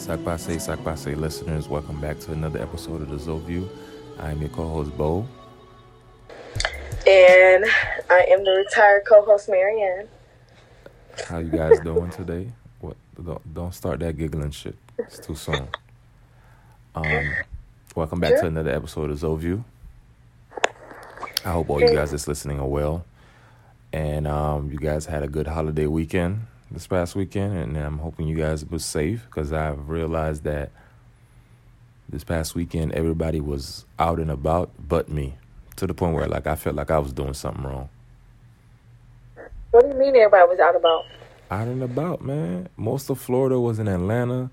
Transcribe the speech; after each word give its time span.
Sakpase, 0.00 0.56
Sakpase 0.56 1.14
listeners, 1.16 1.68
welcome 1.68 2.00
back 2.00 2.18
to 2.20 2.32
another 2.32 2.60
episode 2.60 3.02
of 3.02 3.10
the 3.10 3.16
Zoview. 3.16 3.68
I 4.18 4.30
am 4.30 4.40
your 4.40 4.48
co-host 4.50 4.96
Bo. 4.96 5.26
And 7.06 7.64
I 8.08 8.26
am 8.30 8.42
the 8.44 8.64
retired 8.66 9.02
co-host 9.06 9.48
Marianne. 9.48 10.08
How 11.28 11.38
you 11.38 11.50
guys 11.50 11.80
doing 11.80 12.10
today? 12.10 12.50
What 12.80 12.96
don't, 13.22 13.54
don't 13.54 13.74
start 13.74 14.00
that 14.00 14.16
giggling 14.16 14.50
shit. 14.52 14.76
It's 14.98 15.18
too 15.18 15.34
soon. 15.34 15.68
Um 16.94 17.32
welcome 17.94 18.20
back 18.20 18.30
Sure. 18.30 18.40
to 18.42 18.46
another 18.46 18.70
episode 18.70 19.10
of 19.10 19.18
Zoview. 19.18 19.62
I 21.44 21.52
hope 21.52 21.68
all 21.70 21.80
you 21.80 21.92
guys 21.92 22.10
that's 22.10 22.26
listening 22.26 22.58
are 22.58 22.66
well. 22.66 23.04
And 23.92 24.26
um 24.26 24.70
you 24.72 24.78
guys 24.78 25.04
had 25.06 25.22
a 25.22 25.28
good 25.28 25.46
holiday 25.46 25.86
weekend 25.86 26.46
this 26.70 26.86
past 26.86 27.14
weekend 27.16 27.56
and 27.56 27.76
I'm 27.76 27.98
hoping 27.98 28.28
you 28.28 28.36
guys 28.36 28.64
were 28.64 28.78
safe 28.78 29.24
because 29.26 29.52
I've 29.52 29.88
realized 29.88 30.44
that 30.44 30.70
this 32.08 32.24
past 32.24 32.54
weekend 32.54 32.92
everybody 32.92 33.40
was 33.40 33.84
out 33.98 34.18
and 34.18 34.30
about 34.30 34.70
but 34.78 35.08
me 35.08 35.34
to 35.76 35.86
the 35.86 35.94
point 35.94 36.14
where 36.14 36.26
like 36.26 36.46
I 36.46 36.56
felt 36.56 36.76
like 36.76 36.90
I 36.90 36.98
was 36.98 37.12
doing 37.12 37.34
something 37.34 37.64
wrong. 37.64 37.88
What 39.70 39.82
do 39.82 39.88
you 39.88 39.94
mean 39.94 40.16
everybody 40.16 40.48
was 40.48 40.58
out 40.58 40.76
about? 40.76 41.04
out 41.50 41.66
and 41.66 41.82
about, 41.82 42.22
man. 42.22 42.68
Most 42.76 43.10
of 43.10 43.20
Florida 43.20 43.58
was 43.58 43.78
in 43.78 43.88
Atlanta, 43.88 44.50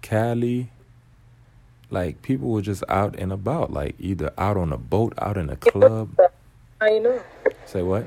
Cali. 0.00 0.70
Like 1.90 2.22
people 2.22 2.50
were 2.50 2.62
just 2.62 2.82
out 2.88 3.16
and 3.18 3.32
about, 3.32 3.72
like 3.72 3.94
either 3.98 4.32
out 4.38 4.56
on 4.56 4.72
a 4.72 4.78
boat, 4.78 5.12
out 5.18 5.36
in 5.36 5.50
a 5.50 5.56
club. 5.56 6.16
How 6.80 6.86
you 6.86 7.00
know? 7.00 7.22
Say 7.66 7.82
what? 7.82 8.06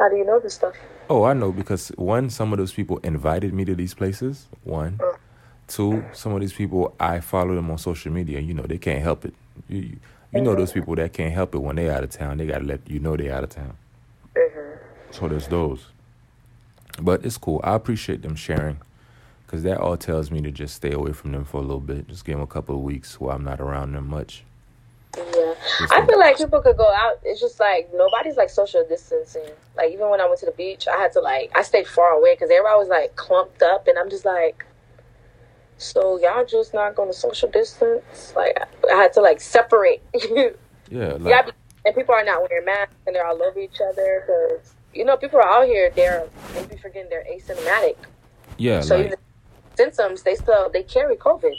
How 0.00 0.08
do 0.08 0.16
you 0.16 0.24
know 0.24 0.40
this 0.40 0.54
stuff? 0.54 0.74
Oh, 1.08 1.24
I 1.24 1.34
know 1.34 1.52
because 1.52 1.88
one, 1.96 2.30
some 2.30 2.52
of 2.52 2.58
those 2.58 2.72
people 2.72 2.98
invited 2.98 3.54
me 3.54 3.64
to 3.64 3.74
these 3.74 3.94
places. 3.94 4.46
One, 4.64 4.98
two, 5.68 6.04
some 6.12 6.32
of 6.32 6.40
these 6.40 6.52
people 6.52 6.94
I 6.98 7.20
follow 7.20 7.54
them 7.54 7.70
on 7.70 7.78
social 7.78 8.12
media. 8.12 8.40
You 8.40 8.54
know, 8.54 8.64
they 8.64 8.78
can't 8.78 9.02
help 9.02 9.24
it. 9.24 9.34
You, 9.68 9.78
you, 9.78 9.96
you 10.32 10.40
know 10.40 10.54
those 10.54 10.72
people 10.72 10.96
that 10.96 11.12
can't 11.12 11.32
help 11.32 11.54
it 11.54 11.58
when 11.58 11.76
they 11.76 11.88
out 11.88 12.02
of 12.02 12.10
town. 12.10 12.38
They 12.38 12.46
gotta 12.46 12.64
let 12.64 12.80
you 12.88 12.98
know 12.98 13.16
they 13.16 13.30
out 13.30 13.44
of 13.44 13.50
town. 13.50 13.76
Mm-hmm. 14.34 15.12
So 15.12 15.28
there's 15.28 15.46
those. 15.46 15.86
But 17.00 17.24
it's 17.24 17.38
cool. 17.38 17.60
I 17.62 17.74
appreciate 17.74 18.22
them 18.22 18.34
sharing 18.34 18.78
because 19.46 19.62
that 19.62 19.78
all 19.78 19.96
tells 19.96 20.30
me 20.30 20.40
to 20.42 20.50
just 20.50 20.74
stay 20.74 20.92
away 20.92 21.12
from 21.12 21.32
them 21.32 21.44
for 21.44 21.58
a 21.58 21.62
little 21.62 21.78
bit. 21.80 22.08
Just 22.08 22.24
give 22.24 22.34
them 22.34 22.42
a 22.42 22.46
couple 22.46 22.74
of 22.74 22.82
weeks 22.82 23.20
while 23.20 23.36
I'm 23.36 23.44
not 23.44 23.60
around 23.60 23.92
them 23.92 24.08
much. 24.08 24.44
I 25.90 26.04
feel 26.06 26.18
like 26.18 26.36
people 26.38 26.60
could 26.60 26.76
go 26.76 26.92
out. 26.92 27.20
It's 27.24 27.40
just 27.40 27.60
like 27.60 27.90
nobody's 27.94 28.36
like 28.36 28.50
social 28.50 28.84
distancing. 28.88 29.50
Like 29.76 29.92
even 29.92 30.08
when 30.10 30.20
I 30.20 30.26
went 30.26 30.40
to 30.40 30.46
the 30.46 30.52
beach, 30.52 30.86
I 30.88 30.96
had 30.96 31.12
to 31.12 31.20
like 31.20 31.50
I 31.54 31.62
stayed 31.62 31.86
far 31.86 32.12
away 32.12 32.34
because 32.34 32.50
everybody 32.50 32.78
was 32.78 32.88
like 32.88 33.16
clumped 33.16 33.62
up, 33.62 33.88
and 33.88 33.98
I'm 33.98 34.10
just 34.10 34.24
like, 34.24 34.64
so 35.78 36.18
y'all 36.20 36.44
just 36.44 36.72
not 36.72 36.94
going 36.94 37.10
to 37.10 37.14
social 37.16 37.50
distance? 37.50 38.32
Like 38.34 38.58
I 38.90 38.94
had 38.94 39.12
to 39.14 39.20
like 39.20 39.40
separate. 39.40 40.02
Yeah, 40.88 41.14
like, 41.14 41.46
yeah, 41.46 41.50
and 41.84 41.96
people 41.96 42.14
are 42.14 42.24
not 42.24 42.48
wearing 42.48 42.64
masks 42.64 42.94
and 43.08 43.16
they're 43.16 43.26
all 43.26 43.42
over 43.42 43.58
each 43.58 43.80
other 43.80 44.22
because 44.24 44.74
you 44.94 45.04
know 45.04 45.16
people 45.16 45.40
are 45.40 45.48
out 45.48 45.66
here. 45.66 45.90
They're 45.90 46.28
maybe 46.54 46.76
forgetting 46.76 47.10
they're 47.10 47.24
asymptomatic, 47.24 47.96
yeah, 48.56 48.82
so 48.82 48.96
like 48.96 49.06
even 49.06 49.18
symptoms 49.76 50.22
they 50.22 50.36
still 50.36 50.70
they 50.70 50.84
carry 50.84 51.16
COVID. 51.16 51.54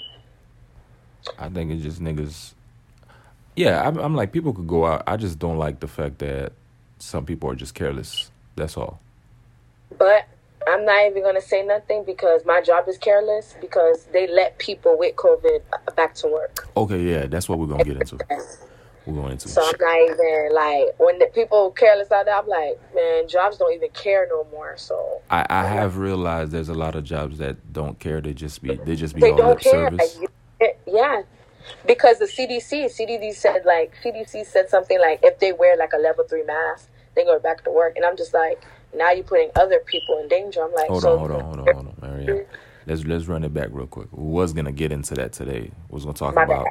I 1.38 1.50
think 1.50 1.72
it's 1.72 1.84
just 1.84 2.02
niggas. 2.02 2.54
Yeah, 3.58 3.86
I'm, 3.86 3.98
I'm 3.98 4.16
like 4.16 4.32
people 4.32 4.54
could 4.54 4.68
go 4.68 4.86
out. 4.86 5.04
I 5.08 5.18
just 5.18 5.40
don't 5.40 5.58
like 5.58 5.80
the 5.80 5.88
fact 5.88 6.20
that 6.20 6.54
some 7.00 7.26
people 7.26 7.50
are 7.50 7.56
just 7.56 7.74
careless. 7.74 8.30
That's 8.56 8.78
all. 8.78 9.02
But 9.98 10.28
I'm 10.68 10.86
not 10.86 11.08
even 11.08 11.24
gonna 11.24 11.42
say 11.42 11.64
nothing 11.64 12.04
because 12.06 12.46
my 12.46 12.62
job 12.62 12.88
is 12.88 13.00
careless 13.00 13.56
because 13.60 14.06
they 14.14 14.28
let 14.28 14.60
people 14.60 14.96
with 14.98 15.16
COVID 15.16 15.64
back 15.96 16.14
to 16.16 16.28
work. 16.28 16.68
Okay, 16.78 17.02
yeah, 17.02 17.26
that's 17.26 17.50
what 17.50 17.58
we're 17.58 17.66
gonna 17.66 17.84
get 17.84 17.98
into. 17.98 18.20
We're 19.08 19.16
going 19.16 19.32
into. 19.32 19.50
So 19.50 19.64
I'm 19.64 19.74
not 19.80 20.12
even 20.12 20.50
like 20.54 21.00
when 21.00 21.18
the 21.18 21.32
people 21.34 21.72
careless 21.72 22.12
out 22.12 22.26
there. 22.26 22.36
I'm 22.36 22.48
like, 22.48 22.80
man, 22.94 23.28
jobs 23.28 23.58
don't 23.58 23.74
even 23.74 23.90
care 23.90 24.28
no 24.30 24.46
more. 24.52 24.78
So 24.78 25.22
I, 25.32 25.48
I 25.50 25.64
have 25.66 25.98
realized 25.98 26.52
there's 26.52 26.70
a 26.70 26.76
lot 26.76 26.94
of 26.94 27.06
jobs 27.06 27.40
that 27.40 27.74
don't 27.74 27.98
care. 27.98 28.22
They 28.22 28.34
just 28.34 28.62
be 28.62 28.76
they 28.76 28.96
just 28.96 29.16
be 29.16 29.22
they 29.22 29.32
on 29.32 29.38
don't 29.38 29.50
lip 29.50 29.60
care. 29.62 29.72
service. 29.72 30.20
Like, 30.20 30.80
yeah, 30.86 31.22
because 31.86 32.20
the 32.20 32.26
CDC, 32.26 32.86
CDC 32.86 33.36
said 33.36 33.66
like 33.66 33.94
CDC 34.04 34.46
said 34.46 34.70
something 34.70 35.00
like 35.00 35.20
if 35.24 35.40
they 35.40 35.54
wear 35.54 35.78
like 35.78 35.94
a 35.94 36.00
level 36.00 36.26
three 36.28 36.44
mask, 36.44 36.90
they 37.16 37.24
go 37.26 37.40
back 37.40 37.64
to 37.66 37.72
work. 37.72 37.96
And 37.98 38.06
I'm 38.06 38.18
just 38.18 38.34
like, 38.34 38.64
now 38.96 39.12
you're 39.12 39.24
putting 39.24 39.52
other 39.56 39.80
people 39.80 40.20
in 40.20 40.28
danger. 40.30 40.64
I'm 40.64 40.74
like, 40.74 40.88
Hold 40.90 41.04
so 41.04 41.14
on, 41.14 41.20
hold 41.20 41.32
on, 41.32 41.42
hold 41.46 41.60
on, 41.60 41.70
hold 41.70 41.88
on, 41.88 41.96
Marianne. 42.02 42.46
Let's 42.88 43.04
let's 43.06 43.26
run 43.28 43.44
it 43.44 43.54
back 43.54 43.70
real 43.72 43.88
quick. 43.88 44.10
We 44.12 44.24
was 44.32 44.54
gonna 44.54 44.72
get 44.74 44.92
into 44.92 45.16
that 45.16 45.34
today. 45.34 45.72
We 45.90 45.96
was 45.96 46.06
gonna 46.06 46.16
talk 46.18 46.36
My 46.36 46.46
bad. 46.46 46.52
about 46.52 46.68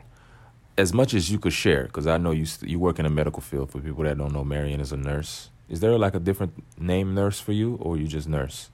as 0.78 0.92
much 0.94 1.14
as 1.14 1.30
you 1.30 1.38
could 1.38 1.52
share, 1.54 1.84
because 1.84 2.06
I 2.06 2.18
know 2.18 2.32
you 2.32 2.46
st- 2.46 2.70
you 2.70 2.78
work 2.78 2.98
in 2.98 3.04
the 3.04 3.10
medical 3.10 3.42
field. 3.42 3.70
For 3.70 3.80
people 3.80 4.04
that 4.04 4.18
don't 4.18 4.32
know, 4.32 4.44
Marianne 4.44 4.80
is 4.80 4.92
a 4.92 4.96
nurse. 4.96 5.50
Is 5.68 5.80
there 5.80 5.98
like 5.98 6.14
a 6.14 6.20
different 6.20 6.64
name 6.78 7.14
nurse 7.14 7.40
for 7.40 7.52
you, 7.52 7.76
or 7.76 7.96
you 7.96 8.06
just 8.08 8.28
nurse? 8.28 8.70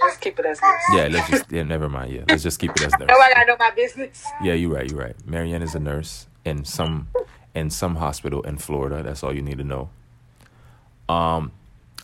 Just 0.00 0.20
keep 0.20 0.38
it 0.38 0.46
as 0.46 0.60
this. 0.60 0.82
Yeah, 0.94 1.08
let's 1.10 1.28
just 1.30 1.50
yeah, 1.50 1.62
never 1.62 1.88
mind. 1.88 2.12
Yeah, 2.12 2.24
let's 2.28 2.42
just 2.42 2.58
keep 2.58 2.70
it 2.72 2.82
as 2.82 2.92
nurse. 2.98 3.08
Nobody 3.08 3.34
gotta 3.34 3.46
know 3.46 3.56
my 3.58 3.70
business. 3.70 4.24
Yeah, 4.42 4.54
you're 4.54 4.70
right. 4.70 4.90
You're 4.90 5.00
right. 5.00 5.16
Marianne 5.26 5.62
is 5.62 5.74
a 5.74 5.80
nurse 5.80 6.26
in 6.44 6.64
some 6.64 7.08
in 7.54 7.70
some 7.70 7.96
hospital 7.96 8.42
in 8.42 8.58
Florida. 8.58 9.02
That's 9.02 9.22
all 9.22 9.34
you 9.34 9.42
need 9.42 9.58
to 9.58 9.64
know. 9.64 9.90
Um, 11.08 11.52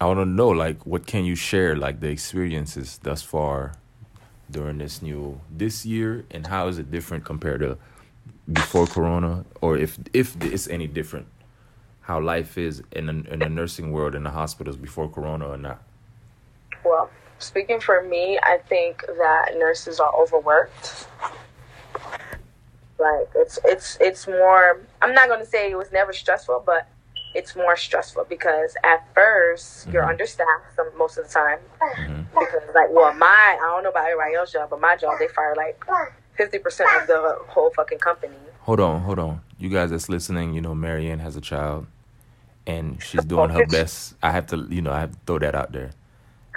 I 0.00 0.06
want 0.06 0.19
to 0.19 0.26
know 0.26 0.48
like 0.48 0.84
what 0.84 1.06
can 1.06 1.24
you 1.24 1.34
share 1.34 1.76
like 1.76 2.00
the 2.00 2.08
experiences 2.08 2.98
thus 3.02 3.22
far 3.22 3.74
during 4.50 4.78
this 4.78 5.03
new 5.03 5.41
this 5.50 5.86
year 5.86 6.24
and 6.30 6.47
how 6.47 6.68
is 6.68 6.78
it 6.78 6.91
different 6.91 7.24
compared 7.24 7.60
to 7.60 7.78
before 8.53 8.86
Corona 8.86 9.44
or 9.60 9.76
if 9.76 9.98
if 10.12 10.36
it's 10.42 10.68
any 10.68 10.86
different 10.86 11.26
how 12.03 12.20
life 12.20 12.56
is 12.56 12.82
in 12.92 13.06
the, 13.06 13.32
in 13.32 13.41
the 13.41 13.48
nursing 13.48 13.91
world 13.91 14.14
in 14.14 14.22
the 14.22 14.30
hospitals 14.30 14.76
before 14.76 15.08
Corona 15.08 15.48
or 15.48 15.56
not. 15.56 15.82
Well, 16.84 17.10
speaking 17.38 17.80
for 17.80 18.02
me, 18.02 18.38
I 18.42 18.58
think 18.69 19.04
that 19.06 19.56
nurses 19.58 20.00
are 20.00 20.12
overworked. 20.14 21.06
Like 22.98 23.28
it's 23.34 23.58
it's 23.64 23.98
it's 24.00 24.26
more. 24.26 24.80
I'm 25.02 25.12
not 25.12 25.28
going 25.28 25.41
to 25.41 25.47
say 25.47 25.70
it 25.70 25.76
was 25.76 25.92
never 25.92 26.12
stressful, 26.12 26.62
but 26.64 26.88
it's 27.34 27.54
more 27.54 27.76
stressful 27.76 28.24
because 28.30 28.74
at 28.82 29.12
1st 29.14 29.86
you 29.86 29.92
you're 29.92 30.04
Mhm. 30.04 30.08
understaffed 30.10 30.74
some 30.74 30.88
most 30.97 31.19
of 31.19 31.26
the 31.26 31.32
time. 31.32 31.58
Mhm. 31.98 32.24
Because 32.30 32.62
like, 32.74 32.88
well, 32.91 33.12
my 33.14 33.26
I 33.26 33.58
don't 33.60 33.82
know 33.82 33.91
about 33.91 34.04
everybody 34.06 34.34
else's 34.34 34.54
job, 34.54 34.70
but 34.70 34.80
my 34.80 34.97
job 34.97 35.18
they 35.18 35.28
fire 35.28 35.54
like 35.56 35.82
fifty 36.36 36.58
percent 36.58 36.88
of 37.03 37.06
the 37.06 37.36
whole 37.48 37.70
fucking 37.70 37.98
company. 37.98 38.36
Hold 38.60 38.80
on, 38.80 39.03
hold 39.03 39.18
on. 39.18 39.42
You 39.58 39.68
guys 39.68 39.91
that's 39.91 40.08
listening, 40.08 40.54
you 40.54 40.60
know, 40.62 40.74
Marianne 40.74 41.18
has 41.18 41.36
a 41.36 41.41
child 41.42 41.86
and 42.66 43.00
she's 43.03 43.24
doing 43.32 43.50
her 43.50 43.66
best. 43.66 44.14
I 44.22 44.30
have 44.32 44.47
to, 44.48 44.66
you 44.70 44.80
know, 44.80 44.92
I 44.92 45.00
have 45.00 45.12
to 45.12 45.18
throw 45.26 45.38
that 45.41 45.54
out 45.54 45.72
there. 45.72 45.91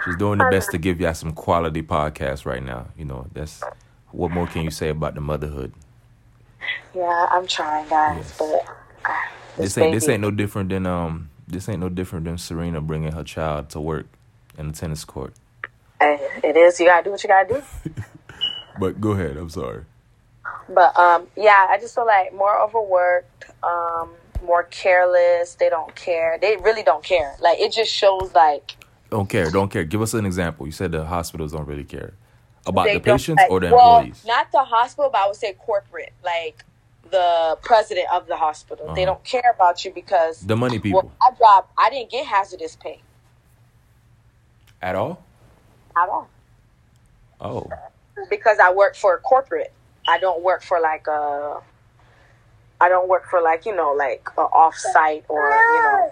She's 0.06 0.16
doing 0.16 0.40
the 0.40 0.48
best 0.50 0.72
to 0.72 0.78
give 0.78 1.00
y'all 1.02 1.14
some 1.14 1.34
quality 1.34 1.82
podcasts 1.84 2.46
right 2.46 2.64
now. 2.64 2.88
You 2.98 3.06
know, 3.06 3.28
that's 3.34 3.62
what 4.12 4.32
more 4.32 4.48
can 4.48 4.64
you 4.64 4.72
say 4.72 4.90
about 4.90 5.16
the 5.16 5.22
motherhood? 5.22 5.74
Yeah, 6.96 7.28
I'm 7.32 7.46
trying, 7.48 7.88
guys, 7.90 8.18
Yes. 8.18 8.38
but 8.38 8.66
uh, 9.06 9.14
This 9.58 9.78
ain't 9.78 9.94
this 9.94 10.08
ain't 10.10 10.22
no 10.22 10.32
different 10.32 10.70
than 10.70 10.86
um 10.86 11.30
this 11.48 11.68
ain't 11.70 11.80
no 11.80 11.90
different 11.90 12.26
than 12.26 12.38
Serena 12.38 12.80
bringing 12.82 13.12
her 13.12 13.24
child 13.24 13.70
to 13.72 13.80
work 13.80 14.08
in 14.58 14.68
the 14.68 14.74
tennis 14.74 15.04
court. 15.06 15.34
Hey, 16.00 16.18
it 16.44 16.56
is. 16.56 16.80
You 16.80 16.86
gotta 16.88 17.04
do 17.04 17.12
what 17.12 17.24
you 17.24 17.30
gotta 17.30 17.54
do. 17.54 17.94
But 18.80 19.02
go 19.02 19.12
ahead, 19.12 19.36
I'm 19.36 19.50
sorry. 19.50 19.84
But 20.70 20.98
um, 20.98 21.28
yeah, 21.36 21.68
I 21.70 21.78
just 21.82 21.94
feel 21.96 22.06
like 22.06 22.34
more 22.34 22.58
overworked, 22.62 23.46
um, 23.62 24.12
more 24.46 24.64
careless. 24.64 25.56
They 25.56 25.70
don't 25.70 25.94
care. 25.96 26.38
They 26.40 26.56
really 26.58 26.84
don't 26.84 27.04
care. 27.04 27.36
Like 27.42 27.60
it 27.60 27.74
just 27.74 27.92
shows 27.92 28.34
like 28.34 28.78
Don't 29.10 29.28
care, 29.30 29.50
don't 29.50 29.70
care. 29.70 29.84
Give 29.84 30.02
us 30.02 30.14
an 30.14 30.26
example. 30.26 30.66
You 30.66 30.72
said 30.72 30.92
the 30.92 31.06
hospitals 31.06 31.52
don't 31.54 31.66
really 31.66 31.84
care. 31.84 32.14
About 32.68 32.86
they 32.86 32.94
the 32.96 33.00
patients 33.00 33.38
like- 33.42 33.50
or 33.50 33.60
the 33.60 33.72
well, 33.74 33.98
employees? 33.98 34.24
Not 34.26 34.52
the 34.52 34.64
hospital, 34.64 35.10
but 35.12 35.20
I 35.22 35.28
would 35.28 35.36
say 35.36 35.54
corporate, 35.54 36.14
like 36.24 36.64
the 37.10 37.58
president 37.64 38.08
of 38.14 38.28
the 38.28 38.36
hospital. 38.38 38.94
They 38.94 39.04
Uh-huh. 39.04 39.14
don't 39.14 39.24
care 39.24 39.52
about 39.56 39.84
you 39.84 39.92
because 39.92 40.42
The 40.42 40.56
money 40.56 40.78
people. 40.78 41.02
well, 41.02 41.12
my 41.32 41.36
job, 41.38 41.66
I 41.78 41.90
didn't 41.90 42.12
get 42.12 42.28
hazardous 42.28 42.76
pay 42.76 43.02
At 44.82 44.96
all? 44.96 45.24
at 45.98 46.08
all 46.08 46.30
Oh. 47.42 47.68
because 48.30 48.60
I 48.60 48.72
work 48.72 48.96
for 48.96 49.16
a 49.16 49.20
corporate. 49.20 49.72
I 50.08 50.20
don't 50.20 50.42
work 50.44 50.62
for 50.62 50.80
like 50.80 51.08
a. 51.08 51.62
I 52.82 52.88
don't 52.90 53.08
work 53.10 53.28
for 53.30 53.42
like 53.42 53.66
you 53.66 53.76
know 53.76 53.92
like 53.94 54.28
a 54.38 54.42
off 54.42 54.76
site 54.76 55.26
or 55.28 55.50
you 55.50 55.82
know 55.82 56.12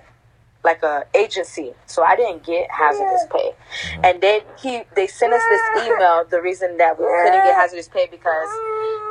like 0.64 0.84
a 0.84 1.06
agency. 1.16 1.74
So 1.86 2.04
I 2.04 2.16
didn't 2.16 2.44
get 2.44 2.70
hazardous 2.70 3.26
pay. 3.32 3.52
Mm-hmm. 3.52 4.06
And 4.06 4.22
then 4.22 4.42
he 4.62 4.84
they 4.96 5.08
sent 5.08 5.34
us 5.34 5.42
this 5.50 5.88
email. 5.88 6.26
The 6.30 6.42
reason 6.42 6.78
that 6.78 6.98
we 7.00 7.06
couldn't 7.06 7.44
get 7.44 7.56
hazardous 7.56 7.88
pay 7.88 8.08
because 8.10 8.50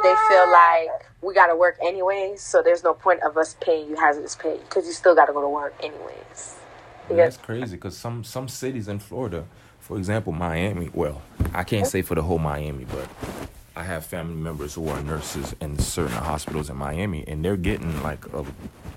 they 0.03 0.15
feel 0.29 0.51
like 0.51 0.89
we 1.23 1.35
got 1.35 1.49
to 1.49 1.57
work 1.57 1.77
anyways. 1.83 2.43
So 2.43 2.63
there's 2.63 2.85
no 2.85 2.95
point 2.95 3.23
of 3.23 3.37
us 3.37 3.57
paying 3.61 3.89
you 3.89 3.97
hazardous 3.97 4.37
pay 4.37 4.59
because 4.59 4.87
you 4.87 4.93
still 4.93 5.15
got 5.15 5.27
to 5.27 5.33
go 5.33 5.41
to 5.41 5.49
work 5.49 5.75
anyways. 5.81 6.57
Yeah, 7.09 7.17
That's 7.17 7.37
crazy 7.37 7.77
because 7.77 7.97
some 7.97 8.25
some 8.25 8.49
cities 8.49 8.89
in 8.89 8.99
Florida, 8.99 9.45
for 9.79 9.97
example, 9.97 10.33
Miami. 10.33 10.91
Well, 10.93 11.23
I 11.55 11.65
can't 11.65 11.87
say 11.87 12.03
for 12.03 12.15
the 12.15 12.23
whole 12.23 12.39
Miami, 12.39 12.85
but 12.85 13.09
I 13.77 13.83
have 13.83 14.07
family 14.07 14.35
members 14.35 14.75
who 14.75 14.89
are 14.89 15.03
nurses 15.03 15.55
in 15.61 15.79
certain 15.79 16.17
hospitals 16.17 16.71
in 16.71 16.77
Miami, 16.77 17.25
and 17.29 17.45
they're 17.45 17.59
getting 17.59 18.03
like 18.03 18.25
a 18.33 18.43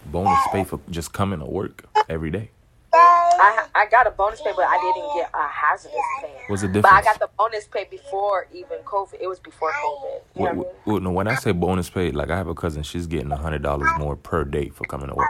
bonus 0.06 0.40
pay 0.54 0.64
for 0.64 0.80
just 0.90 1.12
coming 1.12 1.40
to 1.40 1.46
work 1.46 1.84
every 2.08 2.32
day. 2.32 2.52
I 2.94 3.66
I 3.76 3.86
got 3.88 4.08
a 4.08 4.12
bonus 4.12 4.42
pay, 4.42 4.52
but 4.56 4.66
I 4.66 4.78
didn't 4.78 5.14
get 5.16 5.30
a 5.34 5.48
hazardous 5.48 5.98
pay. 6.22 6.34
What's 6.48 6.62
the 6.62 6.70
But 6.70 6.86
I 6.94 7.02
got 7.02 7.20
the 7.20 7.30
bonus 7.38 7.68
pay 7.68 7.88
before 7.92 8.48
even 8.54 8.80
COVID. 8.86 9.16
It 9.20 9.28
was 9.28 9.40
before 9.40 9.72
COVID. 9.72 10.22
You 10.36 10.44
know 10.44 10.44
What- 10.44 10.44
what 10.44 10.50
I 10.50 10.54
mean? 10.54 10.64
what- 10.64 10.94
what- 10.94 11.04
no, 11.04 11.12
when 11.12 11.28
I 11.28 11.36
say 11.36 11.52
bonus 11.52 11.90
pay, 11.90 12.12
like 12.12 12.30
I 12.30 12.38
have 12.38 12.48
a 12.48 12.56
cousin, 12.56 12.84
she's 12.84 13.06
getting 13.06 13.32
a 13.34 13.38
hundred 13.38 13.62
dollars 13.62 13.90
more 13.98 14.16
per 14.16 14.46
day 14.46 14.70
for 14.70 14.86
coming 14.86 15.10
to 15.10 15.16
work. 15.16 15.30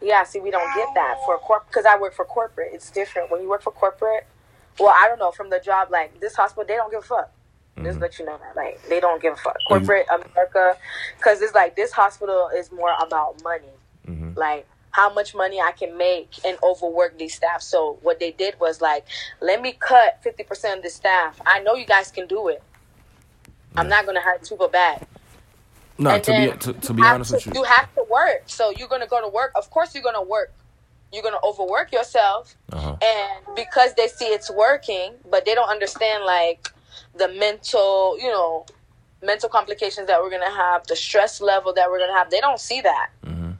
Yeah, 0.00 0.24
see, 0.24 0.40
we 0.40 0.50
don't 0.50 0.74
get 0.74 0.88
that 0.94 1.18
for 1.24 1.38
corp 1.38 1.68
because 1.68 1.86
I 1.86 1.96
work 1.96 2.12
for 2.12 2.24
corporate. 2.24 2.70
It's 2.72 2.90
different 2.90 3.30
when 3.30 3.40
you 3.40 3.48
work 3.48 3.62
for 3.62 3.70
corporate. 3.70 4.26
Well, 4.80 4.92
I 4.96 5.06
don't 5.06 5.20
know 5.20 5.30
from 5.30 5.48
the 5.50 5.60
job 5.60 5.90
like 5.92 6.18
this 6.18 6.34
hospital, 6.34 6.64
they 6.66 6.74
don't 6.74 6.90
give 6.90 7.00
a 7.04 7.06
fuck. 7.06 7.30
Just 7.82 8.00
let 8.00 8.18
you 8.18 8.24
know 8.26 8.38
that 8.38 8.54
like 8.54 8.80
they 8.88 9.00
don't 9.00 9.20
give 9.22 9.32
a 9.34 9.36
fuck. 9.36 9.56
Corporate 9.66 10.06
America, 10.08 10.76
because 11.16 11.40
it's 11.40 11.54
like 11.54 11.74
this 11.74 11.90
hospital 11.92 12.50
is 12.54 12.70
more 12.70 12.92
about 13.00 13.42
money, 13.42 13.70
Mhm. 14.06 14.36
like 14.36 14.66
how 14.90 15.12
much 15.12 15.34
money 15.34 15.58
I 15.60 15.72
can 15.72 15.96
make 15.96 16.28
and 16.44 16.58
overwork 16.62 17.18
these 17.18 17.34
staff. 17.34 17.62
So 17.62 17.98
what 18.02 18.20
they 18.20 18.30
did 18.32 18.60
was 18.60 18.80
like, 18.82 19.06
let 19.40 19.62
me 19.62 19.72
cut 19.72 20.18
fifty 20.22 20.42
percent 20.44 20.78
of 20.78 20.84
the 20.84 20.90
staff. 20.90 21.40
I 21.46 21.60
know 21.60 21.74
you 21.74 21.86
guys 21.86 22.10
can 22.10 22.26
do 22.26 22.48
it. 22.48 22.62
I'm 23.74 23.88
not 23.88 24.04
gonna 24.04 24.20
hurt 24.20 24.46
people 24.46 24.68
bad. 24.68 25.06
No, 25.98 26.10
And 26.10 26.24
to 26.24 26.30
be 26.32 26.58
to, 26.58 26.72
to 26.74 26.92
be 26.92 27.02
honest 27.02 27.30
to- 27.30 27.36
with 27.36 27.46
you, 27.46 27.52
you 27.54 27.62
have 27.64 27.92
to 27.94 28.04
work. 28.10 28.42
So 28.46 28.70
you're 28.70 28.88
gonna 28.88 29.06
go 29.06 29.20
to 29.22 29.28
work. 29.28 29.52
Of 29.56 29.70
course, 29.70 29.94
you're 29.94 30.04
gonna 30.04 30.22
work. 30.22 30.52
You're 31.10 31.22
gonna 31.22 31.40
overwork 31.44 31.92
yourself, 31.92 32.54
uh-huh. 32.72 32.96
and 33.02 33.56
because 33.56 33.94
they 33.94 34.08
see 34.08 34.26
it's 34.26 34.50
working, 34.50 35.14
but 35.30 35.44
they 35.44 35.54
don't 35.54 35.68
understand 35.68 36.24
like 36.24 36.68
the 37.16 37.28
mental, 37.28 38.18
you 38.18 38.28
know, 38.30 38.66
mental 39.22 39.48
complications 39.48 40.06
that 40.08 40.20
we're 40.22 40.30
gonna 40.30 40.50
have, 40.50 40.86
the 40.86 40.96
stress 40.96 41.40
level 41.40 41.72
that 41.74 41.90
we're 41.90 41.98
gonna 41.98 42.12
have. 42.18 42.30
They 42.30 42.40
don't 42.40 42.58
see 42.60 42.80
that. 42.80 43.10
Mhm. 43.24 43.56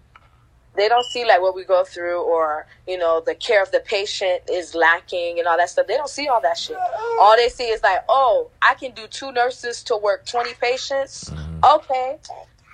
They 0.75 0.89
don't 0.89 1.05
see 1.05 1.25
like 1.25 1.41
what 1.43 1.55
we 1.55 1.65
go 1.65 1.85
through, 1.85 2.23
or 2.23 2.67
you 2.87 2.97
know, 2.99 3.21
the 3.21 3.35
care 3.35 3.63
of 3.63 3.71
the 3.71 3.81
patient 3.81 4.43
is 4.51 4.75
lacking 4.75 5.39
and 5.39 5.47
all 5.47 5.57
that 5.59 5.69
stuff. 5.71 5.87
They 5.87 5.97
don't 5.97 6.09
see 6.09 6.29
all 6.29 6.41
that 6.41 6.57
shit. 6.57 6.77
All 7.21 7.37
they 7.37 7.49
see 7.51 7.69
is 7.69 7.83
like, 7.83 8.03
oh, 8.09 8.51
I 8.63 8.75
can 8.75 8.93
do 8.93 9.07
two 9.07 9.33
nurses 9.33 9.83
to 9.85 9.97
work 9.97 10.25
twenty 10.27 10.55
patients. 10.55 11.31
Okay, 11.63 12.19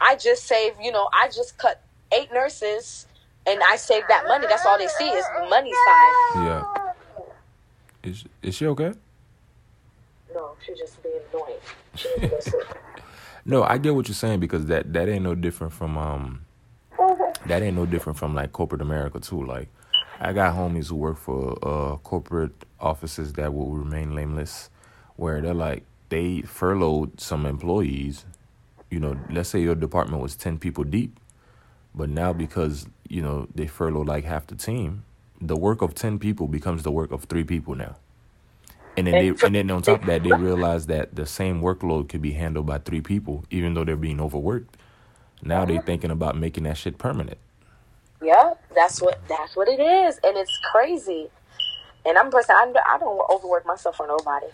I 0.00 0.14
just 0.14 0.44
saved. 0.46 0.76
You 0.81 0.93
know, 0.93 1.08
I 1.12 1.26
just 1.28 1.58
cut 1.58 1.82
eight 2.12 2.32
nurses, 2.32 3.06
and 3.44 3.60
I 3.69 3.76
saved 3.76 4.06
that 4.08 4.26
money. 4.28 4.46
That's 4.49 4.64
all 4.64 4.78
they 4.78 4.87
see 4.88 5.08
is 5.10 5.26
the 5.37 5.46
money 5.50 5.72
side. 5.72 6.14
yeah. 6.46 6.64
Is 8.05 8.25
is 8.43 8.55
she 8.55 8.66
okay? 8.69 8.93
No, 10.35 10.57
she's 10.65 10.79
just 10.79 11.03
being 11.03 11.21
annoying. 11.33 11.57
She 11.95 12.09
needs 12.11 12.23
to 12.23 12.29
go 12.29 12.41
sleep. 12.41 12.65
No, 13.47 13.63
I 13.63 13.79
get 13.79 13.95
what 13.95 14.09
you're 14.09 14.15
saying 14.15 14.41
because 14.41 14.67
that 14.67 14.93
that 14.93 15.09
ain't 15.09 15.23
no 15.25 15.35
different 15.35 15.73
from 15.73 15.97
um 15.97 16.45
that 17.47 17.63
ain't 17.63 17.77
no 17.77 17.87
different 17.87 18.19
from 18.19 18.35
like 18.35 18.53
corporate 18.53 18.83
America 18.83 19.21
too. 19.21 19.45
Like 19.45 19.69
I 20.21 20.33
got 20.35 20.55
homies 20.55 20.89
who 20.91 20.97
work 20.97 21.17
for 21.17 21.59
uh 21.63 21.97
corporate 21.99 22.53
offices 22.81 23.33
that 23.35 23.55
will 23.55 23.71
remain 23.71 24.15
nameless 24.15 24.71
where 25.17 25.41
they're 25.41 25.55
like 25.55 25.85
they 26.11 26.43
furloughed 26.43 27.21
some 27.21 27.47
employees. 27.47 28.27
You 28.91 29.01
know, 29.01 29.19
let's 29.31 29.49
say 29.51 29.61
your 29.61 29.75
department 29.75 30.23
was 30.23 30.37
ten 30.37 30.59
people 30.59 30.85
deep, 30.85 31.19
but 31.95 32.09
now 32.11 32.33
because, 32.33 32.87
you 33.09 33.23
know, 33.23 33.49
they 33.55 33.67
furloughed 33.67 34.09
like 34.09 34.25
half 34.25 34.47
the 34.47 34.57
team, 34.57 35.05
the 35.41 35.57
work 35.57 35.83
of 35.83 35.95
ten 35.95 36.19
people 36.19 36.49
becomes 36.49 36.83
the 36.83 36.91
work 36.93 37.13
of 37.13 37.25
three 37.25 37.45
people 37.45 37.75
now. 37.75 37.97
And 38.99 39.06
then 39.06 39.15
they, 39.15 39.47
and 39.47 39.55
then 39.55 39.71
on 39.71 39.83
top 39.83 40.00
of 40.00 40.06
that, 40.06 40.23
they 40.25 40.33
realize 40.49 40.87
that 40.87 41.15
the 41.15 41.25
same 41.27 41.61
workload 41.62 42.09
could 42.09 42.21
be 42.23 42.33
handled 42.33 42.67
by 42.67 42.79
three 42.79 43.00
people, 43.00 43.45
even 43.50 43.75
though 43.75 43.85
they're 43.85 43.97
being 43.97 44.21
overworked. 44.21 44.77
Now 45.43 45.65
they're 45.65 45.81
thinking 45.83 46.11
about 46.11 46.37
making 46.37 46.65
that 46.65 46.77
shit 46.77 46.99
permanent. 46.99 47.39
Yeah, 48.21 48.55
that's 48.75 49.00
what 49.00 49.21
that's 49.29 49.55
what 49.55 49.69
it 49.69 49.79
is, 49.79 50.19
and 50.25 50.37
it's 50.37 50.59
crazy. 50.73 51.29
And 52.05 52.19
I'm 52.19 52.27
a 52.27 52.31
person 52.31 52.56
I, 52.56 52.73
I 52.95 52.99
don't 52.99 53.21
overwork 53.31 53.65
myself 53.65 53.97
for 53.97 54.06
nobody. 54.09 54.47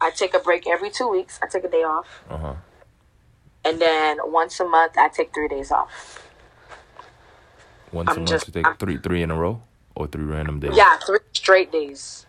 I 0.00 0.10
take 0.10 0.34
a 0.34 0.40
break 0.40 0.66
every 0.66 0.90
two 0.90 1.06
weeks. 1.08 1.38
I 1.40 1.46
take 1.46 1.62
a 1.62 1.68
day 1.68 1.84
off, 1.84 2.08
Uh 2.28 2.36
huh. 2.38 2.54
and 3.64 3.80
then 3.80 4.18
once 4.24 4.58
a 4.58 4.64
month 4.64 4.98
I 4.98 5.08
take 5.08 5.32
three 5.32 5.46
days 5.46 5.70
off. 5.70 6.26
Once 7.92 8.08
a 8.08 8.10
I'm 8.10 8.16
month, 8.18 8.28
just- 8.30 8.48
you 8.48 8.52
take 8.52 8.66
I'm- 8.66 8.76
three 8.78 8.96
three 8.96 9.22
in 9.22 9.30
a 9.30 9.36
row 9.36 9.62
or 9.94 10.08
three 10.08 10.24
random 10.24 10.58
days. 10.58 10.72
Yeah, 10.76 10.96
three 11.06 11.20
straight 11.32 11.70
days. 11.70 12.26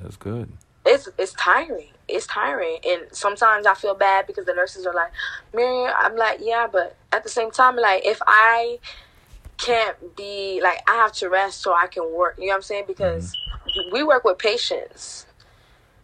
That's 0.00 0.16
good. 0.16 0.50
It's 0.84 1.08
it's 1.18 1.32
tiring. 1.32 1.88
It's 2.06 2.26
tiring, 2.26 2.78
and 2.86 3.02
sometimes 3.12 3.66
I 3.66 3.74
feel 3.74 3.94
bad 3.94 4.26
because 4.26 4.44
the 4.44 4.52
nurses 4.52 4.86
are 4.86 4.94
like, 4.94 5.12
"Miriam," 5.54 5.92
I'm 5.96 6.16
like, 6.16 6.40
"Yeah," 6.42 6.66
but 6.70 6.96
at 7.12 7.22
the 7.22 7.30
same 7.30 7.50
time, 7.50 7.76
like 7.76 8.04
if 8.04 8.20
I 8.26 8.78
can't 9.56 10.16
be 10.16 10.60
like 10.62 10.78
I 10.88 10.94
have 10.96 11.12
to 11.12 11.28
rest 11.28 11.62
so 11.62 11.74
I 11.74 11.86
can 11.86 12.12
work. 12.12 12.36
You 12.38 12.46
know 12.46 12.50
what 12.50 12.56
I'm 12.56 12.62
saying? 12.62 12.84
Because 12.86 13.34
mm-hmm. 13.66 13.92
we 13.92 14.02
work 14.02 14.24
with 14.24 14.38
patients, 14.38 15.26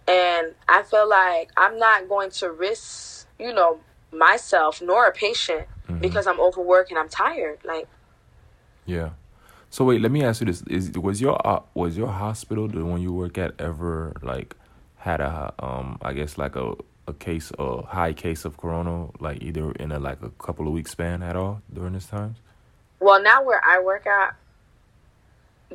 and 0.08 0.54
I 0.68 0.82
feel 0.82 1.08
like 1.08 1.50
I'm 1.56 1.78
not 1.78 2.08
going 2.08 2.30
to 2.32 2.50
risk, 2.50 3.26
you 3.38 3.52
know, 3.52 3.80
myself 4.12 4.80
nor 4.82 5.06
a 5.06 5.12
patient 5.12 5.66
mm-hmm. 5.88 5.98
because 5.98 6.26
I'm 6.26 6.40
overworked 6.40 6.90
and 6.90 6.98
I'm 6.98 7.08
tired. 7.08 7.58
Like, 7.64 7.88
Yeah. 8.86 9.10
So 9.70 9.84
wait, 9.84 10.00
let 10.00 10.10
me 10.10 10.24
ask 10.24 10.40
you 10.40 10.46
this: 10.46 10.62
Is 10.62 10.90
was 10.92 11.20
your 11.20 11.40
uh, 11.46 11.60
was 11.74 11.96
your 11.96 12.08
hospital 12.08 12.68
the 12.68 12.84
one 12.84 13.00
you 13.00 13.12
work 13.12 13.38
at 13.38 13.54
ever 13.60 14.14
like 14.22 14.56
had 14.96 15.20
a 15.20 15.54
um 15.58 15.98
I 16.02 16.12
guess 16.12 16.36
like 16.36 16.56
a 16.56 16.74
a 17.06 17.14
case 17.14 17.50
a 17.58 17.82
high 17.82 18.12
case 18.12 18.44
of 18.44 18.56
corona 18.56 19.08
like 19.20 19.42
either 19.42 19.72
in 19.72 19.92
a 19.92 19.98
like 19.98 20.22
a 20.22 20.30
couple 20.30 20.66
of 20.66 20.72
weeks 20.72 20.90
span 20.90 21.22
at 21.22 21.36
all 21.36 21.62
during 21.72 21.94
this 21.94 22.06
time? 22.06 22.36
well, 23.00 23.20
now 23.22 23.42
where 23.42 23.60
I 23.64 23.80
work 23.80 24.06
at, 24.06 24.36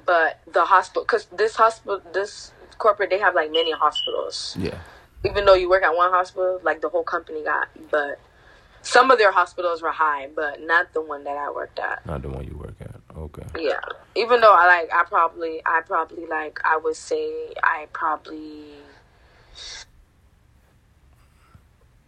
but 0.06 0.40
the 0.52 0.64
hospital, 0.64 1.04
because 1.04 1.26
this 1.26 1.56
hospital, 1.56 2.02
this 2.14 2.52
corporate, 2.78 3.10
they 3.10 3.20
have 3.20 3.34
like 3.36 3.52
many 3.52 3.72
hospitals. 3.72 4.56
Yeah. 4.60 4.78
even 5.26 5.46
though 5.46 5.56
you 5.56 5.68
work 5.68 5.84
at 5.84 5.96
one 5.96 6.12
hospital, 6.12 6.60
like 6.64 6.82
the 6.82 6.90
whole 6.90 7.04
company 7.04 7.44
got, 7.44 7.68
but 7.90 8.20
some 8.84 9.10
of 9.10 9.18
their 9.18 9.32
hospitals 9.32 9.82
were 9.82 9.92
high, 9.92 10.30
but 10.36 10.62
not 10.62 10.94
the 10.94 11.02
one 11.02 11.24
that 11.24 11.36
I 11.36 11.50
worked 11.50 11.80
at. 11.80 12.06
Not 12.06 12.22
the 12.22 12.30
one 12.30 12.46
you 12.46 12.56
work 12.56 12.76
at. 12.80 12.95
Okay. 13.18 13.46
Yeah, 13.58 13.80
even 14.16 14.42
though 14.42 14.54
I 14.54 14.66
like, 14.68 14.94
I 14.94 15.04
probably, 15.06 15.62
I 15.66 15.82
probably 15.82 16.26
like, 16.26 16.60
I 16.66 16.78
would 16.78 16.96
say, 16.98 17.54
I 17.64 17.88
probably 17.94 18.64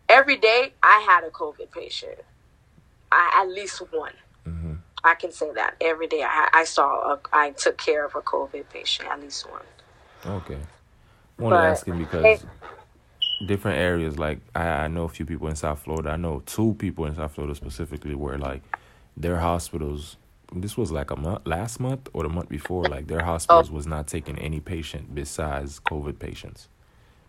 every 0.09 0.37
day 0.37 0.73
I 0.83 1.05
had 1.07 1.23
a 1.23 1.29
COVID 1.29 1.71
patient. 1.71 2.19
I 3.11 3.41
at 3.41 3.49
least 3.49 3.81
one. 3.91 4.13
hmm 4.45 4.73
I 5.03 5.13
can 5.15 5.31
say 5.31 5.49
that 5.53 5.75
every 5.79 6.07
day. 6.07 6.23
I 6.23 6.49
I 6.53 6.63
saw, 6.65 7.13
a, 7.13 7.19
I 7.31 7.51
took 7.51 7.77
care 7.77 8.05
of 8.05 8.15
a 8.15 8.21
COVID 8.21 8.67
patient, 8.69 9.07
at 9.09 9.21
least 9.21 9.49
one. 9.49 9.61
Okay. 10.25 10.57
Only 11.39 11.51
But- 11.51 11.83
him 11.87 11.99
because 11.99 12.45
different 13.47 13.77
areas, 13.77 14.17
like 14.19 14.39
I, 14.55 14.67
I 14.67 14.87
know 14.87 15.03
a 15.03 15.09
few 15.09 15.25
people 15.25 15.47
in 15.47 15.55
South 15.55 15.79
Florida. 15.83 16.09
I 16.09 16.17
know 16.17 16.41
two 16.45 16.73
people 16.79 17.05
in 17.05 17.15
South 17.15 17.33
Florida 17.33 17.55
specifically 17.55 18.15
where 18.15 18.37
like 18.37 18.63
their 19.15 19.37
hospitals. 19.37 20.17
This 20.54 20.77
was 20.77 20.92
like 20.92 21.12
a 21.12 21.16
month 21.16 21.46
last 21.46 21.80
month 21.80 22.10
or 22.13 22.24
the 22.24 22.30
month 22.30 22.50
before. 22.50 22.84
Like 22.86 23.08
their 23.08 23.24
hospitals 23.24 23.70
was 23.70 23.86
not 23.86 24.08
taking 24.08 24.38
any 24.39 24.60
patient 24.60 25.13
besides 25.13 25.80
COVID 25.82 26.20
patients. 26.20 26.70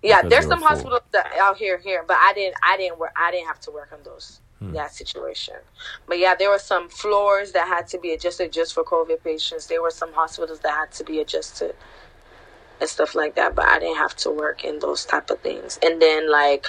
Yeah, 0.03 0.23
there's 0.23 0.47
some 0.47 0.61
full. 0.61 0.69
hospitals 0.69 1.01
that 1.13 1.27
out 1.41 1.57
here 1.57 1.79
here, 1.79 2.05
but 2.07 2.17
I 2.17 2.33
didn't 2.35 2.55
I 2.63 2.77
didn't 2.77 2.99
work 2.99 3.13
I 3.17 3.31
didn't 3.33 3.49
have 3.49 3.61
to 3.61 3.71
work 3.71 3.91
on 3.93 3.99
those 4.05 4.41
Hmm. 4.61 4.73
that 4.73 4.93
situation. 4.93 5.55
But 6.09 6.19
yeah, 6.19 6.35
there 6.35 6.51
were 6.51 6.59
some 6.59 6.89
floors 6.89 7.53
that 7.53 7.69
had 7.69 7.87
to 7.89 7.99
be 7.99 8.13
adjusted 8.13 8.53
just 8.53 8.75
for 8.75 8.83
COVID 8.83 9.23
patients. 9.23 9.67
There 9.67 9.81
were 9.81 9.91
some 9.93 10.13
hospitals 10.13 10.59
that 10.61 10.73
had 10.75 10.91
to 10.93 11.05
be 11.05 11.21
adjusted 11.21 11.77
and 12.81 12.89
stuff 12.89 13.15
like 13.15 13.37
that. 13.37 13.55
But 13.55 13.67
I 13.69 13.79
didn't 13.79 13.99
have 13.99 14.17
to 14.17 14.31
work 14.31 14.65
in 14.65 14.81
those 14.81 15.05
type 15.05 15.31
of 15.31 15.41
things. 15.41 15.79
And 15.83 16.03
then 16.03 16.31
like 16.31 16.67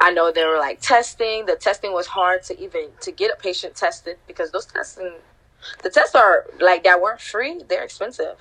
I 0.00 0.10
know 0.12 0.30
they 0.32 0.44
were 0.44 0.58
like 0.58 0.80
testing. 0.80 1.46
The 1.46 1.56
testing 1.56 1.92
was 1.92 2.06
hard 2.08 2.42
to 2.44 2.58
even 2.60 2.88
to 3.00 3.12
get 3.12 3.32
a 3.32 3.36
patient 3.36 3.74
tested 3.76 4.16
because 4.26 4.50
those 4.52 4.66
testing 4.66 5.12
the 5.82 5.90
tests 5.90 6.14
are 6.14 6.46
like 6.60 6.84
that 6.84 7.00
weren't 7.00 7.20
free. 7.20 7.60
They're 7.68 7.84
expensive. 7.84 8.36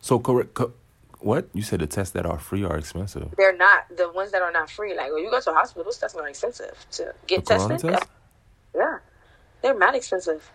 So 0.00 0.18
correct. 0.18 0.54
Co- 0.54 0.72
what 1.20 1.48
you 1.52 1.62
said? 1.62 1.80
The 1.80 1.86
tests 1.86 2.12
that 2.12 2.26
are 2.26 2.38
free 2.38 2.64
are 2.64 2.76
expensive. 2.76 3.34
They're 3.36 3.56
not 3.56 3.84
the 3.96 4.12
ones 4.12 4.32
that 4.32 4.42
are 4.42 4.52
not 4.52 4.70
free. 4.70 4.94
Like 4.96 5.12
when 5.12 5.24
you 5.24 5.30
go 5.30 5.40
to 5.40 5.50
a 5.50 5.54
hospital, 5.54 5.84
those 5.84 5.98
tests 5.98 6.16
are 6.16 6.28
expensive 6.28 6.86
to 6.92 7.14
get 7.26 7.46
corona 7.46 7.74
tested. 7.74 7.92
test. 7.92 8.08
Yeah, 8.74 8.98
they're 9.62 9.76
mad 9.76 9.94
expensive. 9.94 10.50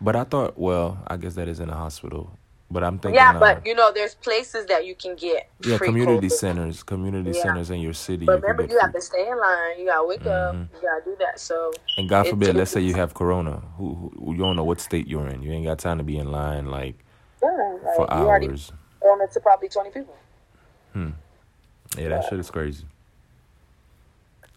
But 0.00 0.16
I 0.16 0.24
thought, 0.24 0.58
well, 0.58 0.98
I 1.06 1.16
guess 1.16 1.34
that 1.36 1.48
is 1.48 1.60
in 1.60 1.70
a 1.70 1.74
hospital. 1.76 2.36
But 2.70 2.84
I'm 2.84 2.98
thinking, 2.98 3.16
Yeah, 3.16 3.30
uh, 3.36 3.40
but 3.40 3.66
you 3.66 3.74
know, 3.74 3.92
there's 3.92 4.14
places 4.14 4.66
that 4.66 4.86
you 4.86 4.94
can 4.94 5.16
get 5.16 5.50
yeah, 5.60 5.76
free 5.78 5.88
community 5.88 6.28
COVID. 6.28 6.32
centers, 6.32 6.82
community 6.82 7.32
Yeah. 7.32 7.42
centers 7.42 7.70
in 7.70 7.80
your 7.80 7.92
city. 7.92 8.26
But 8.26 8.32
you 8.36 8.42
remember, 8.42 8.62
you 8.72 8.78
have 8.80 8.92
to 8.92 9.00
stay 9.00 9.28
in 9.28 9.38
line. 9.38 9.78
You 9.78 9.86
gotta 9.86 10.06
wake 10.06 10.26
up. 10.26 10.54
Mhm. 10.54 10.68
You 10.74 10.80
gotta 10.82 11.04
do 11.04 11.16
that. 11.20 11.40
So 11.40 11.72
And 11.98 12.08
God 12.08 12.26
forbid, 12.26 12.56
let's 12.56 12.70
say 12.72 12.80
you 12.80 12.94
have 12.94 13.14
corona. 13.14 13.62
Who, 13.76 14.12
who 14.18 14.32
you 14.32 14.38
don't 14.38 14.56
know 14.56 14.64
what 14.64 14.80
state 14.80 15.06
you're 15.06 15.28
in. 15.28 15.42
You 15.42 15.52
ain't 15.52 15.64
got 15.66 15.78
time 15.78 15.98
to 15.98 16.04
be 16.04 16.18
in 16.18 16.32
line 16.32 16.66
like 16.66 17.04
yeah, 17.42 17.48
like, 17.84 17.96
for 17.96 18.12
hours. 18.12 18.72
only 19.02 19.26
to 19.32 19.40
probably 19.40 19.68
twenty 19.68 19.90
people. 19.90 20.16
Hmm. 20.92 21.10
Yeah, 21.98 22.08
that 22.10 22.24
shit 22.24 22.40
is 22.40 22.50
crazy. 22.50 22.84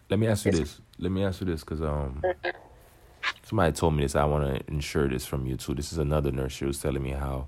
Let 0.10 0.20
me 0.20 0.28
ask 0.28 0.46
you 0.46 0.52
this. 0.52 0.80
Let 1.00 1.12
me 1.12 1.24
ask 1.24 1.42
you 1.42 1.48
this, 1.48 1.64
cause 1.64 1.82
um, 1.82 2.24
somebody 3.44 3.74
told 3.74 3.96
me 3.96 4.04
this. 4.04 4.16
I 4.16 4.26
want 4.26 4.46
to 4.46 4.72
ensure 4.74 5.08
this 5.10 5.26
from 5.26 5.46
you 5.48 5.58
too. 5.58 5.76
This 5.76 5.92
is 5.92 5.98
another 6.00 6.32
nurse. 6.32 6.54
She 6.54 6.66
was 6.66 6.80
telling 6.82 7.04
me 7.04 7.12
how, 7.12 7.48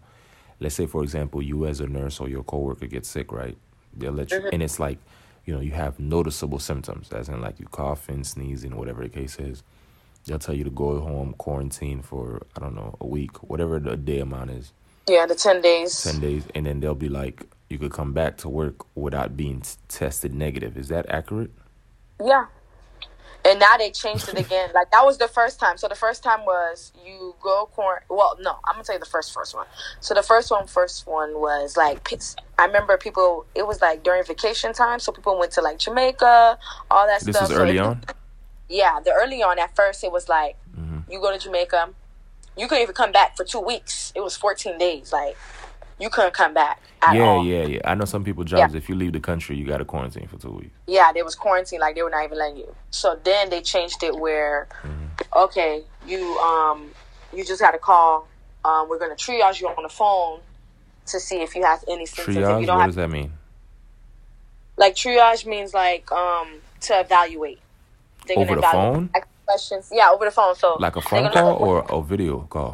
let's 0.59 0.75
say 0.75 0.85
for 0.85 1.03
example, 1.03 1.41
you 1.41 1.65
as 1.65 1.79
a 1.79 1.87
nurse 1.87 2.19
or 2.19 2.29
your 2.29 2.43
coworker 2.43 2.87
gets 2.87 3.09
sick, 3.09 3.31
right? 3.31 3.57
They'll 3.95 4.13
let 4.13 4.31
you, 4.31 4.39
mm-hmm. 4.39 4.49
and 4.53 4.63
it's 4.63 4.79
like, 4.79 4.99
you 5.45 5.53
know, 5.53 5.61
you 5.61 5.71
have 5.71 5.99
noticeable 5.99 6.59
symptoms, 6.59 7.11
as 7.13 7.29
in 7.29 7.41
like 7.41 7.59
you 7.59 7.67
coughing, 7.67 8.23
sneezing, 8.23 8.75
whatever 8.75 9.03
the 9.03 9.09
case 9.09 9.39
is. 9.39 9.63
They'll 10.25 10.39
tell 10.39 10.55
you 10.55 10.63
to 10.65 10.69
go 10.71 10.99
home, 11.01 11.33
quarantine 11.37 12.01
for 12.01 12.45
I 12.57 12.61
don't 12.61 12.75
know 12.75 12.95
a 13.01 13.07
week, 13.07 13.43
whatever 13.43 13.79
the 13.79 13.97
day 13.97 14.19
amount 14.19 14.51
is. 14.51 14.73
Yeah, 15.07 15.25
the 15.25 15.35
ten 15.35 15.61
days. 15.61 16.03
10 16.03 16.19
days 16.21 16.43
and 16.55 16.65
then 16.67 16.79
they'll 16.81 16.95
be 16.95 17.09
like 17.09 17.45
you 17.69 17.77
could 17.79 17.91
come 17.91 18.13
back 18.13 18.37
to 18.37 18.49
work 18.49 18.85
without 18.95 19.37
being 19.37 19.61
t- 19.61 19.71
tested 19.89 20.33
negative 20.33 20.77
is 20.77 20.89
that 20.89 21.07
accurate 21.09 21.51
Yeah. 22.23 22.45
And 23.49 23.59
now 23.59 23.75
they 23.77 23.89
changed 23.91 24.29
it 24.29 24.37
again. 24.37 24.69
Like 24.75 24.91
that 24.91 25.03
was 25.03 25.17
the 25.17 25.27
first 25.27 25.59
time. 25.59 25.77
So 25.77 25.87
the 25.87 25.95
first 25.95 26.23
time 26.23 26.41
was 26.45 26.91
you 27.05 27.35
go 27.41 27.67
quarant. 27.75 28.03
Well, 28.09 28.37
no, 28.39 28.51
I'm 28.65 28.75
gonna 28.75 28.83
tell 28.83 28.95
you 28.95 28.99
the 28.99 29.05
first 29.05 29.33
first 29.33 29.55
one. 29.55 29.65
So 29.99 30.13
the 30.13 30.21
first 30.23 30.51
one, 30.51 30.67
first 30.67 31.07
one 31.07 31.39
was 31.39 31.75
like 31.75 32.07
I 32.59 32.65
remember 32.65 32.97
people. 32.97 33.45
It 33.55 33.65
was 33.65 33.81
like 33.81 34.03
during 34.03 34.23
vacation 34.23 34.71
time, 34.73 34.99
so 34.99 35.11
people 35.11 35.37
went 35.39 35.51
to 35.53 35.61
like 35.61 35.79
Jamaica, 35.79 36.57
all 36.91 37.07
that 37.07 37.21
this 37.21 37.35
stuff. 37.35 37.49
is 37.49 37.55
So 37.55 37.61
early 37.63 37.77
it- 37.77 37.81
on 37.81 38.03
Yeah, 38.69 38.99
the 39.03 39.11
early 39.11 39.41
on 39.41 39.57
at 39.59 39.75
first 39.75 40.03
it 40.03 40.11
was 40.11 40.29
like 40.29 40.55
Mm-hmm. 40.79 41.11
you 41.11 41.19
go 41.19 41.31
to 41.31 41.39
Jamaica, 41.39 41.89
you 42.55 42.67
couldn't 42.67 42.83
even 42.83 42.95
come 42.95 43.11
back 43.11 43.35
for 43.35 43.43
two 43.43 43.59
weeks. 43.59 44.13
It 44.15 44.21
was 44.21 44.37
14 44.37 44.77
days. 44.77 45.11
Like 45.11 45.35
you 45.99 46.09
couldn't 46.09 46.33
come 46.33 46.53
back 46.53 46.81
yeah 47.13 47.23
all. 47.23 47.45
yeah 47.45 47.65
yeah 47.65 47.79
i 47.85 47.95
know 47.95 48.05
some 48.05 48.23
people 48.23 48.43
jobs 48.43 48.75
if 48.75 48.89
you 48.89 48.95
leave 48.95 49.13
the 49.13 49.19
country 49.19 49.55
you 49.55 49.65
got 49.65 49.77
to 49.77 49.85
quarantine 49.85 50.27
for 50.27 50.37
two 50.37 50.51
weeks 50.51 50.79
yeah, 50.89 51.11
there 51.13 51.23
was 51.23 51.35
quarantine, 51.35 51.79
like 51.79 51.95
they 51.95 52.01
were 52.01 52.09
not 52.09 52.25
even 52.25 52.37
letting 52.37 52.57
you. 52.57 52.75
So 52.89 53.19
then 53.23 53.49
they 53.49 53.61
changed 53.61 54.01
it 54.03 54.15
where, 54.15 54.67
okay, 55.35 55.83
you 56.05 56.37
um 56.39 56.89
you 57.33 57.45
just 57.45 57.61
got 57.61 57.71
to 57.71 57.77
call. 57.77 58.27
Um, 58.65 58.89
we're 58.89 58.99
gonna 58.99 59.15
triage 59.15 59.61
you 59.61 59.67
on 59.67 59.83
the 59.83 59.89
phone 59.89 60.41
to 61.05 61.19
see 61.19 61.41
if 61.41 61.55
you 61.55 61.63
have 61.63 61.83
any 61.87 62.05
symptoms. 62.05 62.37
If 62.37 62.43
triage 62.43 62.61
you 62.61 62.67
don't 62.67 62.77
what 62.77 62.85
does 62.87 62.95
that 62.95 63.09
mean 63.09 63.31
like 64.77 64.95
triage 64.95 65.45
means 65.45 65.73
like 65.73 66.11
um 66.11 66.47
to 66.81 66.99
evaluate. 66.99 67.59
They're 68.27 68.37
Over 68.39 68.55
the 68.55 68.61
phone? 68.61 69.09
ask 69.15 69.27
Questions, 69.45 69.89
yeah, 69.91 70.11
over 70.11 70.25
the 70.25 70.31
phone. 70.31 70.53
So 70.53 70.77
like 70.79 70.95
a 70.95 71.01
phone 71.01 71.31
call 71.31 71.55
or 71.55 71.83
a 71.89 72.03
video 72.03 72.41
call 72.41 72.71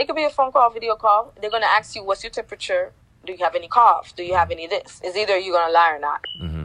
It 0.00 0.06
could 0.06 0.16
be 0.16 0.24
a 0.24 0.30
phone 0.30 0.50
call, 0.50 0.70
video 0.70 0.96
call. 0.96 1.34
They're 1.38 1.50
gonna 1.50 1.66
ask 1.66 1.94
you 1.94 2.02
what's 2.02 2.24
your 2.24 2.30
temperature. 2.30 2.92
Do 3.26 3.34
you 3.34 3.44
have 3.44 3.54
any 3.54 3.68
cough? 3.68 4.16
Do 4.16 4.22
you 4.22 4.34
have 4.34 4.50
any 4.50 4.66
this? 4.66 4.98
It's 5.04 5.14
either 5.14 5.36
you're 5.38 5.52
gonna 5.52 5.70
lie 5.70 5.92
or 5.92 5.98
not. 5.98 6.22
hmm 6.38 6.64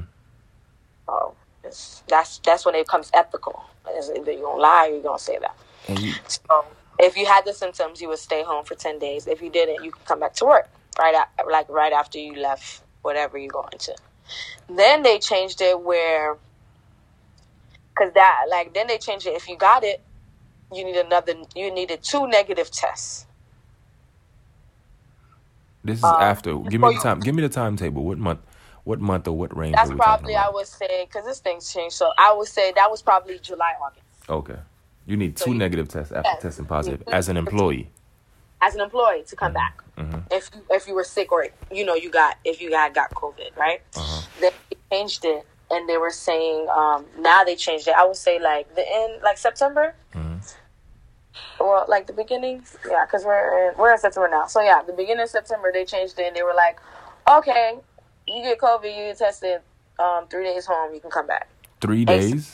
So 1.05 1.35
it's, 1.61 2.01
that's 2.07 2.37
that's 2.39 2.65
when 2.65 2.75
it 2.75 2.85
becomes 2.85 3.11
ethical. 3.13 3.65
It's 3.89 4.09
either 4.09 4.31
you're 4.31 4.43
gonna 4.43 4.61
lie 4.61 4.87
or 4.87 4.93
you're 4.93 5.03
gonna 5.03 5.19
say 5.19 5.37
that. 5.39 5.57
you 5.89 6.13
So 6.27 6.63
if 6.97 7.17
you 7.17 7.25
had 7.25 7.43
the 7.43 7.51
symptoms, 7.51 8.01
you 8.01 8.07
would 8.07 8.19
stay 8.19 8.41
home 8.41 8.63
for 8.63 8.75
ten 8.75 8.99
days. 8.99 9.27
If 9.27 9.41
you 9.41 9.49
didn't, 9.49 9.83
you 9.83 9.91
could 9.91 10.05
come 10.05 10.21
back 10.21 10.35
to 10.35 10.45
work 10.45 10.69
right 10.97 11.13
at, 11.13 11.27
like 11.51 11.67
right 11.67 11.91
after 11.91 12.17
you 12.17 12.35
left 12.35 12.83
whatever 13.01 13.37
you're 13.37 13.51
going 13.51 13.77
to. 13.79 13.95
Then 14.69 15.03
they 15.03 15.19
changed 15.19 15.59
it 15.59 15.77
where, 15.81 16.37
cause 17.95 18.13
that 18.13 18.45
like 18.49 18.73
then 18.73 18.87
they 18.87 18.97
changed 18.97 19.27
it. 19.27 19.33
If 19.35 19.49
you 19.49 19.57
got 19.57 19.83
it, 19.83 20.01
you 20.75 20.83
need 20.85 20.97
another. 20.97 21.33
You 21.55 21.71
needed 21.73 22.03
two 22.03 22.27
negative 22.27 22.69
tests. 22.71 23.25
this 25.83 25.99
is 25.99 26.03
Um, 26.03 26.15
after 26.19 26.57
give 26.57 26.81
me 26.81 26.93
the 26.95 26.99
time 26.99 27.19
give 27.19 27.35
me 27.35 27.41
the 27.43 27.49
timetable 27.49 28.03
what 28.03 28.17
month 28.17 28.39
what 28.85 28.99
month 28.99 29.27
or 29.27 29.33
what 29.37 29.55
range 29.55 29.75
That's 29.75 29.89
are 29.89 29.93
we 29.93 29.99
talking 29.99 30.17
probably 30.17 30.35
I 30.35 30.49
would 30.49 30.67
say 30.67 31.05
because 31.05 31.25
this 31.25 31.39
thing's 31.39 31.71
changed. 31.71 31.95
So 31.95 32.11
I 32.17 32.33
would 32.33 32.47
say 32.47 32.71
that 32.75 32.89
was 32.89 33.01
probably 33.01 33.37
July, 33.39 33.73
August. 33.85 34.05
okay 34.29 34.59
you 35.05 35.15
need 35.15 35.37
two 35.37 35.53
negative 35.53 35.87
tests 35.87 36.11
after 36.11 36.29
Yes. 36.33 36.41
testing 36.41 36.65
positive 36.65 37.03
as 37.19 37.29
an 37.29 37.37
employee 37.37 37.85
as 38.61 38.73
an 38.75 38.81
employee 38.81 39.23
to 39.29 39.35
come 39.35 39.53
back 39.53 39.75
Mhm. 39.97 40.23
if 40.31 40.49
you, 40.55 40.61
if 40.71 40.87
you 40.87 40.95
were 40.95 41.03
sick 41.03 41.31
or 41.31 41.41
you 41.71 41.85
know 41.85 41.93
you 42.03 42.09
got 42.09 42.37
if 42.43 42.59
you 42.63 42.69
had 42.81 42.91
got 42.99 43.09
COVID, 43.21 43.51
right? 43.65 43.81
Uh-huh. 43.95 44.21
They 44.41 44.51
changed 44.91 45.23
it 45.33 45.45
and 45.69 45.87
they 45.89 45.97
were 45.97 46.15
saying 46.27 46.67
um, 46.81 47.05
now 47.19 47.43
they 47.43 47.55
changed 47.55 47.87
it. 47.87 47.95
I 47.95 48.03
would 48.07 48.21
say 48.27 48.35
like 48.39 48.65
the 48.79 48.85
end, 49.01 49.13
like 49.27 49.37
September. 49.37 49.85
Mhm. 50.15 50.24
Well, 51.59 51.85
like 51.87 52.07
the 52.07 52.13
beginning, 52.13 52.63
yeah, 52.89 53.05
because 53.05 53.23
we're 53.25 53.69
in, 53.71 53.77
we're 53.77 53.91
in 53.93 53.97
September 53.97 54.29
now. 54.29 54.45
So 54.47 54.61
yeah, 54.61 54.81
the 54.85 54.93
beginning 54.93 55.23
of 55.23 55.29
September 55.29 55.71
they 55.73 55.85
changed 55.85 56.17
it 56.19 56.27
and 56.27 56.35
they 56.35 56.43
were 56.43 56.53
like, 56.55 56.79
okay, 57.29 57.77
you 58.27 58.43
get 58.43 58.59
COVID, 58.59 58.83
you 58.85 59.03
get 59.05 59.17
tested, 59.17 59.61
um, 59.99 60.27
three 60.29 60.43
days 60.43 60.65
home, 60.65 60.93
you 60.93 60.99
can 60.99 61.09
come 61.11 61.27
back. 61.27 61.47
three 61.81 62.05
days 62.05 62.51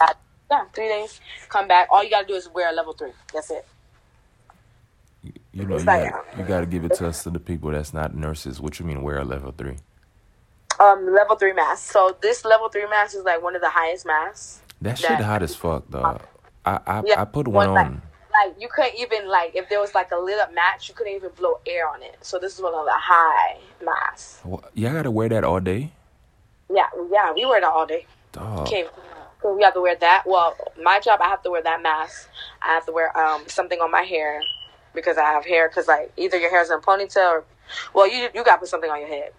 Yeah, 0.52 0.66
three 0.74 0.88
days, 0.90 1.22
come 1.50 1.68
back. 1.68 1.88
All 1.92 2.04
you 2.04 2.10
gotta 2.10 2.28
do 2.28 2.34
is 2.36 2.50
wear 2.54 2.70
a 2.70 2.74
level 2.74 2.94
three. 2.94 3.12
That's 3.34 3.50
it. 3.52 3.66
you 5.54 5.64
know 5.64 5.70
you 5.70 5.76
It's 5.76 5.86
like- 5.86 6.12
got, 6.12 6.38
you 6.38 6.44
got 6.46 6.60
to 6.62 6.66
give 6.66 6.84
it 6.86 6.94
to 6.96 7.08
us 7.08 7.24
to 7.24 7.30
the 7.30 7.40
people 7.40 7.72
that's 7.72 7.94
not 7.94 8.16
nurses 8.16 8.60
what 8.60 8.80
you 8.80 8.86
mean 8.86 9.02
wear 9.04 9.20
a 9.20 9.24
level 9.26 9.54
three 9.58 9.78
Um, 10.80 11.14
level 11.14 11.36
three 11.36 11.54
mask. 11.54 11.92
So 11.92 12.18
this 12.22 12.44
level 12.46 12.70
three 12.70 12.88
mask 12.90 13.16
is 13.16 13.24
like 13.24 13.42
one 13.44 13.56
of 13.56 13.62
the 13.62 13.70
highest 13.70 14.06
masks. 14.06 14.62
That 14.82 14.98
shit 14.98 15.10
That- 15.10 15.22
hot 15.24 15.44
as 15.44 15.56
fuck, 15.56 15.90
dog. 15.90 16.22
I 16.66 16.80
I, 16.88 17.02
Yeah, 17.06 17.22
I 17.22 17.26
put 17.26 17.48
one 17.48 17.74
like, 17.74 17.86
on. 17.86 18.02
Like 18.44 18.56
you 18.60 18.68
couldn't 18.70 18.96
even 19.00 19.28
like 19.30 19.56
if 19.56 19.70
there 19.70 19.80
was 19.80 19.94
like 19.94 20.12
a 20.12 20.18
lit 20.18 20.40
up 20.40 20.54
match, 20.54 20.90
you 20.90 20.96
couldn't 20.96 21.14
even 21.14 21.30
blow 21.38 21.60
air 21.68 21.88
on 21.88 22.02
it. 22.02 22.18
So 22.22 22.40
this 22.40 22.56
is 22.56 22.62
one 22.62 22.74
of 22.74 22.86
the 22.86 22.92
high 22.96 23.58
masks. 23.84 24.40
Wha- 24.44 24.62
Y'all 24.74 24.94
gotta 24.94 25.12
wear 25.12 25.30
that 25.30 25.44
all 25.44 25.60
day, 25.60 25.92
Yeah, 26.74 26.86
yeah, 27.12 27.32
we 27.34 27.46
wear 27.46 27.62
that 27.62 27.70
all 27.70 27.86
day. 27.86 28.06
dog. 28.32 28.68
Okay, 28.68 28.88
so 29.42 29.54
we 29.56 29.64
have 29.64 29.74
to 29.76 29.82
wear 29.82 29.96
that. 29.96 30.24
Well, 30.26 30.56
my 30.82 31.00
job, 31.00 31.20
I 31.22 31.28
have 31.30 31.44
to 31.44 31.52
wear 31.52 31.62
that 31.62 31.82
mask. 31.82 32.30
I 32.62 32.70
have 32.70 32.86
to 32.88 32.92
wear 32.92 33.16
um 33.18 33.44
something 33.48 33.80
on 33.80 33.92
my 33.92 34.02
hair 34.04 34.42
because 34.96 35.18
I 35.18 35.26
have 35.26 35.46
hair. 35.46 35.68
Because 35.70 35.88
like 35.88 36.12
either 36.18 36.38
your 36.38 36.50
hair's 36.50 36.70
in 36.70 36.78
a 36.78 36.82
ponytail 36.82 37.32
or, 37.32 37.44
well, 37.94 38.08
you 38.10 38.30
you 38.34 38.44
got 38.44 38.56
to 38.56 38.60
put 38.60 38.70
something 38.70 38.90
on 38.90 39.00
your 39.00 39.10
head. 39.10 39.32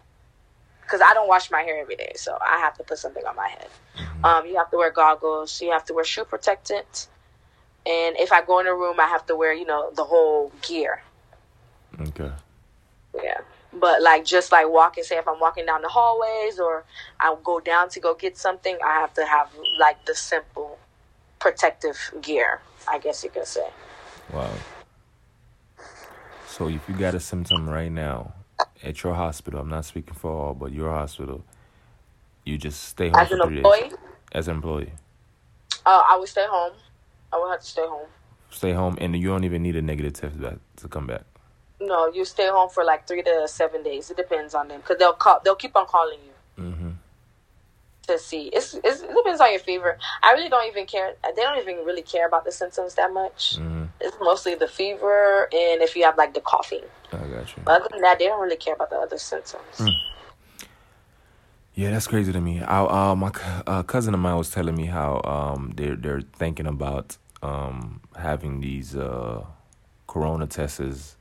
Because 0.83 1.01
I 1.01 1.15
don't 1.15 1.29
wash 1.29 1.51
my 1.51 1.63
hair 1.63 1.81
every 1.81 1.97
day, 1.97 2.13
so 2.17 2.37
I 2.45 2.59
have 2.59 2.77
to 2.77 2.85
put 2.85 2.99
something 2.99 3.25
on 3.25 3.35
my 3.35 3.49
head. 3.49 3.69
Um, 4.23 4.47
you 4.47 4.57
have 4.57 4.71
to 4.73 4.77
wear 4.77 4.91
goggles. 4.91 5.61
You 5.63 5.71
have 5.73 5.85
to 5.87 5.95
wear 5.95 6.05
shoe 6.05 6.25
protectant. 6.25 7.09
And 7.85 8.17
if 8.19 8.33
I 8.33 8.43
go 8.43 8.61
in 8.61 8.67
a 8.67 8.75
room, 8.75 9.01
I 9.01 9.07
have 9.07 9.27
to 9.27 9.37
wear 9.37 9.53
you 9.53 9.67
know 9.67 9.91
the 9.95 10.05
whole 10.05 10.53
gear. 10.63 11.03
Okay. 12.01 12.31
Yeah. 13.15 13.41
But 13.73 14.03
like 14.03 14.25
just 14.25 14.53
like 14.53 14.69
walking, 14.69 15.03
say 15.05 15.17
if 15.17 15.27
I'm 15.27 15.41
walking 15.41 15.67
down 15.67 15.83
the 15.83 15.89
hallways 15.89 16.59
or 16.61 16.85
I 17.21 17.35
go 17.43 17.59
down 17.61 17.89
to 17.91 18.01
go 18.01 18.15
get 18.15 18.37
something, 18.37 18.77
I 18.85 19.01
have 19.01 19.15
to 19.15 19.25
have 19.25 19.49
like 19.79 20.05
the 20.05 20.15
simple 20.15 20.79
protective 21.39 22.13
gear, 22.21 22.61
I 22.89 22.99
guess 22.99 23.25
you 23.25 23.31
can 23.31 23.47
say. 23.47 23.67
Wow. 24.33 24.51
So 26.47 26.69
if 26.69 26.87
you 26.89 26.95
got 26.95 27.15
a 27.15 27.21
symptom 27.21 27.69
right 27.69 27.91
now 27.91 28.35
at 28.83 29.03
your 29.03 29.15
hospital, 29.15 29.61
I'm 29.61 29.71
not 29.71 29.87
speaking 29.87 30.15
for 30.15 30.31
all, 30.31 30.55
but 30.55 30.73
your 30.73 30.91
hospital, 30.91 31.43
you 32.45 32.59
just 32.59 32.85
stay 32.85 33.09
home 33.09 33.17
As 33.21 33.29
for 33.29 33.35
an 33.37 33.43
three 33.43 33.57
employee, 33.57 33.81
days. 33.89 33.99
As 34.33 34.49
an 34.49 34.57
employee, 34.57 34.93
uh, 35.87 36.03
I 36.11 36.19
would 36.19 36.29
stay 36.29 36.47
home. 36.49 36.73
I 37.33 37.39
would 37.39 37.51
have 37.51 37.61
to 37.61 37.67
stay 37.67 37.87
home. 37.87 38.07
stay 38.51 38.73
home, 38.73 38.97
and 39.01 39.17
you 39.17 39.29
don't 39.29 39.45
even 39.45 39.63
need 39.63 39.77
a 39.77 39.83
negative 39.83 40.13
test 40.15 40.41
back 40.41 40.59
to 40.77 40.89
come 40.89 41.07
back. 41.07 41.23
No, 41.81 42.13
you 42.13 42.25
stay 42.25 42.49
home 42.49 42.69
for 42.71 42.85
like 42.85 43.09
three 43.09 43.23
to 43.23 43.49
seven 43.49 43.83
days. 43.83 44.11
It 44.11 44.17
depends 44.17 44.55
on 44.55 44.69
them 44.69 44.81
because 44.81 44.99
they'll 44.99 45.15
call. 45.15 45.41
They'll 45.45 45.57
keep 45.57 45.75
on 45.77 45.87
calling 45.87 46.19
you 46.25 46.65
Mm-hmm. 46.65 46.91
to 48.09 48.19
see. 48.19 48.49
It's, 48.49 48.75
it's 48.85 49.01
it 49.01 49.15
depends 49.15 49.41
on 49.41 49.51
your 49.51 49.59
fever. 49.61 49.99
I 50.23 50.33
really 50.33 50.49
don't 50.51 50.69
even 50.69 50.87
care. 50.87 51.15
They 51.35 51.43
don't 51.43 51.59
even 51.59 51.77
really 51.85 52.03
care 52.03 52.27
about 52.27 52.45
the 52.45 52.53
symptoms 52.53 52.95
that 52.97 53.13
much. 53.13 53.57
Mm-hmm. 53.59 53.85
It's 54.01 54.17
mostly 54.21 54.55
the 54.55 54.69
fever 54.69 55.49
and 55.53 55.81
if 55.83 55.97
you 55.97 56.05
have 56.05 56.17
like 56.19 56.35
the 56.35 56.41
coughing. 56.43 56.85
I 57.13 57.17
got 57.27 57.57
you. 57.57 57.63
Other 57.67 57.89
than 57.91 58.03
that, 58.03 58.19
they 58.19 58.27
don't 58.27 58.41
really 58.41 58.57
care 58.57 58.75
about 58.75 58.91
the 58.91 58.97
other 58.97 59.19
symptoms. 59.19 59.81
Yeah, 61.75 61.91
that's 61.91 62.07
crazy 62.07 62.33
to 62.33 62.41
me. 62.41 62.61
I, 62.61 62.83
uh, 62.85 63.15
my 63.17 63.33
uh, 63.67 63.83
cousin 63.83 64.13
of 64.15 64.21
mine 64.21 64.37
was 64.37 64.51
telling 64.51 64.77
me 64.77 64.87
how 64.87 65.23
um, 65.25 65.73
they're 65.75 65.97
they're 65.97 66.21
thinking 66.21 66.67
about 66.67 67.17
um, 67.43 68.01
having 68.17 68.61
these 68.61 68.97
uh, 68.97 69.45
corona 70.07 70.47
tests, 70.47 71.17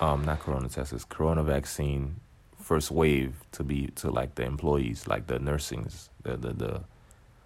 um, 0.00 0.24
not 0.24 0.40
corona 0.40 0.68
tests, 0.68 1.04
corona 1.04 1.42
vaccine 1.42 2.20
first 2.60 2.90
wave 2.90 3.34
to 3.52 3.62
be 3.62 3.88
to 3.94 4.10
like 4.10 4.34
the 4.34 4.44
employees, 4.44 5.06
like 5.06 5.26
the 5.26 5.38
nursings, 5.38 6.10
the 6.22 6.36
the, 6.36 6.52
the 6.52 6.80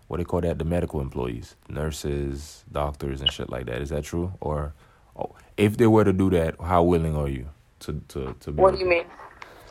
what 0.08 0.16
do 0.16 0.24
they 0.24 0.26
call 0.26 0.40
that, 0.40 0.58
the 0.58 0.64
medical 0.64 1.00
employees, 1.00 1.54
nurses, 1.68 2.64
doctors, 2.72 3.20
and 3.20 3.30
shit 3.30 3.48
like 3.48 3.66
that. 3.66 3.80
Is 3.80 3.90
that 3.90 4.04
true? 4.04 4.32
Or 4.40 4.74
oh, 5.16 5.36
if 5.56 5.76
they 5.76 5.86
were 5.86 6.04
to 6.04 6.12
do 6.12 6.30
that, 6.30 6.60
how 6.60 6.82
willing 6.82 7.16
are 7.16 7.28
you 7.28 7.48
to 7.80 8.02
to 8.08 8.34
to 8.40 8.52
be? 8.52 8.60
What 8.62 8.74
do 8.74 8.80
you 8.80 8.88
mean? 8.88 9.04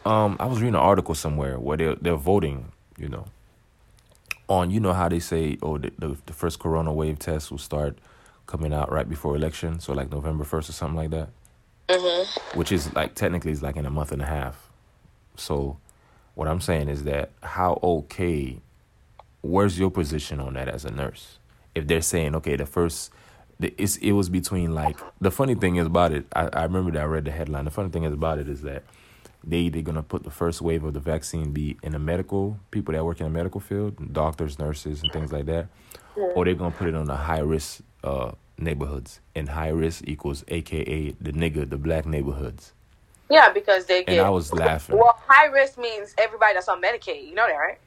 Um, 0.05 0.37
I 0.39 0.45
was 0.45 0.59
reading 0.59 0.75
an 0.75 0.81
article 0.81 1.13
somewhere 1.13 1.59
where 1.59 1.77
they're 1.77 1.95
they're 1.95 2.15
voting, 2.15 2.71
you 2.97 3.09
know, 3.09 3.25
on 4.49 4.71
you 4.71 4.79
know 4.81 4.93
how 4.93 5.07
they 5.07 5.19
say 5.19 5.57
oh 5.61 5.77
the 5.77 5.91
the, 5.99 6.17
the 6.25 6.33
first 6.33 6.59
corona 6.59 6.91
wave 6.91 7.19
test 7.19 7.51
will 7.51 7.57
start 7.57 7.97
coming 8.47 8.73
out 8.73 8.91
right 8.91 9.07
before 9.07 9.35
election, 9.35 9.79
so 9.79 9.93
like 9.93 10.11
November 10.11 10.43
first 10.43 10.69
or 10.69 10.73
something 10.73 10.97
like 10.97 11.11
that, 11.11 11.29
Mm-hmm. 11.87 12.57
which 12.59 12.71
is 12.71 12.93
like 12.95 13.15
technically 13.15 13.51
is 13.51 13.61
like 13.63 13.77
in 13.77 13.85
a 13.85 13.91
month 13.91 14.11
and 14.11 14.21
a 14.21 14.25
half. 14.25 14.69
So, 15.35 15.77
what 16.35 16.47
I'm 16.47 16.61
saying 16.61 16.89
is 16.89 17.03
that 17.05 17.31
how 17.43 17.79
okay? 17.83 18.59
Where's 19.41 19.79
your 19.79 19.89
position 19.91 20.39
on 20.39 20.55
that 20.55 20.67
as 20.67 20.83
a 20.83 20.91
nurse? 20.91 21.37
If 21.75 21.87
they're 21.87 22.01
saying 22.01 22.35
okay, 22.35 22.55
the 22.57 22.65
first, 22.65 23.11
the, 23.59 23.73
it's 23.77 23.97
it 23.97 24.13
was 24.13 24.29
between 24.29 24.73
like 24.73 24.97
the 25.21 25.31
funny 25.31 25.55
thing 25.55 25.77
is 25.77 25.85
about 25.87 26.11
it. 26.11 26.25
I, 26.35 26.49
I 26.51 26.63
remember 26.63 26.91
that 26.91 27.01
I 27.01 27.05
read 27.05 27.25
the 27.25 27.31
headline. 27.31 27.65
The 27.65 27.71
funny 27.71 27.89
thing 27.89 28.03
is 28.03 28.13
about 28.13 28.39
it 28.39 28.49
is 28.49 28.63
that 28.63 28.83
they 29.43 29.69
they're 29.69 29.81
gonna 29.81 30.03
put 30.03 30.23
the 30.23 30.31
first 30.31 30.61
wave 30.61 30.83
of 30.83 30.93
the 30.93 30.99
vaccine 30.99 31.51
be 31.51 31.77
in 31.83 31.93
the 31.93 31.99
medical 31.99 32.59
people 32.71 32.93
that 32.93 33.03
work 33.05 33.19
in 33.19 33.25
the 33.25 33.31
medical 33.31 33.61
field, 33.61 34.13
doctors, 34.13 34.59
nurses, 34.59 35.01
and 35.01 35.11
things 35.11 35.31
like 35.31 35.45
that, 35.45 35.67
or 36.15 36.45
they're 36.45 36.55
gonna 36.55 36.75
put 36.75 36.87
it 36.87 36.95
on 36.95 37.05
the 37.05 37.15
high 37.15 37.39
risk 37.39 37.81
uh, 38.03 38.31
neighborhoods. 38.57 39.19
And 39.35 39.49
high 39.49 39.69
risk 39.69 40.03
equals 40.07 40.43
AKA 40.47 41.15
the 41.21 41.31
nigger, 41.31 41.69
the 41.69 41.77
black 41.77 42.05
neighborhoods. 42.05 42.73
Yeah, 43.29 43.51
because 43.51 43.85
they 43.85 44.03
get. 44.03 44.17
And 44.17 44.21
I 44.21 44.29
was 44.29 44.51
laughing. 44.53 44.97
Well, 44.97 45.19
high 45.27 45.45
risk 45.45 45.77
means 45.77 46.15
everybody 46.17 46.53
that's 46.55 46.67
on 46.67 46.81
Medicaid. 46.81 47.27
You 47.27 47.35
know 47.35 47.47
that, 47.47 47.55
right? 47.55 47.77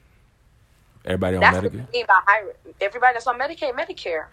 Everybody 1.04 1.36
on 1.36 1.42
Medicaid. 1.42 1.52
That's 1.52 1.64
what 1.64 1.72
Medicare? 1.72 1.92
mean 1.92 2.06
by 2.06 2.20
high 2.26 2.40
risk. 2.40 2.58
Everybody 2.80 3.12
that's 3.14 3.26
on 3.26 3.38
Medicaid, 3.38 3.72
Medicare. 3.74 4.26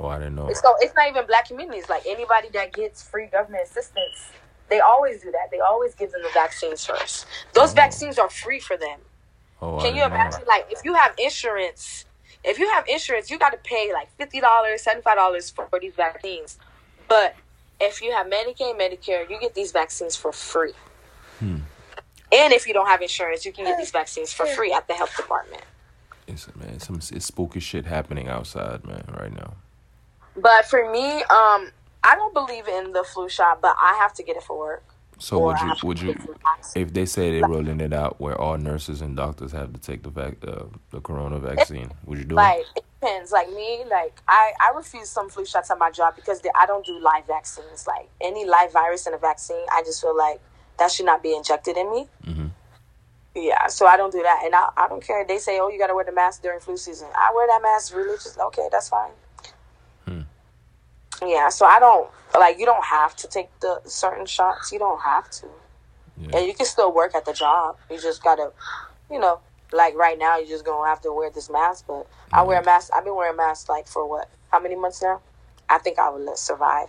Oh, 0.00 0.06
I 0.06 0.18
didn't 0.18 0.36
know. 0.36 0.52
So 0.52 0.76
it's 0.80 0.94
not 0.94 1.08
even 1.08 1.26
black 1.26 1.48
communities. 1.48 1.88
Like 1.88 2.06
anybody 2.06 2.48
that 2.52 2.72
gets 2.72 3.02
free 3.02 3.26
government 3.26 3.64
assistance, 3.64 4.30
they 4.68 4.80
always 4.80 5.22
do 5.22 5.30
that. 5.32 5.50
They 5.50 5.60
always 5.60 5.94
give 5.94 6.10
them 6.12 6.22
the 6.22 6.30
vaccines 6.34 6.84
first. 6.84 7.26
Those 7.54 7.72
Oh. 7.72 7.74
vaccines 7.74 8.18
are 8.18 8.28
free 8.30 8.60
for 8.60 8.76
them. 8.76 9.00
Oh, 9.60 9.80
Can 9.80 9.96
you 9.96 10.04
imagine? 10.04 10.42
Like 10.46 10.66
if 10.70 10.84
you 10.84 10.94
have 10.94 11.14
insurance, 11.18 12.04
if 12.44 12.58
you 12.58 12.68
have 12.72 12.86
insurance, 12.86 13.30
you 13.30 13.38
got 13.38 13.50
to 13.50 13.58
pay 13.58 13.92
like 13.92 14.08
fifty 14.16 14.40
dollars, 14.40 14.82
seventy 14.82 15.02
five 15.02 15.16
dollars 15.16 15.50
for 15.50 15.68
these 15.80 15.94
vaccines. 15.94 16.58
But 17.08 17.34
if 17.80 18.02
you 18.02 18.12
have 18.12 18.26
Medicaid, 18.26 18.78
Medicare, 18.78 19.28
you 19.28 19.38
get 19.40 19.54
these 19.54 19.72
vaccines 19.72 20.14
for 20.16 20.32
free. 20.32 20.74
Hmm. 21.38 21.58
And 22.30 22.52
if 22.52 22.66
you 22.66 22.74
don't 22.74 22.86
have 22.88 23.00
insurance, 23.00 23.46
you 23.46 23.52
can 23.52 23.64
get 23.64 23.78
these 23.78 23.90
vaccines 23.90 24.32
for 24.32 24.44
free 24.46 24.72
at 24.72 24.86
the 24.86 24.94
health 24.94 25.16
department. 25.16 25.62
It's, 26.26 26.46
man, 26.56 26.78
some 26.78 26.96
it's 26.96 27.24
spooky 27.24 27.58
shit 27.60 27.86
happening 27.86 28.28
outside, 28.28 28.84
man, 28.84 29.04
right 29.18 29.32
now. 29.34 29.54
But 30.36 30.66
for 30.66 30.90
me, 30.92 31.22
um, 31.24 31.70
I 32.08 32.16
don't 32.16 32.32
believe 32.32 32.66
in 32.66 32.92
the 32.92 33.04
flu 33.04 33.28
shot, 33.28 33.60
but 33.60 33.76
I 33.80 33.98
have 34.00 34.14
to 34.14 34.22
get 34.22 34.36
it 34.36 34.42
for 34.42 34.58
work. 34.58 34.84
So 35.18 35.40
would 35.40 35.60
you 35.60 35.72
would 35.82 36.00
you 36.00 36.10
it 36.10 36.22
for 36.22 36.36
vaccine. 36.44 36.82
if 36.82 36.94
they 36.94 37.04
say 37.04 37.32
they're 37.32 37.48
rolling 37.48 37.80
it 37.80 37.92
out 37.92 38.20
where 38.20 38.40
all 38.40 38.56
nurses 38.56 39.00
and 39.00 39.16
doctors 39.16 39.50
have 39.50 39.72
to 39.72 39.80
take 39.80 40.04
the 40.04 40.10
vac 40.10 40.36
uh, 40.46 40.66
the 40.90 41.00
corona 41.00 41.38
vaccine, 41.40 41.90
would 42.06 42.18
you 42.18 42.24
do 42.24 42.36
Like 42.36 42.60
it? 42.60 42.66
Like 42.66 42.76
it 42.76 42.84
depends. 43.00 43.32
Like 43.32 43.50
me, 43.50 43.84
like 43.90 44.22
I, 44.28 44.52
I 44.60 44.76
refuse 44.76 45.08
some 45.10 45.28
flu 45.28 45.44
shots 45.44 45.70
at 45.70 45.78
my 45.78 45.90
job 45.90 46.14
because 46.14 46.40
they, 46.40 46.50
I 46.54 46.66
don't 46.66 46.86
do 46.86 46.98
live 47.00 47.26
vaccines. 47.26 47.86
Like 47.86 48.08
any 48.20 48.44
live 48.46 48.72
virus 48.72 49.06
in 49.08 49.14
a 49.14 49.18
vaccine, 49.18 49.66
I 49.72 49.82
just 49.82 50.00
feel 50.00 50.16
like 50.16 50.40
that 50.78 50.92
should 50.92 51.06
not 51.06 51.22
be 51.22 51.34
injected 51.34 51.76
in 51.76 51.90
me. 51.90 52.06
Mm-hmm. 52.24 52.46
Yeah, 53.34 53.66
so 53.66 53.86
I 53.86 53.96
don't 53.96 54.12
do 54.12 54.22
that, 54.22 54.42
and 54.44 54.54
I, 54.54 54.68
I 54.76 54.88
don't 54.88 55.02
care. 55.02 55.24
They 55.24 55.38
say, 55.38 55.60
oh, 55.60 55.68
you 55.68 55.78
got 55.78 55.88
to 55.88 55.94
wear 55.94 56.04
the 56.04 56.12
mask 56.12 56.42
during 56.42 56.58
flu 56.60 56.76
season. 56.76 57.08
I 57.16 57.32
wear 57.34 57.46
that 57.46 57.60
mask 57.62 57.94
religious. 57.94 58.36
Okay, 58.36 58.68
that's 58.72 58.88
fine. 58.88 59.10
Yeah, 61.24 61.48
so 61.48 61.66
I 61.66 61.78
don't 61.78 62.08
like. 62.38 62.58
You 62.58 62.66
don't 62.66 62.84
have 62.84 63.16
to 63.16 63.28
take 63.28 63.48
the 63.60 63.80
certain 63.84 64.26
shots. 64.26 64.72
You 64.72 64.78
don't 64.78 65.00
have 65.00 65.30
to. 65.30 65.46
Yeah. 66.20 66.38
And 66.38 66.46
you 66.46 66.54
can 66.54 66.66
still 66.66 66.92
work 66.92 67.14
at 67.14 67.24
the 67.24 67.32
job. 67.32 67.76
You 67.90 67.98
just 67.98 68.22
gotta, 68.22 68.52
you 69.10 69.18
know, 69.18 69.40
like 69.72 69.94
right 69.94 70.18
now, 70.18 70.38
you're 70.38 70.48
just 70.48 70.64
gonna 70.64 70.88
have 70.88 71.00
to 71.02 71.12
wear 71.12 71.30
this 71.30 71.50
mask. 71.50 71.86
But 71.86 72.06
I 72.32 72.42
wear 72.42 72.60
a 72.60 72.64
mask. 72.64 72.90
I've 72.94 73.04
been 73.04 73.16
wearing 73.16 73.36
masks 73.36 73.68
like 73.68 73.86
for 73.86 74.08
what? 74.08 74.28
How 74.50 74.60
many 74.60 74.76
months 74.76 75.02
now? 75.02 75.20
I 75.68 75.78
think 75.78 75.98
I 75.98 76.08
would 76.10 76.38
survive. 76.38 76.88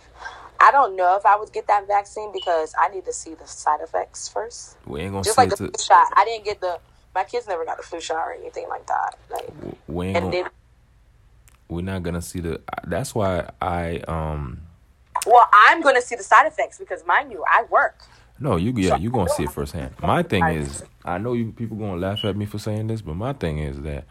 I 0.58 0.70
don't 0.70 0.94
know 0.94 1.16
if 1.16 1.24
I 1.24 1.36
would 1.36 1.52
get 1.52 1.66
that 1.68 1.86
vaccine 1.86 2.32
because 2.32 2.74
I 2.78 2.88
need 2.88 3.04
to 3.06 3.12
see 3.12 3.34
the 3.34 3.46
side 3.46 3.80
effects 3.80 4.28
first. 4.28 4.76
We 4.86 5.00
ain't 5.00 5.12
gonna 5.12 5.24
Just 5.24 5.36
see 5.36 5.42
like 5.42 5.50
the 5.50 5.56
flu 5.56 5.70
shot. 5.82 6.12
I 6.14 6.24
didn't 6.24 6.44
get 6.44 6.60
the. 6.60 6.78
My 7.14 7.24
kids 7.24 7.48
never 7.48 7.64
got 7.64 7.76
the 7.78 7.82
flu 7.82 8.00
shot 8.00 8.18
or 8.18 8.32
anything 8.32 8.68
like 8.68 8.86
that. 8.86 9.18
Like, 9.30 9.48
we 9.88 10.08
ain't 10.08 10.16
and 10.16 10.32
gonna, 10.32 10.50
we're 11.70 11.82
not 11.82 12.02
gonna 12.02 12.22
see 12.22 12.40
the. 12.40 12.60
That's 12.86 13.14
why 13.14 13.48
I 13.62 13.98
um 14.08 14.60
well, 15.26 15.46
I'm 15.52 15.80
gonna 15.82 16.00
see 16.02 16.16
the 16.16 16.22
side 16.22 16.46
effects 16.46 16.78
because 16.78 17.04
mind 17.06 17.30
you, 17.32 17.44
I 17.48 17.64
work. 17.70 18.02
no 18.38 18.56
you 18.56 18.72
yeah 18.76 18.96
you 18.96 19.10
gonna 19.10 19.30
see 19.30 19.44
it 19.44 19.50
firsthand. 19.52 19.94
My 20.02 20.22
thing 20.22 20.44
is 20.46 20.82
I 21.04 21.18
know 21.18 21.32
you 21.34 21.52
people 21.52 21.76
gonna 21.76 21.96
laugh 21.96 22.24
at 22.24 22.36
me 22.36 22.46
for 22.46 22.58
saying 22.58 22.88
this, 22.88 23.02
but 23.02 23.14
my 23.14 23.32
thing 23.32 23.58
is 23.58 23.80
that 23.82 24.04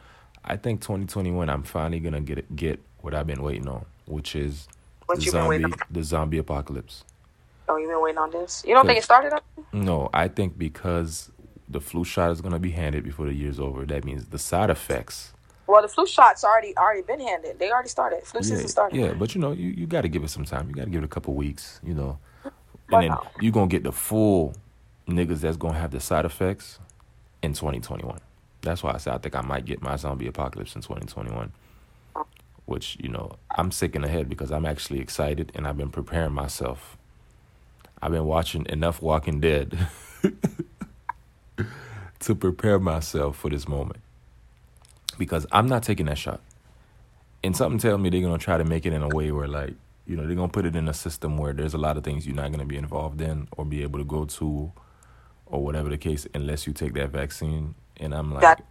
I 0.45 0.55
think 0.57 0.81
2021 0.81 1.49
I'm 1.49 1.63
finally 1.63 1.99
gonna 1.99 2.21
get 2.21 2.55
get 2.55 2.79
what 3.01 3.13
I've 3.13 3.27
been 3.27 3.41
waiting 3.43 3.67
on, 3.67 3.85
which 4.05 4.35
is 4.35 4.67
What 5.05 5.19
the 5.19 5.29
zombie 5.29 5.63
on? 5.63 5.73
the 5.89 6.03
zombie 6.03 6.37
apocalypse. 6.37 7.03
Oh, 7.67 7.77
you've 7.77 7.89
been 7.89 8.01
waiting 8.01 8.17
on 8.17 8.31
this. 8.31 8.63
You 8.65 8.73
don't 8.73 8.85
think 8.85 8.97
it 8.97 9.03
started? 9.03 9.31
Up? 9.33 9.43
No, 9.71 10.09
I 10.13 10.27
think 10.27 10.57
because 10.57 11.31
the 11.67 11.79
flu 11.79 12.03
shot 12.03 12.31
is 12.31 12.41
gonna 12.41 12.59
be 12.59 12.71
handed 12.71 13.03
before 13.03 13.25
the 13.27 13.33
year's 13.33 13.59
over. 13.59 13.85
That 13.85 14.05
means 14.05 14.25
the 14.27 14.39
side 14.39 14.69
effects. 14.69 15.33
Well, 15.69 15.83
the 15.83 15.87
flu 15.87 16.07
shots 16.07 16.43
already 16.43 16.75
already 16.77 17.03
been 17.03 17.19
handed. 17.19 17.59
They 17.59 17.69
already 17.71 17.89
started. 17.89 18.23
Flu 18.23 18.41
Yeah, 18.41 18.43
season 18.43 18.67
started. 18.67 18.99
yeah, 18.99 19.13
but 19.13 19.35
you 19.35 19.41
know, 19.41 19.51
you, 19.51 19.69
you 19.69 19.85
got 19.85 20.01
to 20.01 20.09
give 20.09 20.23
it 20.23 20.29
some 20.29 20.43
time. 20.43 20.67
You 20.67 20.73
got 20.73 20.85
to 20.85 20.89
give 20.89 21.03
it 21.03 21.05
a 21.05 21.09
couple 21.09 21.35
weeks. 21.35 21.79
You 21.83 21.93
know, 21.93 22.19
and 22.91 23.03
then 23.03 23.09
not? 23.09 23.31
you 23.39 23.51
gonna 23.51 23.67
get 23.67 23.83
the 23.83 23.91
full 23.91 24.55
niggas 25.07 25.41
that's 25.41 25.57
gonna 25.57 25.77
have 25.77 25.91
the 25.91 25.99
side 25.99 26.25
effects 26.25 26.79
in 27.43 27.53
2021. 27.53 28.19
That's 28.61 28.81
why 28.81 28.93
I 28.93 28.97
said 28.97 29.13
I 29.13 29.19
think 29.19 29.35
I 29.35 29.41
might 29.41 29.65
get 29.65 29.81
my 29.81 29.95
zombie 29.95 30.27
apocalypse 30.27 30.75
in 30.75 30.81
2021. 30.81 31.51
Which 32.65 32.97
you 32.99 33.09
know, 33.09 33.33
I'm 33.55 33.71
sick 33.71 33.95
in 33.95 34.01
the 34.01 34.07
head 34.07 34.27
because 34.27 34.51
I'm 34.51 34.65
actually 34.65 34.99
excited 35.01 35.51
and 35.53 35.67
I've 35.67 35.77
been 35.77 35.91
preparing 35.91 36.33
myself. 36.33 36.97
I've 38.01 38.11
been 38.11 38.25
watching 38.25 38.65
enough 38.69 39.03
Walking 39.03 39.39
Dead 39.39 39.87
to 42.19 42.35
prepare 42.35 42.79
myself 42.79 43.37
for 43.37 43.49
this 43.51 43.67
moment 43.67 43.97
because 45.19 45.45
I'm 45.53 45.67
not 45.67 45.83
taking 45.83 46.07
that 46.07 46.17
shot. 46.17 46.41
And 47.43 47.55
something 47.55 47.79
tells 47.79 48.01
me 48.01 48.09
they're 48.09 48.21
gonna 48.23 48.39
try 48.39 48.57
to 48.57 48.65
make 48.65 48.87
it 48.87 48.93
in 48.93 49.03
a 49.03 49.09
way 49.09 49.31
where, 49.31 49.47
like, 49.49 49.75
you 50.07 50.17
know, 50.17 50.25
they're 50.27 50.35
gonna 50.35 50.49
put 50.49 50.65
it 50.65 50.75
in 50.75 50.89
a 50.89 50.95
system 50.95 51.37
where 51.37 51.53
there's 51.53 51.75
a 51.75 51.79
lot 51.79 51.97
of 51.97 52.03
things 52.05 52.27
you're 52.27 52.35
not 52.35 52.51
gonna 52.51 52.65
be 52.65 52.77
involved 52.77 53.21
in 53.21 53.47
or 53.57 53.65
be 53.65 53.83
able 53.83 53.99
to 53.99 54.05
go 54.05 54.25
to, 54.25 54.71
or 55.47 55.63
whatever 55.63 55.89
the 55.89 55.97
case, 55.99 56.27
unless 56.35 56.67
you 56.67 56.73
take 56.73 56.93
that 56.95 57.11
vaccine. 57.11 57.75
And 57.97 58.15
I'm 58.15 58.33
like, 58.33 58.41
That- 58.41 58.65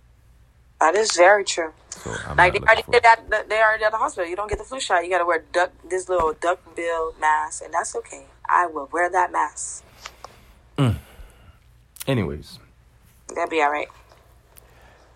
That 0.81 0.95
is 0.97 1.17
very 1.17 1.45
true. 1.45 1.73
so 1.91 2.15
I'm 2.27 2.37
Like 2.37 2.55
they 2.55 2.61
already 2.61 2.85
did 2.91 3.03
that. 3.05 3.49
They 3.49 3.61
already 3.63 3.85
at 3.85 3.93
the 3.93 3.99
hospital. 3.99 4.29
You 4.31 4.37
don't 4.37 4.49
get 4.49 4.59
the 4.59 4.65
flu 4.65 4.81
shot. 4.81 5.05
You 5.05 5.11
got 5.11 5.19
to 5.19 5.27
wear 5.27 5.45
duck 5.53 5.73
this 5.89 6.09
little 6.09 6.35
duck 6.35 6.61
bill 6.77 7.15
mask, 7.21 7.65
and 7.65 7.75
that's 7.75 7.97
okay. 7.97 8.27
I 8.49 8.67
will 8.67 8.89
wear 8.93 9.11
that 9.11 9.33
mask. 9.33 9.85
Mm. 10.79 10.97
Anyways, 12.07 12.59
That'd 13.35 13.51
be 13.51 13.61
all 13.63 13.71
right. 13.71 13.89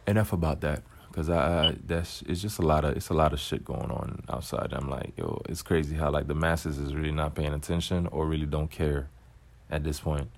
enough 0.07 0.33
about 0.33 0.61
that 0.63 0.83
because 1.13 1.29
I, 1.29 1.69
I 1.69 1.77
that's 1.87 2.23
it's 2.23 2.41
just 2.41 2.59
a 2.59 2.63
lot 2.63 2.85
of 2.85 2.97
it's 2.97 3.11
a 3.11 3.15
lot 3.15 3.35
of 3.35 3.41
shit 3.41 3.65
going 3.65 3.91
on 3.91 4.25
outside. 4.31 4.73
I'm 4.73 4.89
like, 4.89 5.13
yo, 5.17 5.43
it's 5.49 5.63
crazy 5.63 5.95
how 5.95 6.11
like 6.11 6.27
the 6.27 6.35
masses 6.35 6.79
is 6.79 6.95
really 6.95 7.13
not 7.13 7.35
paying 7.35 7.53
attention 7.53 8.07
or 8.07 8.27
really 8.27 8.47
don't 8.47 8.71
care 8.71 9.09
at 9.71 9.85
this 9.85 10.01
point. 10.01 10.29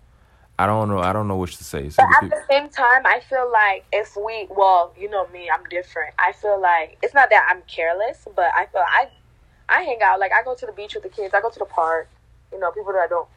I 0.58 0.66
don't 0.66 0.88
know. 0.88 0.98
I 0.98 1.12
don't 1.12 1.28
know 1.28 1.36
which 1.36 1.56
to 1.58 1.64
say. 1.64 1.88
Some 1.90 2.06
But 2.08 2.24
at 2.24 2.30
the 2.30 2.36
the 2.36 2.42
same 2.48 2.68
time, 2.68 3.06
I 3.06 3.20
feel 3.28 3.50
like 3.50 3.84
if 3.92 4.16
we, 4.16 4.46
well, 4.50 4.94
you 4.96 5.10
know 5.10 5.26
me, 5.28 5.50
I'm 5.52 5.64
different. 5.68 6.14
I 6.18 6.32
feel 6.32 6.60
like 6.60 6.96
it's 7.02 7.14
not 7.14 7.30
that 7.30 7.48
I'm 7.50 7.62
careless, 7.62 8.26
but 8.36 8.52
I 8.54 8.66
feel 8.66 8.82
I, 8.86 9.08
I 9.68 9.82
hang 9.82 9.98
out. 10.02 10.20
Like 10.20 10.32
I 10.32 10.44
go 10.44 10.54
to 10.54 10.66
the 10.66 10.72
beach 10.72 10.94
with 10.94 11.02
the 11.02 11.08
kids. 11.08 11.34
I 11.34 11.40
go 11.40 11.50
to 11.50 11.58
the 11.58 11.64
park. 11.64 12.08
You 12.52 12.60
know, 12.60 12.70
people 12.70 12.92
that 12.92 13.00
I 13.00 13.08
don't, 13.08 13.28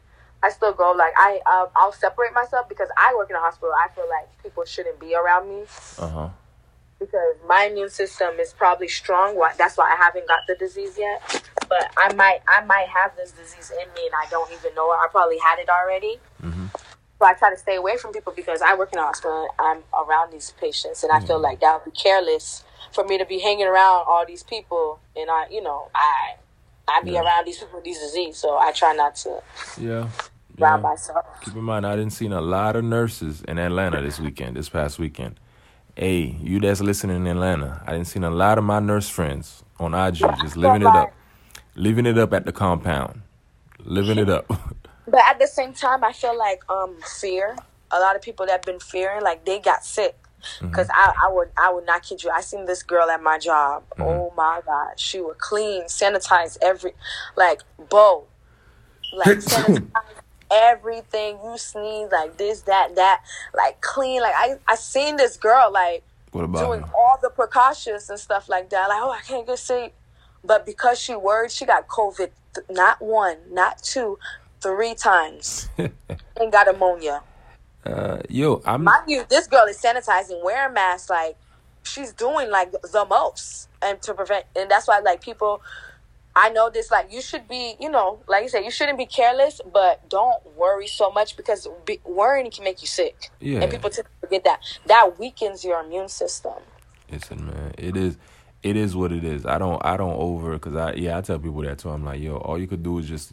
I 0.44 0.50
still 0.50 0.72
go. 0.72 0.92
Like 0.92 1.12
I, 1.16 1.40
um, 1.46 1.68
I'll 1.74 1.92
separate 1.92 2.32
myself 2.34 2.68
because 2.68 2.88
I 2.96 3.12
work 3.16 3.30
in 3.30 3.36
a 3.36 3.40
hospital. 3.40 3.72
I 3.74 3.92
feel 3.94 4.08
like 4.08 4.28
people 4.42 4.64
shouldn't 4.64 5.00
be 5.00 5.16
around 5.16 5.48
me 5.48 5.62
uh 5.98 6.08
huh. 6.08 6.28
Because 6.98 7.36
my 7.46 7.64
immune 7.70 7.90
system 7.90 8.34
is 8.40 8.52
probably 8.52 8.88
strong. 8.88 9.38
That's 9.56 9.76
why 9.76 9.92
I 9.92 9.96
haven't 10.02 10.26
got 10.28 10.40
the 10.46 10.54
disease 10.56 10.96
yet. 10.98 11.20
But 11.68 11.90
I 11.96 12.12
might, 12.14 12.40
I 12.48 12.64
might 12.64 12.88
have 12.88 13.14
this 13.16 13.32
disease 13.32 13.70
in 13.70 13.88
me, 13.94 14.02
and 14.06 14.14
I 14.14 14.28
don't 14.30 14.50
even 14.52 14.74
know 14.74 14.90
it. 14.92 14.96
I 14.96 15.06
probably 15.10 15.38
had 15.38 15.58
it 15.58 15.68
already. 15.68 16.18
hmm 16.40 16.66
So 17.20 17.26
I 17.26 17.34
try 17.34 17.50
to 17.50 17.58
stay 17.58 17.76
away 17.76 17.96
from 17.98 18.12
people 18.12 18.32
because 18.34 18.62
I 18.62 18.74
work 18.74 18.92
in 18.92 18.98
a 18.98 19.02
hospital. 19.02 19.48
I'm 19.58 19.82
around 19.94 20.32
these 20.32 20.52
patients, 20.60 21.02
and 21.02 21.12
I 21.12 21.20
feel 21.20 21.40
like 21.40 21.60
that 21.60 21.74
would 21.84 21.92
be 21.92 21.96
careless 21.98 22.64
for 22.92 23.04
me 23.04 23.18
to 23.18 23.26
be 23.26 23.38
hanging 23.38 23.66
around 23.66 24.04
all 24.08 24.24
these 24.26 24.42
people, 24.42 24.98
and 25.14 25.28
I, 25.30 25.46
you 25.50 25.62
know, 25.62 25.88
I, 25.94 26.36
I 26.88 27.02
be 27.04 27.12
Yeah. 27.12 27.22
around 27.22 27.46
these 27.46 27.58
people 27.58 27.76
with 27.76 27.84
these 27.84 28.00
disease. 28.00 28.38
So 28.38 28.56
I 28.56 28.72
try 28.72 28.94
not 28.94 29.14
to 29.16 29.40
Yeah. 29.78 30.08
yeah. 30.56 30.76
myself. 30.78 31.24
Keep 31.44 31.54
in 31.56 31.64
mind, 31.64 31.86
I 31.86 31.96
didn't 31.96 32.12
see 32.12 32.26
a 32.26 32.40
lot 32.40 32.76
of 32.76 32.84
nurses 32.84 33.42
in 33.42 33.58
Atlanta 33.58 34.00
this 34.00 34.18
weekend, 34.18 34.56
this 34.56 34.68
past 34.68 34.98
weekend. 34.98 35.38
Hey, 35.98 36.36
you 36.40 36.60
that's 36.60 36.80
listening 36.80 37.16
in 37.16 37.26
Atlanta, 37.26 37.82
I 37.84 37.90
didn't 37.90 38.06
seen 38.06 38.22
a 38.22 38.30
lot 38.30 38.56
of 38.56 38.62
my 38.62 38.78
nurse 38.78 39.08
friends 39.08 39.64
on 39.80 39.94
IG 39.94 40.18
just 40.40 40.56
living 40.56 40.82
it 40.82 40.86
up, 40.86 41.12
living 41.74 42.06
it 42.06 42.16
up 42.16 42.32
at 42.32 42.46
the 42.46 42.52
compound, 42.52 43.22
living 43.80 44.18
it 44.18 44.30
up. 44.30 44.48
But 45.08 45.22
at 45.26 45.38
the 45.40 45.46
same 45.46 45.72
time, 45.72 46.04
I 46.04 46.12
feel 46.12 46.38
like 46.38 46.62
um 46.70 46.98
fear. 47.20 47.56
A 47.90 47.98
lot 47.98 48.14
of 48.14 48.22
people 48.22 48.46
that 48.46 48.64
been 48.64 48.78
fearing, 48.78 49.22
like 49.22 49.44
they 49.44 49.58
got 49.58 49.84
sick. 49.84 50.14
Mm-hmm. 50.58 50.68
Because 50.68 50.88
I, 50.94 51.14
I 51.26 51.32
would 51.32 51.48
I 51.56 51.72
would 51.72 51.86
not 51.86 52.04
kid 52.04 52.22
you. 52.22 52.30
I 52.30 52.42
seen 52.42 52.66
this 52.66 52.84
girl 52.84 53.10
at 53.10 53.20
my 53.20 53.38
job. 53.38 53.82
Oh 53.98 54.32
my 54.36 54.60
god, 54.64 55.00
she 55.00 55.20
would 55.20 55.38
clean, 55.38 55.84
sanitize 55.84 56.58
every, 56.62 56.92
like 57.36 57.62
bow, 57.90 58.24
like 59.16 59.38
sanitize 59.38 59.90
everything. 60.50 61.38
You 61.44 61.56
sneeze 61.58 62.10
like 62.12 62.36
this, 62.36 62.62
that, 62.62 62.94
that, 62.96 63.22
like 63.56 63.80
clean. 63.80 64.20
Like 64.22 64.34
I, 64.36 64.56
I 64.66 64.74
seen 64.76 65.16
this 65.16 65.36
girl 65.36 65.70
like 65.72 66.02
What 66.32 66.44
about 66.44 66.64
doing 66.66 66.80
her? 66.80 66.90
all 66.96 67.18
the 67.22 67.30
precautions 67.30 68.10
and 68.10 68.18
stuff 68.18 68.48
like 68.48 68.70
that. 68.70 68.88
Like, 68.88 69.00
oh, 69.02 69.10
I 69.10 69.20
can't 69.26 69.46
get 69.46 69.58
sick. 69.58 69.94
But 70.44 70.64
because 70.64 70.98
she 71.00 71.14
worried, 71.16 71.50
she 71.50 71.66
got 71.66 71.88
COVID 71.88 72.30
th- 72.54 72.66
not 72.70 73.02
one, 73.02 73.36
not 73.50 73.82
two, 73.82 74.18
three 74.60 74.94
times 74.94 75.68
and 75.78 76.52
got 76.52 76.68
ammonia. 76.68 77.22
Uh, 77.84 78.18
yo, 78.28 78.62
I'm 78.64 78.84
Mind 78.84 79.04
you, 79.08 79.24
this 79.28 79.46
girl 79.46 79.64
is 79.66 79.80
sanitizing, 79.80 80.42
wearing 80.44 80.74
masks, 80.74 81.08
like 81.10 81.36
she's 81.82 82.12
doing 82.12 82.50
like 82.50 82.70
the 82.72 83.06
most, 83.08 83.68
and 83.80 84.00
to 84.02 84.14
prevent, 84.14 84.44
and 84.54 84.70
that's 84.70 84.86
why 84.88 84.98
like 85.00 85.20
people. 85.20 85.62
I 86.40 86.50
know 86.50 86.70
this, 86.70 86.90
like 86.90 87.12
you 87.12 87.20
should 87.20 87.48
be, 87.48 87.74
you 87.80 87.90
know, 87.90 88.20
like 88.28 88.42
you 88.44 88.48
said, 88.48 88.64
you 88.64 88.70
shouldn't 88.70 88.96
be 88.98 89.06
careless, 89.06 89.60
but 89.72 90.08
don't 90.08 90.40
worry 90.56 90.86
so 90.86 91.10
much 91.10 91.36
because 91.36 91.66
be, 91.84 91.98
worrying 92.04 92.48
can 92.50 92.62
make 92.64 92.80
you 92.80 92.86
sick, 92.86 93.30
Yeah. 93.40 93.60
and 93.60 93.70
people 93.70 93.90
tend 93.90 94.06
to 94.06 94.26
forget 94.26 94.44
that. 94.44 94.60
That 94.86 95.18
weakens 95.18 95.64
your 95.64 95.80
immune 95.84 96.08
system. 96.08 96.54
Listen, 97.10 97.46
man, 97.46 97.74
it 97.76 97.96
is, 97.96 98.16
it 98.62 98.76
is 98.76 98.94
what 98.94 99.10
it 99.10 99.24
is. 99.24 99.46
I 99.46 99.58
don't, 99.58 99.84
I 99.84 99.96
don't 99.96 100.18
over 100.28 100.52
because 100.52 100.76
I, 100.76 100.92
yeah, 100.92 101.18
I 101.18 101.22
tell 101.22 101.38
people 101.40 101.62
that 101.62 101.78
too. 101.80 101.90
I'm 101.90 102.04
like, 102.04 102.20
yo, 102.20 102.36
all 102.36 102.58
you 102.58 102.68
could 102.68 102.82
do 102.84 102.98
is 103.00 103.08
just 103.08 103.32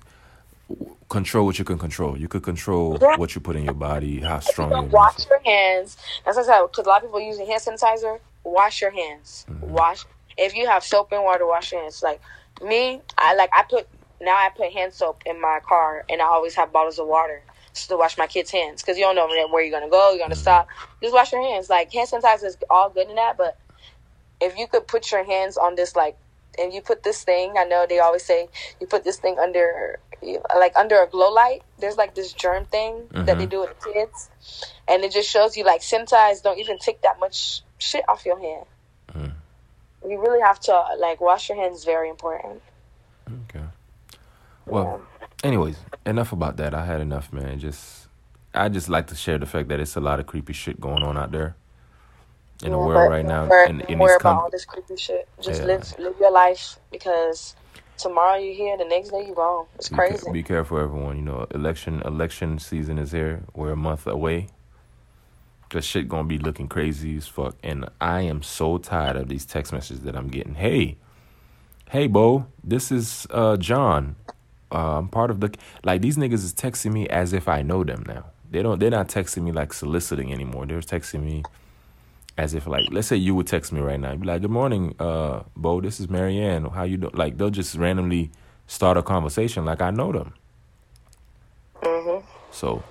control 1.10 1.46
what 1.46 1.60
you 1.60 1.66
can 1.66 1.78
control. 1.78 2.18
You 2.18 2.28
could 2.28 2.42
control 2.44 2.98
Yeah. 3.00 3.18
what 3.18 3.36
you 3.36 3.42
put 3.42 3.56
in 3.56 3.66
your 3.66 3.74
body, 3.76 4.20
how 4.22 4.40
strong 4.40 4.70
don't 4.72 4.92
wash 4.92 5.28
your 5.30 5.42
hands. 5.46 5.98
That's 6.26 6.38
what 6.38 6.50
I 6.50 6.58
said. 6.58 6.62
Because 6.72 6.86
a 6.86 6.90
lot 6.90 7.04
of 7.04 7.10
people 7.10 7.22
using 7.22 7.46
hand 7.46 7.62
sanitizer. 7.62 8.20
Wash 8.44 8.82
your 8.82 8.92
hands. 8.92 9.46
Mm-hmm. 9.50 9.72
Wash. 9.72 10.06
If 10.38 10.56
you 10.56 10.68
have 10.68 10.84
soap 10.84 11.12
and 11.12 11.24
water, 11.24 11.46
wash 11.48 11.72
your 11.72 11.82
hands. 11.82 12.02
Like 12.04 12.20
me, 12.62 13.02
I 13.18 13.36
like 13.36 13.50
I 13.54 13.64
put 13.70 13.88
now 14.22 14.36
I 14.36 14.50
put 14.56 14.72
hand 14.72 14.94
soap 14.94 15.24
in 15.26 15.42
my 15.42 15.60
car, 15.68 16.04
and 16.10 16.22
I 16.22 16.26
always 16.26 16.56
have 16.56 16.72
bottles 16.72 17.00
of 17.00 17.08
water 17.08 17.42
just 17.74 17.90
to 17.90 17.98
wash 17.98 18.18
my 18.18 18.28
kids' 18.28 18.52
hands 18.52 18.82
because 18.82 18.98
you 18.98 19.04
don't 19.04 19.16
know 19.16 19.28
where 19.50 19.64
you're 19.64 19.78
gonna 19.78 19.92
go, 19.92 20.12
you're 20.12 20.20
gonna 20.24 20.36
stop. 20.36 20.68
Just 21.02 21.14
wash 21.14 21.32
your 21.34 21.42
hands. 21.42 21.70
Like 21.70 21.92
hand 21.92 22.10
sanitizer 22.10 22.46
is 22.46 22.58
all 22.70 22.90
good 22.90 23.10
in 23.10 23.16
that, 23.16 23.38
but 23.38 23.58
if 24.40 24.58
you 24.58 24.68
could 24.68 24.88
put 24.88 25.12
your 25.12 25.24
hands 25.24 25.58
on 25.58 25.76
this 25.76 25.96
like 25.96 26.18
and 26.58 26.72
you 26.74 26.82
put 26.82 27.04
this 27.04 27.24
thing 27.24 27.54
i 27.58 27.64
know 27.66 27.86
they 27.88 28.00
always 28.00 28.24
say 28.26 28.48
you 28.80 28.88
put 28.88 29.04
this 29.04 29.18
thing 29.18 29.38
under 29.40 30.00
like 30.58 30.74
under 30.78 31.02
a 31.02 31.08
glow 31.08 31.32
light 31.32 31.62
there's 31.80 31.98
like 31.98 32.16
this 32.16 32.32
germ 32.34 32.66
thing 32.66 33.08
that 33.12 33.38
they 33.38 33.46
Mhm. 33.46 33.50
do 33.50 33.60
with 33.62 33.78
the 33.80 33.92
kids 33.94 34.30
and 34.88 35.04
it 35.04 35.12
just 35.12 35.30
shows 35.30 35.56
you 35.58 35.64
like 35.66 35.82
sanitize 35.82 36.42
don't 36.42 36.60
even 36.60 36.78
take 36.78 37.02
that 37.02 37.20
much 37.20 37.64
shit 37.78 38.04
off 38.08 38.26
your 38.26 38.40
hand 38.40 38.66
Mm. 39.14 39.35
You 40.10 40.20
really 40.22 40.42
have 40.42 40.60
to 40.60 40.74
like 41.00 41.22
wash 41.22 41.50
your 41.50 41.58
hands 41.58 41.86
very 41.86 42.10
important 42.10 42.62
Okay. 43.50 43.66
Well, 44.68 45.02
anyways, 45.44 45.78
enough 46.06 46.32
about 46.34 46.58
that. 46.58 46.74
I 46.76 46.86
had 46.86 47.02
enough, 47.02 47.34
man. 47.34 47.60
Just, 47.60 48.08
I 48.54 48.70
just 48.70 48.90
like 48.90 49.08
to 49.08 49.16
share 49.16 49.38
the 49.38 49.46
fact 49.46 49.70
that 49.70 49.80
it's 49.80 49.96
a 49.96 50.02
lot 50.02 50.20
of 50.20 50.28
creepy 50.28 50.54
shit 50.54 50.80
going 50.82 51.04
on 51.04 51.18
out 51.18 51.32
there 51.32 51.56
in 52.64 52.72
the 52.72 52.80
world 52.80 53.08
right 53.08 53.26
now. 53.26 53.46
don't 53.48 53.50
In, 53.64 53.82
in 53.82 53.88
don't 53.88 54.00
worry 54.00 54.16
about 54.16 54.44
all 54.44 54.50
this 54.52 54.66
creepy 54.66 54.98
shit 54.98 55.28
just 55.42 55.62
Yeah. 55.62 55.66
live 55.66 55.84
live 56.00 56.16
your 56.20 56.32
life 56.32 56.78
because 56.92 57.56
tomorrow 57.98 58.38
you're 58.38 58.56
here 58.56 58.78
the 58.78 58.86
next 58.86 59.10
day 59.10 59.26
you're 59.26 59.36
gone 59.36 59.68
it's 59.76 59.90
be, 59.90 60.02
ca- 60.02 60.20
crazy 60.20 60.32
be 60.32 60.44
careful, 60.44 60.80
everyone. 60.80 61.18
You 61.18 61.24
know, 61.24 61.48
election 61.52 62.02
election 62.06 62.60
season 62.60 63.00
is 63.00 63.12
here. 63.12 63.44
We're 63.56 63.74
a 63.74 63.78
month 63.78 64.08
away. 64.08 64.50
The 65.72 65.82
shit 65.82 66.08
gonna 66.08 66.28
be 66.28 66.38
looking 66.38 66.68
crazy 66.68 67.18
as 67.18 67.28
fuck, 67.28 67.56
and 67.64 67.90
I 68.00 68.22
am 68.22 68.44
so 68.44 68.78
tired 68.78 69.16
of 69.16 69.28
these 69.28 69.46
text 69.46 69.74
messages 69.74 70.04
that 70.04 70.16
I'm 70.16 70.28
getting. 70.28 70.56
Hey, 70.56 70.98
hey, 71.90 72.08
Bo, 72.08 72.48
this 72.64 72.92
is 72.92 73.28
uh 73.32 73.58
John. 73.58 74.16
Uh, 74.72 74.98
I'm 75.00 75.08
part 75.10 75.32
of 75.32 75.40
the 75.40 75.54
like 75.84 76.02
these 76.02 76.18
niggas 76.18 76.34
is 76.34 76.54
texting 76.54 76.92
me 76.94 77.08
as 77.10 77.34
if 77.34 77.48
I 77.48 77.62
know 77.62 77.84
them 77.84 78.04
now. 78.08 78.26
They 78.52 78.62
don't. 78.62 78.80
They're 78.80 78.90
not 78.92 79.08
texting 79.08 79.44
me 79.44 79.52
like 79.52 79.74
soliciting 79.74 80.32
anymore. 80.32 80.66
They're 80.66 80.80
texting 80.80 81.24
me 81.24 81.44
as 82.38 82.54
if 82.54 82.68
like 82.68 82.84
let's 82.92 83.08
say 83.08 83.16
you 83.16 83.34
would 83.36 83.48
text 83.48 83.72
me 83.72 83.82
right 83.82 84.00
now. 84.00 84.12
You'd 84.12 84.22
be 84.22 84.28
like, 84.28 84.42
"Good 84.42 84.52
morning, 84.52 84.96
uh, 85.00 85.44
Bo. 85.56 85.82
This 85.82 86.00
is 86.00 86.10
Marianne. 86.10 86.66
How 86.66 86.84
you 86.84 86.98
doing?" 86.98 87.14
Like 87.16 87.38
they'll 87.38 87.50
just 87.50 87.76
randomly 87.76 88.32
start 88.68 88.98
a 88.98 89.04
conversation 89.04 89.66
like 89.66 89.82
I 89.82 89.92
know 89.92 90.12
them. 90.12 90.34
hmm 91.82 92.20
So 92.52 92.84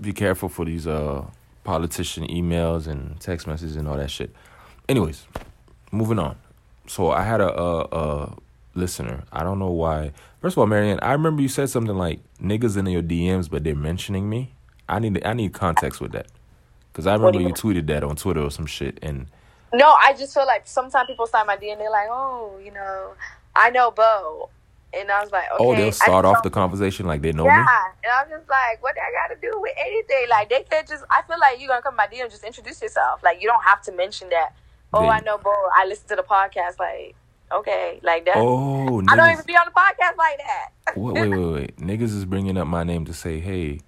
be 0.00 0.12
careful 0.12 0.48
for 0.48 0.64
these 0.64 0.86
uh 0.86 1.24
politician 1.64 2.26
emails 2.26 2.86
and 2.86 3.18
text 3.20 3.46
messages 3.46 3.76
and 3.76 3.88
all 3.88 3.96
that 3.96 4.10
shit. 4.10 4.34
Anyways, 4.88 5.26
moving 5.90 6.18
on. 6.18 6.36
So 6.86 7.10
I 7.10 7.22
had 7.22 7.40
a, 7.40 7.52
a, 7.52 7.80
a 7.92 8.36
listener. 8.74 9.24
I 9.32 9.42
don't 9.42 9.58
know 9.58 9.70
why. 9.70 10.12
First 10.40 10.54
of 10.54 10.58
all, 10.58 10.66
Marianne, 10.66 10.98
I 11.02 11.12
remember 11.12 11.42
you 11.42 11.48
said 11.48 11.70
something 11.70 11.96
like 11.96 12.20
niggas 12.40 12.76
in 12.76 12.86
your 12.86 13.02
DMs, 13.02 13.48
but 13.48 13.64
they're 13.64 13.74
mentioning 13.74 14.28
me. 14.28 14.54
I 14.88 14.98
need 14.98 15.24
I 15.24 15.32
need 15.32 15.52
context 15.52 16.00
with 16.00 16.12
that 16.12 16.26
because 16.92 17.06
I 17.06 17.14
remember 17.14 17.40
you 17.40 17.48
you 17.48 17.54
tweeted 17.54 17.86
that 17.86 18.02
on 18.02 18.16
Twitter 18.16 18.40
or 18.40 18.50
some 18.50 18.66
shit. 18.66 18.98
And 19.00 19.26
No, 19.72 19.94
I 20.02 20.14
just 20.18 20.34
feel 20.34 20.46
like 20.46 20.66
sometimes 20.66 21.06
people 21.06 21.26
sign 21.26 21.46
my 21.46 21.56
D 21.56 21.70
and 21.70 21.80
they're 21.80 21.90
like, 21.90 22.08
oh, 22.10 22.60
you 22.62 22.72
know, 22.72 23.12
I 23.54 23.70
know 23.70 23.90
Bo. 23.90 24.50
And 24.98 25.10
I 25.10 25.22
was 25.22 25.30
like, 25.32 25.44
oh, 25.52 25.56
okay. 25.56 25.64
oh, 25.64 25.74
they'll 25.84 25.92
start 25.92 26.24
off 26.24 26.42
the 26.42 26.50
conversation 26.50 27.06
like 27.06 27.22
they 27.22 27.32
know 27.32 27.46
Yeah. 27.46 27.60
me. 27.62 27.66
And 28.04 28.12
I'm 28.12 28.28
just 28.28 28.48
like, 28.48 28.82
what 28.82 28.94
do 28.94 29.00
I 29.00 29.10
got 29.28 29.34
to 29.34 29.40
do 29.40 29.58
with 29.60 29.72
anything? 29.78 30.26
Like, 30.28 30.50
they 30.50 30.64
could 30.70 30.86
just, 30.86 31.02
I 31.10 31.22
feel 31.22 31.38
like 31.40 31.58
you're 31.60 31.68
going 31.68 31.78
to 31.80 31.82
come 31.82 31.96
by 31.96 32.06
DM 32.08 32.30
just 32.30 32.44
introduce 32.44 32.82
yourself. 32.82 33.22
Like, 33.22 33.40
you 33.40 33.48
don't 33.48 33.62
have 33.64 33.80
to 33.82 33.92
mention 33.92 34.28
that, 34.30 34.50
oh, 34.92 35.02
They- 35.02 35.08
I 35.08 35.20
know 35.20 35.38
bro. 35.38 35.52
I 35.74 35.86
listen 35.86 36.08
to 36.08 36.16
the 36.16 36.22
podcast. 36.22 36.78
Like, 36.78 37.14
okay. 37.50 38.00
Like 38.02 38.26
that. 38.26 38.34
Oh, 38.36 39.02
I 39.08 39.16
don't 39.16 39.30
even 39.30 39.44
be 39.46 39.56
on 39.56 39.64
the 39.64 39.72
podcast 39.72 40.16
like 40.18 40.38
that. 40.38 40.96
wait, 40.96 41.14
wait, 41.14 41.28
wait, 41.30 41.52
wait. 41.54 41.76
Niggas 41.78 42.14
is 42.14 42.24
bringing 42.26 42.58
up 42.58 42.66
my 42.66 42.84
name 42.84 43.06
to 43.06 43.14
say, 43.14 43.40
hey, 43.40 43.80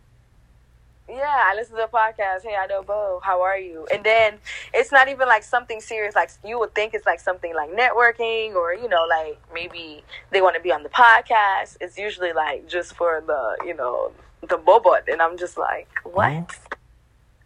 Yeah, 1.09 1.43
I 1.45 1.55
listen 1.55 1.77
to 1.77 1.83
the 1.90 1.97
podcast. 1.97 2.43
Hey, 2.43 2.57
I 2.59 2.67
know 2.67 2.83
Bo. 2.83 3.21
How 3.23 3.43
are 3.43 3.59
you? 3.59 3.87
And 3.93 4.03
then 4.03 4.38
it's 4.73 4.90
not 4.90 5.09
even 5.09 5.29
like 5.29 5.43
something 5.43 5.81
serious. 5.81 6.14
Like 6.14 6.31
you 6.45 6.59
would 6.59 6.75
think 6.75 6.95
it's 6.95 7.05
like 7.05 7.21
something 7.21 7.55
like 7.55 7.71
networking 7.71 8.55
or 8.55 8.73
you 8.73 8.88
know 8.88 9.07
like 9.09 9.38
maybe 9.53 10.03
they 10.31 10.40
want 10.40 10.57
to 10.57 10.62
be 10.62 10.73
on 10.73 10.83
the 10.83 10.88
podcast. 10.88 11.77
It's 11.81 11.99
usually 11.99 12.33
like 12.33 12.67
just 12.69 12.97
for 12.97 13.23
the 13.27 13.67
you 13.67 13.75
know 13.75 14.12
the 14.40 14.57
bobot, 14.57 15.12
and 15.12 15.21
I'm 15.21 15.37
just 15.37 15.59
like 15.59 15.88
what? 16.05 16.59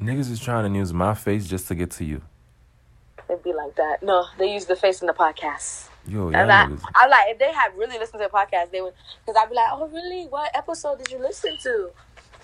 niggas 0.00 0.30
is 0.30 0.40
trying 0.40 0.70
to 0.72 0.78
use 0.78 0.92
my 0.92 1.14
face 1.14 1.46
just 1.46 1.68
to 1.68 1.74
get 1.74 1.90
to 1.92 2.04
you. 2.04 2.22
It'd 3.28 3.42
be 3.42 3.52
like 3.52 3.74
that. 3.76 4.02
No, 4.02 4.26
they 4.38 4.52
use 4.52 4.64
the 4.64 4.76
face 4.76 5.00
in 5.00 5.06
the 5.06 5.12
podcast. 5.12 5.88
Yo, 6.06 6.30
y'all 6.30 6.36
I, 6.36 6.66
niggas. 6.66 6.82
I 6.94 7.06
like 7.08 7.24
if 7.28 7.38
they 7.38 7.52
had 7.52 7.76
really 7.76 7.98
listened 7.98 8.22
to 8.22 8.28
the 8.28 8.34
podcast, 8.34 8.70
they 8.70 8.80
would 8.80 8.94
because 9.26 9.38
I'd 9.40 9.50
be 9.50 9.56
like, 9.56 9.68
oh 9.72 9.88
really? 9.88 10.26
What 10.26 10.50
episode 10.56 10.98
did 10.98 11.10
you 11.10 11.18
listen 11.18 11.56
to? 11.64 11.90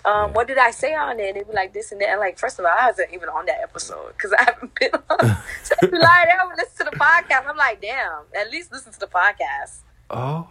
Um, 0.04 0.32
what 0.34 0.46
did 0.46 0.58
I 0.58 0.70
say 0.70 0.94
on 0.94 1.18
it? 1.18 1.34
They'd 1.34 1.48
be 1.48 1.54
like 1.54 1.72
this 1.72 1.90
and 1.92 2.00
that. 2.00 2.10
And 2.10 2.20
like, 2.20 2.38
first 2.38 2.58
of 2.58 2.64
all, 2.66 2.70
I 2.78 2.86
wasn't 2.88 3.12
even 3.14 3.28
on 3.30 3.46
that 3.46 3.60
episode 3.62 4.12
because 4.16 4.32
I 4.38 4.44
haven't 4.44 4.74
been 4.78 4.90
on. 5.08 5.18
so 5.62 5.74
they'd 5.80 5.90
be 5.90 5.98
like, 5.98 6.24
they 6.26 6.30
haven't 6.38 6.56
listened 6.58 6.78
to 6.78 6.84
the 6.92 6.96
podcast. 6.96 7.46
I'm 7.48 7.56
like, 7.56 7.80
damn, 7.80 8.22
at 8.38 8.50
least 8.50 8.70
listen 8.72 8.92
to 8.92 9.00
the 9.00 9.06
podcast. 9.06 9.78
Oh, 10.10 10.48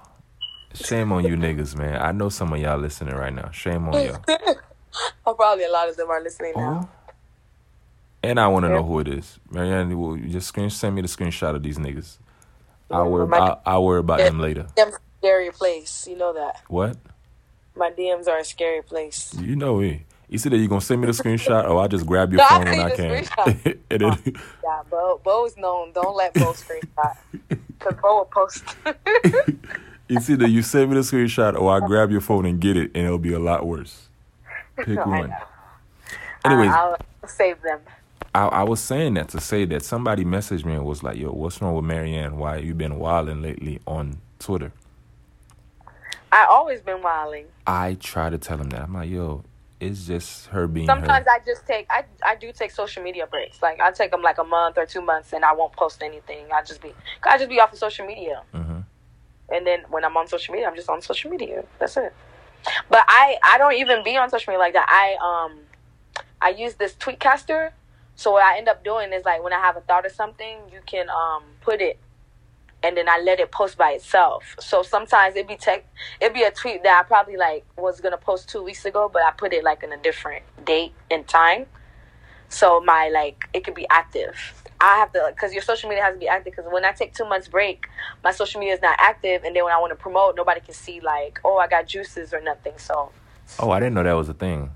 shame 0.73 1.11
on 1.11 1.23
you 1.25 1.35
niggas, 1.35 1.75
man. 1.75 2.01
I 2.01 2.11
know 2.11 2.29
some 2.29 2.51
of 2.51 2.59
y'all 2.59 2.79
listening 2.79 3.13
right 3.15 3.33
now. 3.33 3.51
Shame 3.51 3.87
on 3.89 4.03
y'all. 4.05 4.23
Oh, 5.25 5.33
probably 5.33 5.63
a 5.63 5.71
lot 5.71 5.89
of 5.89 5.97
them 5.97 6.07
are 6.11 6.21
listening 6.21 6.53
now. 6.55 6.87
Oh. 6.87 7.13
And 8.21 8.39
I 8.39 8.47
want 8.47 8.63
to 8.65 8.69
Yeah. 8.69 8.75
know 8.75 8.83
who 8.83 8.99
it 8.99 9.07
is. 9.07 9.39
Marianne, 9.49 9.97
will 9.97 10.15
you 10.15 10.29
just 10.29 10.47
screen 10.47 10.69
send 10.69 10.93
me 10.93 11.01
the 11.01 11.07
screenshot 11.07 11.55
of 11.55 11.63
these 11.63 11.79
niggas. 11.79 12.17
I'll 12.91 13.09
worry, 13.09 13.27
I'll, 13.33 13.61
I'll 13.65 13.83
worry 13.83 13.99
about 14.01 14.19
them 14.19 14.39
later. 14.39 14.67
Them 14.75 14.91
scary 15.17 15.49
place, 15.49 16.05
you 16.07 16.15
know 16.15 16.31
that. 16.33 16.61
What? 16.67 16.97
My 17.75 17.91
DMs 17.91 18.27
are 18.27 18.37
a 18.37 18.45
scary 18.45 18.81
place. 18.81 19.33
You 19.39 19.55
know 19.55 19.79
it. 19.79 20.01
You 20.29 20.39
said 20.39 20.51
that 20.51 20.57
you 20.57 20.67
gonna 20.67 20.81
send 20.81 21.01
me 21.01 21.07
the 21.07 21.13
screenshot, 21.13 21.69
or 21.69 21.79
I 21.79 21.87
just 21.87 22.05
grab 22.05 22.31
your 22.31 22.39
No, 22.39 22.45
I 22.45 22.49
phone 22.49 22.65
when 22.65 22.79
I 22.79 22.95
can. 22.95 23.77
and 23.91 24.01
then, 24.01 24.19
Yeah, 24.63 24.81
Bo, 24.89 25.21
Bo's 25.23 25.55
known. 25.57 25.91
Don't 25.91 26.15
let 26.15 26.33
Bo 26.33 26.53
screenshot 26.53 27.17
because 27.49 27.95
Bo 28.01 28.17
will 28.17 28.25
post. 28.25 28.63
it's 30.09 30.29
either 30.29 30.47
you 30.47 30.63
send 30.63 30.89
me 30.89 30.95
the 30.95 31.01
screenshot, 31.01 31.59
or 31.59 31.71
I 31.71 31.85
grab 31.85 32.09
your 32.09 32.21
phone 32.21 32.45
and 32.45 32.59
get 32.59 32.77
it, 32.77 32.91
and 32.95 33.05
it'll 33.05 33.19
be 33.19 33.33
a 33.33 33.39
lot 33.39 33.67
worse. 33.67 34.07
Pick 34.77 34.97
I 34.97 35.07
one. 35.07 35.35
Anyways, 36.45 36.71
I'll, 36.71 36.97
I'll 37.21 37.29
save 37.29 37.61
them. 37.61 37.79
I, 38.33 38.45
I 38.45 38.63
was 38.63 38.79
saying 38.79 39.13
that 39.15 39.29
to 39.29 39.39
say 39.39 39.65
that 39.65 39.83
somebody 39.83 40.25
messaged 40.25 40.65
me 40.65 40.73
and 40.73 40.83
was 40.83 41.03
like, 41.03 41.17
"Yo, 41.17 41.31
what's 41.31 41.61
wrong 41.61 41.75
with 41.75 41.85
Marianne? 41.85 42.37
Why 42.37 42.57
you 42.57 42.73
been 42.73 42.97
wilding 42.97 43.41
lately 43.43 43.81
on 43.85 44.17
Twitter?" 44.39 44.71
I 46.33 46.45
always 46.49 46.81
been 46.81 47.03
wilding. 47.03 47.45
I 47.67 47.95
try 47.99 48.31
to 48.31 48.39
tell 48.39 48.57
him 48.57 48.69
that. 48.71 48.81
I'm 48.81 48.93
like, 48.93 49.09
"Yo, 49.09 49.43
it's 49.79 50.07
just 50.07 50.47
her 50.47 50.67
being 50.67 50.87
Sometimes 50.87 51.25
her." 51.27 51.31
I 51.31 51.39
just 51.45 51.67
take 51.67 51.85
I 51.91 52.05
I 52.25 52.35
do 52.35 52.51
take 52.51 52.71
social 52.71 53.03
media 53.03 53.27
breaks. 53.27 53.61
Like 53.61 53.79
I 53.79 53.91
take 53.91 54.09
them 54.09 54.23
like 54.23 54.39
a 54.39 54.43
month 54.43 54.79
or 54.79 54.87
two 54.87 55.01
months, 55.01 55.31
and 55.33 55.45
I 55.45 55.53
won't 55.53 55.73
post 55.73 56.01
anything. 56.01 56.47
I 56.51 56.63
just 56.63 56.81
be 56.81 56.91
I 57.23 57.37
just 57.37 57.49
be 57.49 57.59
off 57.59 57.71
of 57.71 57.77
social 57.77 58.07
media, 58.07 58.41
hmm 58.51 58.79
and 59.49 59.67
then 59.67 59.81
when 59.89 60.03
I'm 60.03 60.17
on 60.17 60.27
social 60.27 60.53
media, 60.53 60.67
I'm 60.67 60.75
just 60.75 60.89
on 60.89 61.01
social 61.01 61.29
media. 61.29 61.63
That's 61.77 61.97
it. 61.97 62.13
But 62.89 63.05
I 63.07 63.37
I 63.43 63.59
don't 63.59 63.75
even 63.75 64.03
be 64.03 64.17
on 64.17 64.31
social 64.31 64.51
media 64.51 64.59
like 64.59 64.73
that. 64.73 64.87
I 64.89 65.17
um 65.21 65.59
I 66.41 66.49
use 66.49 66.73
this 66.75 66.93
Tweetcaster. 66.93 67.71
So 68.15 68.31
what 68.31 68.43
I 68.43 68.57
end 68.57 68.67
up 68.67 68.83
doing 68.83 69.13
is 69.13 69.23
like 69.23 69.43
when 69.43 69.53
I 69.53 69.59
have 69.59 69.77
a 69.77 69.81
thought 69.81 70.05
or 70.05 70.09
something, 70.09 70.57
you 70.71 70.79
can 70.87 71.09
um 71.09 71.43
put 71.61 71.79
it 71.79 71.99
and 72.83 72.97
then 72.97 73.07
I 73.07 73.19
let 73.21 73.39
it 73.39 73.51
post 73.51 73.77
by 73.77 73.91
itself. 73.91 74.55
So 74.59 74.83
sometimes 74.83 75.35
it'd 75.35 75.47
be 75.47 75.55
tech, 75.55 75.85
it'd 76.19 76.33
be 76.33 76.43
a 76.43 76.51
tweet 76.51 76.83
that 76.83 76.99
I 76.99 77.07
probably 77.07 77.37
like 77.37 77.65
was 77.77 78.01
gonna 78.01 78.17
post 78.17 78.49
two 78.49 78.61
weeks 78.63 78.85
ago, 78.85 79.09
but 79.11 79.23
I 79.23 79.31
put 79.31 79.53
it 79.53 79.63
like 79.63 79.83
in 79.83 79.93
a 79.93 79.97
different 79.97 80.43
date 80.65 80.93
and 81.09 81.27
time. 81.27 81.65
So 82.49 82.81
my 82.81 83.09
like 83.09 83.49
it 83.53 83.63
could 83.63 83.75
be 83.75 83.87
active. 83.89 84.35
I 84.79 84.97
have 84.97 85.13
to 85.13 85.31
because 85.33 85.53
your 85.53 85.63
social 85.63 85.89
media 85.89 86.03
has 86.03 86.13
to 86.13 86.19
be 86.19 86.27
active. 86.27 86.55
Because 86.55 86.71
when 86.71 86.83
I 86.83 86.91
take 86.91 87.15
two 87.15 87.25
months 87.25 87.47
break, 87.47 87.87
my 88.23 88.31
social 88.31 88.59
media 88.59 88.75
is 88.75 88.81
not 88.81 88.97
active, 88.99 89.43
and 89.43 89.55
then 89.55 89.63
when 89.63 89.73
I 89.73 89.79
want 89.79 89.91
to 89.91 89.95
promote, 89.95 90.35
nobody 90.35 90.59
can 90.59 90.73
see 90.73 90.99
like, 90.99 91.39
oh, 91.45 91.57
I 91.57 91.67
got 91.67 91.87
juices 91.87 92.33
or 92.33 92.41
nothing. 92.41 92.73
So 92.77 93.11
Oh, 93.59 93.71
I 93.71 93.79
didn't 93.79 93.93
know 93.93 94.03
that 94.03 94.13
was 94.13 94.29
a 94.29 94.33
thing. 94.33 94.71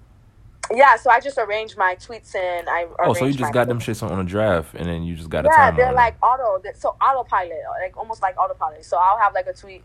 Yeah, 0.73 0.95
so 0.95 1.09
I 1.09 1.19
just 1.19 1.37
arrange 1.37 1.75
my 1.77 1.95
tweets 1.95 2.35
and 2.35 2.67
I. 2.69 2.85
Oh, 2.99 3.13
so 3.13 3.25
you 3.25 3.33
just 3.33 3.53
got 3.53 3.67
them 3.67 3.79
shits 3.79 4.01
on 4.03 4.19
a 4.19 4.23
draft, 4.23 4.73
and 4.75 4.87
then 4.87 5.03
you 5.03 5.15
just 5.15 5.29
got 5.29 5.45
a 5.45 5.49
Yeah, 5.49 5.71
they're 5.71 5.93
like 5.93 6.15
auto. 6.23 6.61
they're- 6.61 6.73
So 6.75 6.95
autopilot, 7.01 7.51
like 7.81 7.95
almost 7.97 8.21
like 8.21 8.37
autopilot. 8.37 8.83
So 8.85 8.97
I'll 8.97 9.17
have 9.17 9.33
like 9.33 9.47
a 9.47 9.53
tweet, 9.53 9.83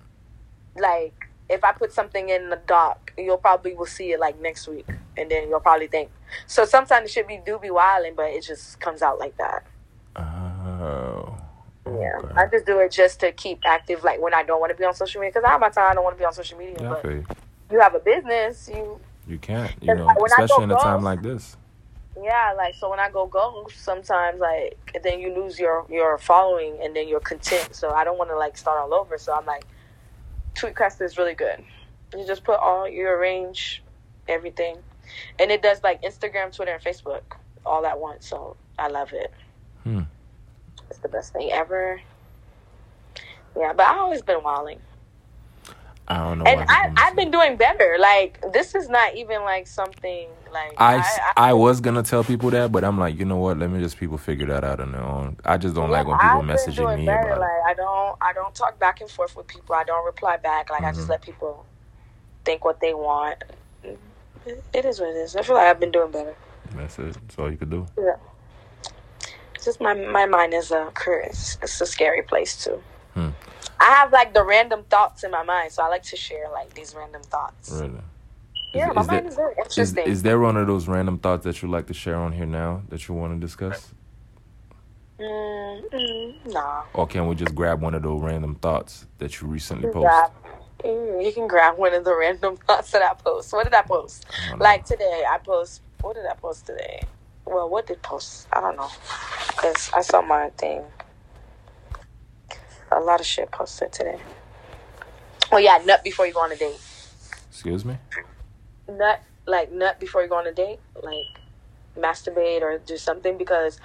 like 0.76 1.14
if 1.48 1.64
I 1.64 1.72
put 1.72 1.92
something 1.92 2.28
in 2.30 2.50
the 2.50 2.56
doc, 2.66 3.12
you'll 3.18 3.36
probably 3.36 3.74
will 3.74 3.86
see 3.86 4.12
it 4.12 4.20
like 4.20 4.40
next 4.40 4.66
week, 4.68 4.86
and 5.16 5.30
then 5.30 5.48
you'll 5.48 5.60
probably 5.60 5.86
think. 5.88 6.10
So 6.46 6.64
sometimes 6.64 7.10
it 7.10 7.12
should 7.12 7.26
be 7.26 7.40
do 7.44 7.58
be 7.58 7.70
wilding, 7.70 8.14
but 8.16 8.26
it 8.30 8.42
just 8.42 8.80
comes 8.80 9.02
out 9.02 9.18
like 9.18 9.36
that. 9.36 9.64
Oh. 10.16 11.36
Yeah, 11.86 12.12
okay. 12.18 12.34
I 12.36 12.46
just 12.46 12.64
do 12.64 12.78
it 12.78 12.92
just 12.92 13.20
to 13.20 13.32
keep 13.32 13.60
active, 13.64 14.04
like 14.04 14.20
when 14.20 14.32
I 14.34 14.42
don't 14.44 14.60
want 14.60 14.70
to 14.70 14.76
be 14.78 14.84
on 14.84 14.94
social 14.94 15.20
media, 15.20 15.32
because 15.32 15.44
I 15.44 15.50
have 15.50 15.60
my 15.60 15.68
time. 15.68 15.90
I 15.90 15.94
don't 15.94 16.04
want 16.04 16.16
to 16.16 16.18
be 16.18 16.24
on 16.24 16.32
social 16.32 16.56
media, 16.56 16.76
but 17.02 17.04
you 17.70 17.80
have 17.80 17.94
a 17.94 17.98
business, 17.98 18.70
you 18.72 19.00
You 19.26 19.38
can't, 19.38 19.72
you 19.80 19.94
know, 19.94 20.06
when 20.06 20.10
I 20.10 20.14
go 20.16 20.24
especially 20.24 20.64
in 20.64 20.70
a 20.72 20.76
time 20.76 21.02
like 21.02 21.22
this. 21.22 21.56
Yeah, 22.20 22.52
like 22.56 22.74
so 22.74 22.90
when 22.90 23.00
I 23.00 23.10
go 23.10 23.26
ghost, 23.26 23.82
sometimes 23.82 24.40
like 24.40 24.76
then 25.02 25.20
you 25.20 25.34
lose 25.34 25.58
your 25.58 25.86
your 25.88 26.18
following 26.18 26.78
and 26.82 26.94
then 26.94 27.08
you're 27.08 27.20
content. 27.20 27.74
So 27.74 27.90
I 27.90 28.04
don't 28.04 28.18
want 28.18 28.30
to 28.30 28.36
like 28.36 28.56
start 28.56 28.78
all 28.78 28.92
over. 28.94 29.16
So 29.16 29.32
I'm 29.32 29.46
like, 29.46 29.64
Tweetcast 30.54 31.00
is 31.00 31.16
really 31.16 31.34
good. 31.34 31.64
You 32.16 32.26
just 32.26 32.44
put 32.44 32.58
all 32.58 32.88
your 32.88 33.16
arrange 33.16 33.82
everything, 34.28 34.76
and 35.38 35.50
it 35.50 35.62
does 35.62 35.82
like 35.82 36.02
Instagram, 36.02 36.54
Twitter, 36.54 36.74
and 36.74 36.82
Facebook 36.82 37.22
all 37.64 37.86
at 37.86 37.98
once. 37.98 38.26
So 38.26 38.56
I 38.78 38.88
love 38.88 39.12
it. 39.12 39.32
Hmm. 39.84 40.02
It's 40.90 40.98
the 40.98 41.08
best 41.08 41.32
thing 41.32 41.50
ever. 41.52 42.00
Yeah, 43.56 43.72
but 43.72 43.86
I 43.86 43.98
always 43.98 44.22
been 44.22 44.42
wilding, 44.42 44.80
I 46.08 46.18
don't 46.18 46.38
know. 46.40 46.44
and 46.44 46.64
I, 46.68 46.92
I've 46.96 47.16
been 47.16 47.30
doing 47.30 47.56
better. 47.56 47.96
Like 47.98 48.44
this 48.52 48.74
is 48.74 48.88
not 48.88 49.14
even 49.16 49.42
like 49.42 49.66
something 49.66 50.28
like 50.52 50.74
I, 50.76 51.32
I, 51.36 51.52
was 51.52 51.80
gonna 51.80 52.02
tell 52.02 52.24
people 52.24 52.50
that, 52.50 52.72
but 52.72 52.84
I'm 52.84 52.98
like, 52.98 53.18
you 53.18 53.24
know 53.24 53.36
what? 53.36 53.58
Let 53.58 53.70
me 53.70 53.80
just 53.80 53.98
people 53.98 54.18
figure 54.18 54.46
that 54.46 54.64
out 54.64 54.80
on 54.80 54.92
their 54.92 55.02
own. 55.02 55.36
I 55.44 55.56
just 55.56 55.74
don't 55.74 55.90
like 55.90 56.06
when 56.06 56.18
people 56.18 56.42
messaging 56.42 56.98
me 56.98 57.06
better. 57.06 57.20
about 57.20 57.36
it. 57.36 57.40
Like 57.40 57.62
I 57.66 57.74
don't, 57.74 58.18
I 58.20 58.32
don't 58.32 58.54
talk 58.54 58.78
back 58.78 59.00
and 59.00 59.08
forth 59.08 59.36
with 59.36 59.46
people. 59.46 59.74
I 59.74 59.84
don't 59.84 60.04
reply 60.04 60.36
back. 60.36 60.70
Like 60.70 60.82
I 60.82 60.92
just 60.92 61.06
Mhm. 61.06 61.10
let 61.10 61.22
people 61.22 61.64
think 62.44 62.64
what 62.64 62.80
they 62.80 62.94
want. 62.94 63.42
It- 63.84 64.84
is 64.84 64.98
what 65.00 65.10
it 65.10 65.16
is. 65.16 65.36
I 65.36 65.42
feel 65.42 65.54
like 65.54 65.66
I've 65.68 65.78
been 65.80 65.92
doing 65.92 66.10
better. 66.10 66.34
That's 66.74 66.98
it. 66.98 67.14
That's 67.14 67.38
all 67.38 67.50
you 67.50 67.56
could 67.56 67.70
do. 67.70 67.86
It's 69.54 69.64
just 69.64 69.80
my 69.80 69.94
my 69.94 70.26
mind 70.26 70.52
is 70.52 70.72
a 70.72 70.92
it's, 71.06 71.58
it's 71.62 71.80
a 71.80 71.86
scary 71.86 72.22
place 72.22 72.64
too. 72.64 72.82
I 73.82 73.86
have 73.96 74.12
like 74.12 74.32
the 74.32 74.44
random 74.44 74.84
thoughts 74.88 75.24
in 75.24 75.32
my 75.32 75.42
mind, 75.42 75.72
so 75.72 75.82
I 75.82 75.88
like 75.88 76.04
to 76.04 76.16
share 76.16 76.48
like 76.52 76.72
these 76.74 76.94
random 76.94 77.22
thoughts. 77.22 77.72
Really. 77.72 78.00
Yeah, 78.72 78.90
is, 78.90 78.94
my 78.94 79.00
is 79.00 79.06
mind 79.08 79.24
there, 79.24 79.28
is 79.28 79.34
very 79.34 79.54
interesting. 79.58 80.04
is 80.06 80.22
there 80.22 80.38
one 80.38 80.56
of 80.56 80.68
those 80.68 80.86
random 80.86 81.18
thoughts 81.18 81.44
that 81.44 81.60
you 81.62 81.68
like 81.68 81.88
to 81.88 81.94
share 81.94 82.16
on 82.16 82.32
here 82.32 82.46
now 82.46 82.82
that 82.90 83.08
you 83.08 83.14
want 83.14 83.34
to 83.34 83.44
discuss? 83.44 83.92
mm, 85.18 85.90
mm, 85.90 86.52
nah. 86.52 86.84
Or 86.94 87.08
can 87.08 87.26
we 87.26 87.34
just 87.34 87.56
grab 87.56 87.82
one 87.82 87.94
of 87.94 88.02
those 88.04 88.22
random 88.22 88.54
thoughts 88.54 89.06
that 89.18 89.40
you 89.40 89.48
recently 89.48 89.88
posted? 89.90 90.02
Grab, 90.02 90.30
mm, 90.84 91.24
you 91.24 91.32
can 91.32 91.48
grab 91.48 91.76
one 91.76 91.92
of 91.92 92.04
the 92.04 92.16
random 92.16 92.56
thoughts 92.68 92.92
that 92.92 93.02
I 93.02 93.14
post. 93.14 93.52
What 93.52 93.64
did 93.64 93.74
I 93.74 93.82
post? 93.82 94.26
I. 94.48 94.56
Like 94.58 94.84
today, 94.84 95.24
I 95.28 95.38
post. 95.38 95.82
What 96.02 96.14
did 96.14 96.26
I 96.26 96.34
post 96.34 96.66
today? 96.66 97.02
Well, 97.44 97.68
what 97.68 97.88
did 97.88 98.00
post? 98.02 98.46
I 98.52 98.60
don't 98.60 98.76
know, 98.76 98.90
cause 99.56 99.90
I 99.92 100.02
saw 100.02 100.22
my 100.22 100.50
thing. 100.50 100.84
A 102.94 103.00
lot 103.00 103.20
of 103.20 103.26
shit 103.26 103.50
posted 103.50 103.92
today. 103.92 104.18
Oh 105.50 105.58
yeah, 105.58 105.78
nut 105.84 106.04
before 106.04 106.26
you 106.26 106.32
go 106.32 106.40
on 106.40 106.52
a 106.52 106.56
date. 106.56 106.80
Excuse 107.50 107.84
me? 107.84 107.96
Nut 108.88 109.22
like 109.46 109.72
nut 109.72 109.98
before 109.98 110.22
you 110.22 110.28
go 110.28 110.36
on 110.36 110.46
a 110.46 110.52
date, 110.52 110.78
like 111.02 111.40
masturbate 111.98 112.62
or 112.62 112.78
do 112.78 112.96
something 112.96 113.36
because 113.36 113.78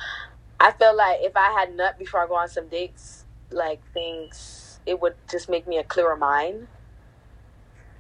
I 0.60 0.72
feel 0.72 0.96
like 0.96 1.20
if 1.22 1.36
I 1.36 1.52
had 1.52 1.76
nut 1.76 1.98
before 2.00 2.24
I 2.24 2.28
go 2.28 2.36
on 2.36 2.48
some 2.48 2.68
dates, 2.68 3.26
like 3.52 3.82
things, 3.94 4.80
it 4.86 5.00
would 5.02 5.16
just 5.30 5.50
make 5.50 5.68
me 5.68 5.78
a 5.78 5.84
clearer 5.84 6.16
mind. 6.16 6.68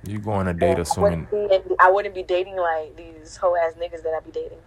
You 0.05 0.19
go 0.19 0.31
on 0.31 0.47
a 0.47 0.53
date 0.53 0.69
And 0.69 0.77
I 0.79 0.81
assuming. 0.81 1.27
wouldn't 1.31 1.67
be, 1.67 1.75
I 1.79 1.91
wouldn't 1.91 2.15
be 2.15 2.23
dating 2.23 2.55
like 2.55 2.95
these 2.95 3.37
hoe 3.37 3.55
ass 3.55 3.73
niggas 3.73 4.03
that 4.03 4.13
I'd 4.15 4.25
be 4.25 4.31
dating. 4.31 4.59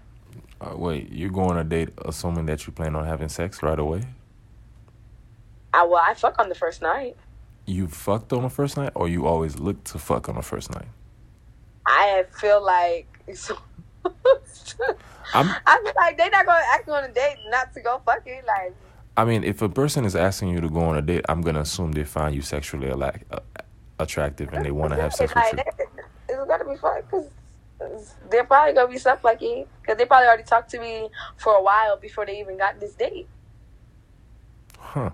Uh, 0.61 0.76
wait, 0.76 1.11
you 1.11 1.31
go 1.31 1.42
on 1.42 1.57
a 1.57 1.64
date 1.64 1.90
assuming 2.05 2.46
that 2.46 2.66
you 2.66 2.72
plan 2.72 2.94
on 2.94 3.07
having 3.07 3.29
sex 3.29 3.62
right 3.62 3.79
away? 3.79 4.03
I 5.72 5.85
well, 5.85 6.02
I 6.04 6.14
fuck 6.14 6.38
on 6.38 6.48
the 6.48 6.54
first 6.54 6.83
night. 6.83 7.16
You 7.66 7.87
fucked 7.87 8.33
on 8.33 8.42
the 8.42 8.48
first 8.50 8.76
night, 8.76 8.92
or 8.94 9.09
you 9.09 9.26
always 9.26 9.59
look 9.59 9.83
to 9.85 9.98
fuck 9.98 10.28
on 10.28 10.35
the 10.35 10.42
first 10.42 10.72
night? 10.72 10.88
I 11.87 12.24
feel 12.40 12.64
like 12.64 13.06
I'm. 15.35 15.48
I 15.66 15.80
feel 15.83 15.92
like 15.96 16.18
they're 16.18 16.30
not 16.30 16.46
gonna 16.46 16.64
ask 16.74 16.87
me 16.87 16.92
on 16.92 17.04
a 17.04 17.12
date 17.12 17.37
not 17.48 17.72
to 17.74 17.80
go 17.80 18.00
fucking 18.04 18.42
like. 18.46 18.74
I 19.16 19.24
mean, 19.24 19.44
if 19.44 19.61
a 19.62 19.68
person 19.68 20.04
is 20.04 20.16
asking 20.16 20.50
you 20.50 20.61
to 20.61 20.68
go 20.68 20.80
on 20.80 20.96
a 20.96 21.02
date, 21.02 21.24
I'm 21.28 21.42
gonna 21.42 21.61
assume 21.61 21.92
they 21.92 22.04
find 22.04 22.35
you 22.35 22.42
sexually 22.42 22.88
ala- 22.88 23.14
uh, 23.30 23.40
attractive 23.98 24.52
and 24.52 24.64
they 24.64 24.70
want 24.70 24.92
to 24.92 25.00
have 25.00 25.12
sex 25.12 25.35
with 25.35 25.44
you. 25.52 25.59
It's 26.28 26.46
gotta 26.46 26.64
be 26.64 26.76
fun 26.76 27.02
because 27.02 28.14
they're 28.30 28.44
probably 28.44 28.74
gonna 28.74 28.90
be 28.90 28.98
stuff 28.98 29.22
like 29.24 29.40
because 29.40 29.96
they 29.98 30.06
probably 30.06 30.26
already 30.26 30.42
talked 30.42 30.70
to 30.70 30.80
me 30.80 31.09
for 31.37 31.54
a 31.54 31.62
while 31.62 31.96
before 31.96 32.26
they 32.26 32.38
even 32.40 32.56
got 32.56 32.80
this 32.80 32.94
date. 32.94 33.28
Huh. 34.78 35.11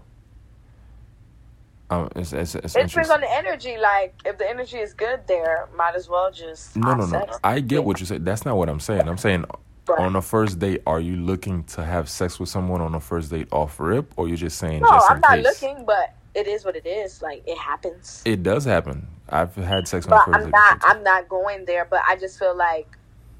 Um, 1.88 2.08
it's 2.16 2.32
it's, 2.32 2.54
it's 2.56 2.74
It 2.74 2.88
depends 2.88 3.10
on 3.10 3.20
the 3.20 3.30
energy. 3.30 3.76
Like 3.78 4.14
if 4.24 4.38
the 4.38 4.48
energy 4.48 4.78
is 4.78 4.92
good 4.92 5.20
there, 5.28 5.68
might 5.76 5.94
as 5.94 6.08
well 6.08 6.30
just 6.32 6.76
No, 6.76 6.94
no, 6.94 7.06
no. 7.06 7.26
I 7.44 7.60
get 7.60 7.84
what 7.84 8.00
you 8.00 8.06
said. 8.06 8.24
That's 8.24 8.44
not 8.44 8.56
what 8.56 8.68
I'm 8.68 8.80
saying. 8.80 9.08
I'm 9.08 9.18
saying 9.18 9.44
But- 9.84 10.00
on 10.00 10.12
the 10.14 10.22
first 10.22 10.58
date, 10.58 10.82
are 10.86 10.98
you 11.00 11.16
looking 11.16 11.62
to 11.64 11.84
have 11.84 12.08
sex 12.08 12.40
with 12.40 12.48
someone 12.48 12.80
on 12.80 12.92
the 12.92 13.00
first 13.00 13.30
date 13.30 13.48
off 13.52 13.78
rip, 13.78 14.12
or 14.16 14.26
you're 14.26 14.36
just 14.36 14.58
saying 14.58 14.80
No, 14.82 14.88
just 14.88 15.10
I'm 15.10 15.20
not 15.20 15.36
case? 15.36 15.44
looking, 15.44 15.84
but 15.84 16.12
it 16.34 16.48
is 16.48 16.64
what 16.64 16.74
it 16.74 16.86
is. 16.86 17.22
Like 17.22 17.44
it 17.46 17.56
happens. 17.56 18.22
It 18.24 18.42
does 18.42 18.64
happen. 18.64 19.06
I've 19.28 19.54
had 19.54 19.86
sex 19.86 20.06
on 20.06 20.10
but 20.10 20.36
I'm 20.36 20.44
date. 20.44 20.50
not. 20.50 20.78
I'm 20.82 21.02
not 21.04 21.28
going 21.28 21.64
there. 21.66 21.84
But 21.84 22.00
I 22.08 22.16
just 22.16 22.38
feel 22.38 22.56
like 22.56 22.88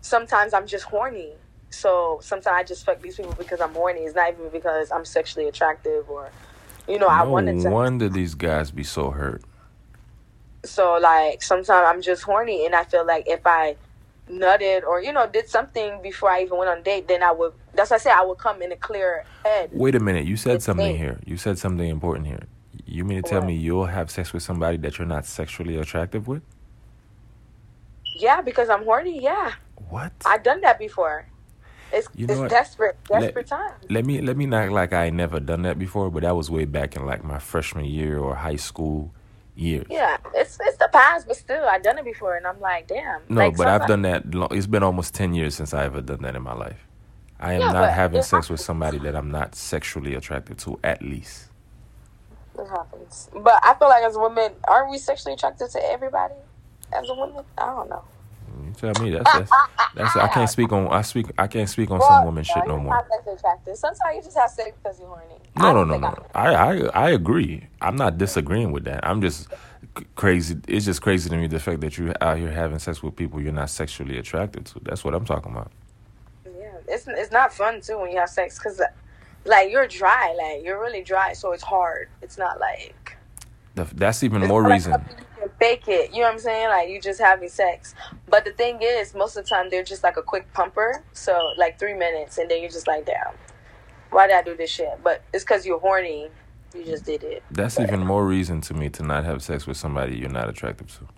sometimes 0.03 0.55
I'm 0.55 0.67
just 0.69 0.85
horny. 0.85 1.33
So 1.71 2.21
sometimes 2.23 2.55
I 2.57 2.63
just 2.63 2.87
fuck 2.87 3.03
these 3.03 3.17
people 3.17 3.35
because 3.37 3.61
I'm 3.61 3.75
horny. 3.75 4.01
It's 4.03 4.15
not 4.15 4.33
even 4.33 4.49
because 4.51 4.91
I'm 4.93 5.05
sexually 5.05 5.49
attractive 5.49 6.09
or, 6.09 6.31
you 6.89 6.99
know, 6.99 7.09
I 7.09 7.25
no 7.25 7.31
wanted 7.31 7.61
to. 7.63 7.71
wonder 7.71 8.09
these 8.09 8.35
guys 8.35 8.71
be 8.71 8.85
so 8.85 9.11
hurt. 9.11 9.43
So 10.65 10.99
like 11.01 11.43
sometimes 11.43 11.71
I'm 11.71 12.03
just 12.03 12.23
horny, 12.23 12.67
and 12.67 12.75
I 12.75 12.85
feel 12.85 13.07
like 13.07 13.29
if 13.29 13.41
I 13.47 13.77
nutted 14.29 14.83
or 14.83 15.01
you 15.01 15.13
know 15.13 15.29
did 15.29 15.49
something 15.49 16.01
before 16.03 16.31
I 16.31 16.43
even 16.43 16.59
went 16.59 16.71
on 16.71 16.79
a 16.79 16.83
date, 16.83 17.07
then 17.09 17.23
I 17.23 17.31
would. 17.33 17.53
That's 17.75 17.91
why 17.91 17.97
I 17.97 17.99
say 17.99 18.11
I 18.11 18.23
would 18.23 18.39
come 18.39 18.63
in 18.63 18.73
a 18.73 18.77
clear 18.77 19.25
head. 19.45 19.71
Wait 19.73 19.95
a 19.95 20.01
minute. 20.01 20.27
You 20.27 20.37
said 20.37 20.63
something 20.63 20.93
me. 20.93 20.99
here. 20.99 21.21
You 21.27 21.37
said 21.37 21.59
something 21.59 21.89
important 21.89 22.27
here. 22.27 22.43
You 22.85 23.05
mean 23.05 23.23
to 23.23 23.29
tell 23.29 23.41
What? 23.41 23.49
me 23.49 23.55
you'll 23.55 23.87
have 23.87 24.11
sex 24.11 24.33
with 24.33 24.43
somebody 24.43 24.77
that 24.79 24.99
you're 24.99 25.07
not 25.07 25.27
sexually 25.27 25.77
attractive 25.77 26.27
with? 26.29 26.43
Yeah, 28.17 28.41
because 28.41 28.69
I'm 28.71 28.85
horny. 28.85 29.23
Yeah, 29.23 29.53
What? 29.89 30.13
I've 30.25 30.43
done 30.43 30.61
that 30.63 30.79
before. 30.79 31.27
It's 31.93 32.09
You 32.15 32.27
know 32.27 32.35
it's 32.35 32.41
what? 32.41 32.51
desperate, 32.51 32.99
Let- 33.13 33.21
desperate 33.23 33.49
time. 33.49 33.75
let 33.91 34.05
me 34.07 34.21
let 34.21 34.37
me 34.37 34.47
not 34.47 34.71
like 34.71 34.93
I 34.93 35.11
never 35.11 35.41
done 35.41 35.63
that 35.63 35.79
before, 35.79 36.11
but 36.11 36.23
that 36.25 36.37
was 36.37 36.51
way 36.51 36.65
back 36.67 36.97
in 36.97 37.07
like 37.07 37.25
my 37.25 37.39
freshman 37.39 37.87
year 37.87 38.19
or 38.19 38.37
high 38.37 38.57
school 38.57 39.13
years. 39.57 39.87
Yeah, 39.91 40.19
it's 40.35 40.59
it's 40.61 40.79
the 40.79 40.89
past, 40.93 41.27
but 41.29 41.37
still, 41.37 41.65
I've 41.67 41.83
done 41.83 41.99
it 41.99 42.05
before, 42.05 42.37
and 42.37 42.47
I'm 42.47 42.61
like, 42.61 42.89
damn. 42.89 43.23
No, 43.29 43.37
like, 43.37 43.57
but 43.57 43.69
I've 43.69 43.87
done 43.87 44.03
that. 44.03 44.35
Long, 44.35 44.49
it's 44.53 44.67
been 44.69 44.83
almost 44.85 45.15
ten 45.15 45.35
years 45.35 45.55
since 45.57 45.75
I 45.75 45.85
ever 45.85 46.03
done 46.03 46.23
that 46.23 46.37
in 46.37 46.43
my 46.43 46.55
life. 46.55 46.87
I 47.41 47.55
am 47.55 47.61
Yeah, 47.61 47.73
not 47.73 47.91
having 47.93 48.23
sex 48.23 48.51
with 48.51 48.61
somebody 48.61 48.99
that 49.01 49.17
I'm 49.17 49.31
not 49.31 49.55
sexually 49.55 50.15
attracted 50.15 50.59
to. 50.61 50.79
At 50.85 51.03
least 51.03 51.51
It 52.59 52.69
happens, 52.69 53.31
but 53.35 53.61
I 53.65 53.75
feel 53.75 53.89
like 53.89 54.05
as 54.05 54.17
a 54.17 54.21
woman, 54.21 54.53
aren't 54.69 54.91
we 54.91 54.99
sexually 54.99 55.35
attracted 55.35 55.71
to 55.71 55.81
everybody? 55.85 56.35
As 56.93 57.09
a 57.11 57.15
woman, 57.15 57.45
I 57.59 57.67
don't 57.67 57.91
know. 57.91 58.05
Tell 58.77 58.93
me 59.03 59.11
that's 59.11 59.33
that's, 59.33 59.51
that's 59.95 60.17
I 60.17 60.29
can't 60.29 60.51
speak 60.51 60.73
on 60.73 60.89
I 60.89 61.03
speak 61.03 61.27
I 61.39 61.47
can't 61.47 61.69
speak 61.69 61.91
on 61.91 61.99
Well, 61.99 62.09
some 62.09 62.25
woman 62.25 62.45
shit 62.45 62.67
no 62.67 62.79
more. 62.79 62.95
Not 62.95 63.07
sexually 63.11 63.37
attracted. 63.37 63.77
Sometimes 63.77 64.17
you 64.17 64.23
just 64.23 64.37
have 64.39 64.51
sex 64.51 64.71
because 64.83 64.99
you're 65.01 65.09
horny. 65.09 65.35
No, 65.57 65.73
no, 65.73 65.85
no, 65.85 65.99
no. 65.99 66.27
I, 66.35 66.55
I 66.55 66.77
I 67.07 67.11
agree. 67.11 67.67
I'm 67.81 67.97
not 67.97 68.19
disagreeing 68.19 68.73
with 68.73 68.85
that. 68.85 69.07
I'm 69.07 69.21
just 69.21 69.49
crazy. 70.15 70.57
It's 70.69 70.85
just 70.85 71.01
crazy 71.03 71.31
to 71.31 71.37
me 71.37 71.47
the 71.47 71.59
fact 71.61 71.81
that 71.81 71.97
you're 71.97 72.15
out 72.21 72.39
here 72.39 72.51
having 72.51 72.79
sex 72.79 73.03
with 73.03 73.17
people 73.17 73.41
you're 73.41 73.53
not 73.53 73.71
sexually 73.71 74.19
attracted 74.19 74.67
to. 74.67 74.81
That's 74.83 75.03
what 75.05 75.15
I'm 75.15 75.25
talking 75.25 75.53
about. 75.53 75.73
Yeah, 76.45 76.73
it's 76.89 77.07
it's 77.09 77.33
not 77.33 77.53
fun 77.53 77.81
too 77.81 77.99
when 78.01 78.11
you 78.11 78.19
have 78.19 78.29
sex 78.29 78.59
because, 78.59 78.81
like, 79.47 79.71
you're 79.71 79.87
dry. 79.89 80.35
Like 80.37 80.65
you're 80.65 80.81
really 80.81 81.03
dry, 81.03 81.33
so 81.33 81.53
it's 81.53 81.63
hard. 81.63 82.09
It's 82.23 82.37
not 82.39 82.61
like 82.61 83.17
The- 83.75 83.85
That's 83.95 84.23
even 84.23 84.43
more 84.47 84.63
reason. 84.63 84.93
Fake 85.59 85.89
it. 85.89 86.13
You 86.13 86.21
know 86.21 86.27
what 86.27 86.33
I'm 86.35 86.39
saying? 86.39 86.69
Like 86.69 86.89
you 86.89 87.01
just 87.01 87.21
having 87.21 87.49
sex. 87.49 87.95
But 88.29 88.45
the 88.45 88.53
thing 88.53 88.79
is, 88.83 89.15
most 89.15 89.37
of 89.37 89.45
the 89.45 89.49
time 89.49 89.71
they're 89.71 89.85
just 89.85 90.03
like 90.03 90.17
a 90.17 90.23
quick 90.23 90.53
pumper. 90.53 91.03
So 91.13 91.53
like 91.57 91.79
three 91.79 91.95
minutes, 91.95 92.39
and 92.39 92.51
then 92.51 92.61
you're 92.61 92.71
just 92.71 92.87
like, 92.87 93.07
damn, 93.07 93.35
why 94.11 94.27
did 94.27 94.37
I 94.37 94.43
do 94.43 94.57
this 94.57 94.71
shit? 94.71 94.99
But 95.03 95.23
it's 95.33 95.45
because 95.45 95.67
you're 95.67 95.81
horny. 95.81 96.29
You 96.75 96.85
just 96.85 97.05
did 97.05 97.23
it. 97.23 97.43
That's 97.51 97.81
even 97.81 98.01
more 98.01 98.27
reason 98.27 98.61
to 98.63 98.75
me 98.75 98.91
to 98.91 99.03
not 99.03 99.25
have 99.25 99.43
sex 99.43 99.67
with 99.67 99.77
somebody 99.77 100.17
you're 100.17 100.29
not 100.29 100.49
attracted 100.49 100.89
to. 100.89 101.09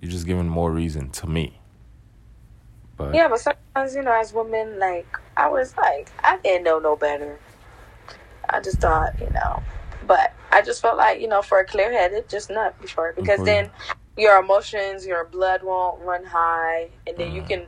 You're 0.00 0.10
just 0.10 0.26
giving 0.26 0.48
more 0.48 0.70
reason 0.70 1.10
to 1.10 1.26
me. 1.26 1.60
But 2.96 3.14
Yeah, 3.14 3.28
but 3.28 3.40
sometimes 3.40 3.94
you 3.94 4.02
know, 4.02 4.12
as 4.12 4.32
women, 4.32 4.78
like 4.78 5.06
I 5.36 5.48
was 5.48 5.76
like, 5.76 6.10
I 6.22 6.38
didn't 6.38 6.64
know 6.64 6.78
no 6.78 6.96
better. 6.96 7.38
I 8.48 8.60
just 8.60 8.78
thought, 8.78 9.18
you 9.20 9.30
know, 9.30 9.62
but 10.10 10.34
I 10.50 10.60
just 10.60 10.82
felt 10.82 10.96
like, 10.96 11.20
you 11.20 11.28
know, 11.28 11.40
for 11.40 11.60
a 11.60 11.64
clear 11.64 11.92
headed, 11.92 12.28
just 12.28 12.50
nut 12.50 12.74
before 12.82 13.12
because 13.14 13.38
then 13.44 13.70
your 14.16 14.40
emotions, 14.40 15.06
your 15.06 15.24
blood 15.24 15.60
won't 15.62 16.00
run 16.02 16.24
high, 16.24 16.88
and 17.06 17.16
then 17.16 17.32
you 17.32 17.42
Mhm. 17.42 17.48
can 17.48 17.66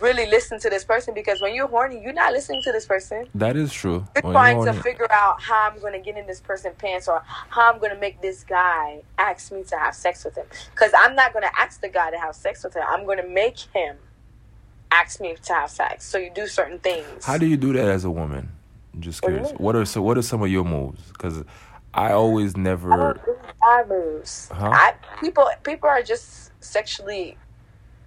really 0.00 0.24
listen 0.24 0.58
to 0.60 0.70
this 0.70 0.84
person 0.84 1.12
because 1.12 1.42
when 1.42 1.54
you're 1.54 1.68
horny, 1.68 2.00
you're 2.02 2.14
not 2.14 2.32
listening 2.32 2.62
to 2.62 2.72
this 2.72 2.86
person. 2.86 3.28
that 3.34 3.56
is 3.56 3.74
true. 3.74 4.06
You're 4.14 4.22
When 4.22 4.32
trying 4.32 4.56
you're 4.56 4.72
to 4.72 4.82
figure 4.82 5.12
out 5.12 5.42
how 5.42 5.68
I'm 5.68 5.78
going 5.80 5.92
to 5.92 5.98
get 5.98 6.16
in 6.16 6.26
this 6.26 6.40
person's 6.40 6.76
pants 6.78 7.08
or 7.08 7.22
how 7.50 7.70
I'm 7.70 7.78
going 7.78 7.92
to 7.92 8.00
make 8.00 8.22
this 8.22 8.42
guy 8.42 9.02
ask 9.18 9.52
me 9.52 9.62
to 9.64 9.76
have 9.76 9.94
sex 9.94 10.24
with 10.24 10.36
him. 10.36 10.46
Because 10.74 10.92
I'm 10.96 11.14
not 11.14 11.34
going 11.34 11.42
to 11.44 11.60
ask 11.60 11.82
the 11.82 11.90
guy 11.90 12.10
to 12.10 12.18
have 12.18 12.34
sex 12.34 12.64
with 12.64 12.74
him. 12.74 12.84
I'm 12.88 13.04
going 13.04 13.18
to 13.18 13.28
make 13.28 13.58
him 13.74 13.96
ask 14.90 15.20
me 15.20 15.36
to 15.42 15.52
have 15.52 15.70
sex. 15.70 16.06
So 16.06 16.16
you 16.16 16.30
do 16.34 16.46
certain 16.46 16.78
things. 16.78 17.26
How 17.26 17.36
do 17.36 17.44
you 17.44 17.58
do 17.58 17.74
that 17.74 17.88
as 17.88 18.06
a 18.06 18.10
woman? 18.10 18.48
I'm 18.94 19.00
just 19.00 19.22
What 19.22 19.28
do 19.30 19.34
you 19.36 19.40
curious. 19.42 19.60
What 19.60 19.76
are 19.76 19.84
so? 19.84 20.02
What 20.02 20.18
are 20.18 20.22
some 20.22 20.42
of 20.42 20.48
your 20.48 20.64
moves? 20.64 21.02
Because 21.08 21.44
I 21.94 22.12
always 22.12 22.56
never. 22.56 23.20
don't 23.62 23.88
moves. 23.88 24.48
Huh? 24.52 24.70
I, 24.70 24.94
people, 25.20 25.48
people 25.62 25.88
are 25.88 26.02
just 26.02 26.52
sexually 26.62 27.36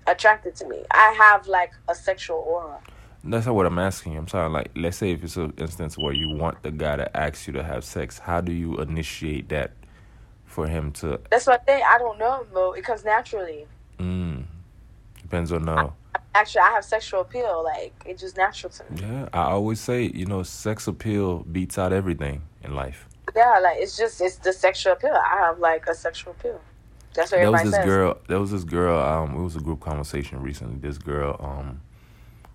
attracted 0.07 0.55
to 0.55 0.67
me. 0.67 0.83
I 0.91 1.15
have 1.17 1.47
like 1.47 1.71
a 1.87 1.95
sexual 1.95 2.37
aura. 2.37 2.79
That's 3.23 3.45
not 3.45 3.55
what 3.55 3.65
I'm 3.65 3.79
asking. 3.79 4.13
you. 4.13 4.19
I'm 4.19 4.27
sorry. 4.27 4.49
like, 4.49 4.71
let's 4.75 4.97
say 4.97 5.11
if 5.11 5.23
it's 5.23 5.35
an 5.35 5.53
instance 5.57 5.97
where 5.97 6.13
you 6.13 6.35
want 6.35 6.61
the 6.61 6.71
guy 6.71 6.95
to 6.95 7.17
ask 7.17 7.47
you 7.47 7.53
to 7.53 7.63
have 7.63 7.83
sex, 7.83 8.19
how 8.19 8.39
do 8.39 8.51
you 8.51 8.77
initiate 8.77 9.49
that 9.49 9.71
for 10.45 10.67
him 10.67 10.91
to? 10.93 11.19
That's 11.31 11.47
what 11.47 11.65
they. 11.65 11.81
I 11.81 11.97
don't 11.97 12.19
know, 12.19 12.45
Mo. 12.53 12.73
It 12.73 12.83
comes 12.83 13.03
naturally. 13.03 13.65
Mm, 13.97 14.45
depends 15.21 15.51
on 15.51 15.65
the. 15.65 15.91
Actually, 16.35 16.61
I 16.61 16.71
have 16.71 16.85
sexual 16.85 17.21
appeal. 17.21 17.63
Like 17.63 17.93
it's 18.05 18.21
just 18.21 18.37
natural 18.37 18.71
to 18.73 18.83
me. 18.91 19.01
Yeah, 19.01 19.29
I 19.33 19.43
always 19.51 19.79
say, 19.79 20.03
you 20.03 20.25
know, 20.25 20.43
sex 20.43 20.87
appeal 20.87 21.39
beats 21.39 21.79
out 21.79 21.93
everything 21.93 22.43
in 22.63 22.75
life. 22.75 23.07
Yeah, 23.35 23.59
like 23.59 23.77
it's 23.79 23.97
just 23.97 24.21
it's 24.21 24.37
the 24.37 24.53
sexual 24.53 24.93
appeal. 24.93 25.13
I 25.13 25.37
have 25.39 25.59
like 25.59 25.87
a 25.87 25.95
sexual 25.95 26.33
appeal. 26.33 26.59
That's 27.13 27.31
what 27.31 27.37
There 27.39 27.51
was 27.51 27.63
this 27.63 27.75
says. 27.75 27.85
girl. 27.85 28.17
There 28.27 28.39
was 28.39 28.51
this 28.51 28.63
girl. 28.63 28.99
Um, 28.99 29.35
it 29.35 29.41
was 29.41 29.55
a 29.55 29.59
group 29.61 29.79
conversation 29.79 30.41
recently. 30.41 30.77
This 30.77 30.97
girl, 30.97 31.37
um, 31.39 31.81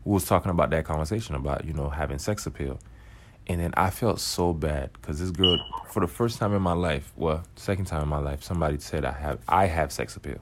who 0.05 0.11
was 0.11 0.25
talking 0.25 0.51
about 0.51 0.71
that 0.71 0.85
conversation 0.85 1.35
about 1.35 1.65
you 1.65 1.73
know 1.73 1.89
having 1.89 2.19
sex 2.19 2.47
appeal, 2.47 2.79
and 3.47 3.61
then 3.61 3.73
I 3.77 3.91
felt 3.91 4.21
so 4.21 4.53
bad 4.53 4.91
because 4.95 5.19
this 5.19 5.31
girl, 5.31 5.59
for 5.89 6.01
the 6.01 6.07
first 6.09 6.39
time 6.39 6.55
in 6.55 6.63
my 6.63 6.75
life, 6.75 7.13
well, 7.17 7.43
second 7.57 7.87
time 7.87 8.03
in 8.03 8.09
my 8.09 8.19
life, 8.19 8.43
somebody 8.43 8.79
said 8.79 9.05
I 9.05 9.13
have 9.13 9.39
I 9.49 9.67
have 9.67 9.91
sex 9.93 10.15
appeal, 10.17 10.41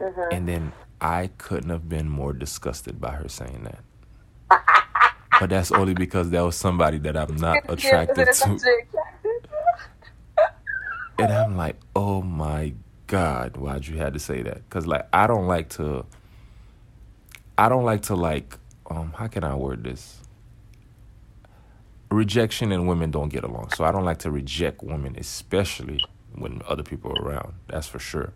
Mhm. 0.00 0.28
and 0.30 0.48
then 0.48 0.72
I 1.00 1.30
couldn't 1.38 1.70
have 1.70 1.88
been 1.88 2.08
more 2.08 2.32
disgusted 2.32 3.00
by 3.00 3.12
her 3.12 3.28
saying 3.28 3.64
that. 3.64 3.80
but 5.40 5.50
that's 5.50 5.72
only 5.72 5.94
because 5.94 6.30
that 6.30 6.42
was 6.42 6.54
somebody 6.54 6.98
that 6.98 7.16
I'm 7.16 7.36
not 7.36 7.58
attracted 7.68 8.26
to. 8.32 8.58
And 11.22 11.32
I'm 11.32 11.56
like, 11.56 11.76
oh 11.94 12.22
my 12.22 12.74
God, 13.06 13.56
why'd 13.56 13.86
you 13.86 13.98
had 13.98 14.14
to 14.14 14.18
say 14.18 14.42
that? 14.42 14.68
Because 14.68 14.86
like 14.86 15.06
I 15.12 15.26
don't 15.26 15.46
like 15.46 15.68
to 15.70 16.04
I 17.56 17.68
don't 17.68 17.84
like 17.84 18.02
to 18.02 18.16
like 18.16 18.56
um 18.90 19.12
how 19.16 19.28
can 19.28 19.44
I 19.44 19.54
word 19.54 19.84
this? 19.84 20.18
Rejection 22.10 22.72
and 22.72 22.88
women 22.88 23.10
don't 23.10 23.28
get 23.28 23.44
along. 23.44 23.70
So 23.70 23.84
I 23.84 23.92
don't 23.92 24.04
like 24.04 24.18
to 24.20 24.30
reject 24.30 24.82
women, 24.82 25.14
especially 25.16 26.00
when 26.34 26.60
other 26.66 26.82
people 26.82 27.12
are 27.12 27.22
around. 27.22 27.54
That's 27.68 27.86
for 27.86 28.00
sure. 28.00 28.32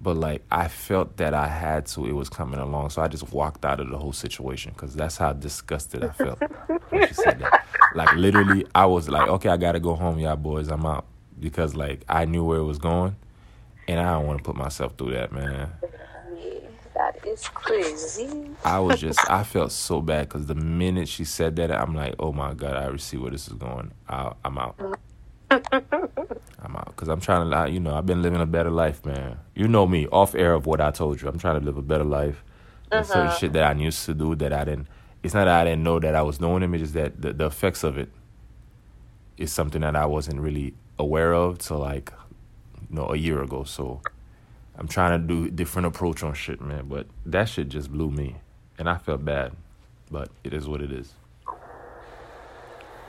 But 0.00 0.16
like 0.18 0.42
I 0.50 0.68
felt 0.68 1.16
that 1.16 1.32
I 1.32 1.48
had 1.48 1.86
to, 1.86 2.06
it 2.06 2.12
was 2.12 2.28
coming 2.28 2.60
along. 2.60 2.90
So 2.90 3.02
I 3.02 3.08
just 3.08 3.32
walked 3.32 3.64
out 3.64 3.80
of 3.80 3.88
the 3.88 3.98
whole 3.98 4.12
situation 4.12 4.72
because 4.74 4.94
that's 4.94 5.16
how 5.16 5.32
disgusted 5.32 6.04
I 6.04 6.10
felt 6.10 6.42
when 6.90 7.00
she 7.00 7.14
said 7.14 7.38
that. 7.38 7.56
Like 7.90 8.12
literally, 8.12 8.66
I 8.74 8.84
was 8.86 9.08
like, 9.08 9.28
okay, 9.28 9.48
I 9.48 9.56
gotta 9.56 9.80
go 9.80 9.94
home, 9.94 10.18
y'all 10.18 10.36
boys. 10.36 10.68
I'm 10.68 10.84
out 10.84 11.06
because 11.38 11.74
like 11.74 12.00
I 12.08 12.24
knew 12.24 12.44
where 12.44 12.58
it 12.58 12.64
was 12.64 12.78
going, 12.78 13.16
and 13.88 14.00
I 14.00 14.12
don't 14.12 14.26
want 14.26 14.38
to 14.38 14.44
put 14.44 14.56
myself 14.56 14.94
through 14.96 15.12
that, 15.12 15.32
man. 15.32 15.72
That 16.94 17.24
is 17.26 17.46
crazy. 17.48 18.48
I 18.64 18.78
was 18.78 18.98
just, 19.00 19.30
I 19.30 19.44
felt 19.44 19.70
so 19.70 20.00
bad 20.00 20.28
because 20.28 20.46
the 20.46 20.54
minute 20.54 21.08
she 21.08 21.24
said 21.24 21.56
that, 21.56 21.70
I'm 21.70 21.94
like, 21.94 22.14
oh 22.18 22.32
my 22.32 22.54
god, 22.54 22.74
I 22.74 22.84
already 22.84 22.98
see 22.98 23.18
where 23.18 23.30
this 23.30 23.48
is 23.48 23.54
going. 23.54 23.92
I, 24.08 24.32
I'm 24.44 24.56
out. 24.58 24.76
I'm 25.50 26.74
out 26.74 26.86
because 26.86 27.08
I'm 27.08 27.20
trying 27.20 27.50
to, 27.50 27.56
I- 27.56 27.66
you 27.66 27.80
know, 27.80 27.94
I've 27.94 28.06
been 28.06 28.22
living 28.22 28.40
a 28.40 28.46
better 28.46 28.70
life, 28.70 29.04
man. 29.04 29.38
You 29.54 29.68
know 29.68 29.86
me, 29.86 30.06
off 30.08 30.34
air 30.34 30.54
of 30.54 30.64
what 30.66 30.80
I 30.80 30.90
told 30.90 31.20
you. 31.20 31.28
I'm 31.28 31.38
trying 31.38 31.60
to 31.60 31.64
live 31.64 31.76
a 31.76 31.82
better 31.82 32.04
life. 32.04 32.42
There's 32.90 33.08
certain 33.08 33.26
Uh-huh. 33.26 33.36
shit 33.38 33.52
that 33.52 33.64
I 33.64 33.78
used 33.78 34.04
to 34.06 34.14
do 34.14 34.34
that 34.36 34.52
I 34.54 34.64
didn't. 34.64 34.88
It's 35.22 35.34
not 35.34 35.44
that 35.44 35.60
I 35.60 35.64
didn't 35.64 35.82
know 35.82 36.00
that 36.00 36.14
I 36.14 36.22
was 36.22 36.38
doing 36.38 36.60
them. 36.60 36.74
It's 36.74 36.82
just 36.82 36.94
that 36.94 37.20
the, 37.20 37.32
the 37.34 37.46
effects 37.46 37.84
of 37.84 37.98
it 37.98 38.10
is 39.38 39.52
something 39.52 39.82
that 39.82 39.96
I 39.96 40.06
wasn't 40.06 40.40
really 40.40 40.74
aware 40.98 41.34
of 41.34 41.58
till 41.58 41.78
like, 41.78 42.12
you 42.88 42.96
know, 42.96 43.08
a 43.08 43.16
year 43.16 43.42
ago. 43.42 43.64
So 43.64 44.00
I'm 44.76 44.88
trying 44.88 45.20
to 45.20 45.26
do 45.26 45.50
different 45.50 45.86
approach 45.86 46.22
on 46.22 46.34
shit, 46.34 46.60
man. 46.60 46.86
But 46.88 47.06
that 47.24 47.48
shit 47.48 47.68
just 47.68 47.90
blew 47.90 48.10
me, 48.10 48.36
and 48.78 48.88
I 48.88 48.98
felt 48.98 49.24
bad. 49.24 49.52
But 50.10 50.30
it 50.44 50.52
is 50.52 50.68
what 50.68 50.80
it 50.82 50.92
is. 50.92 51.12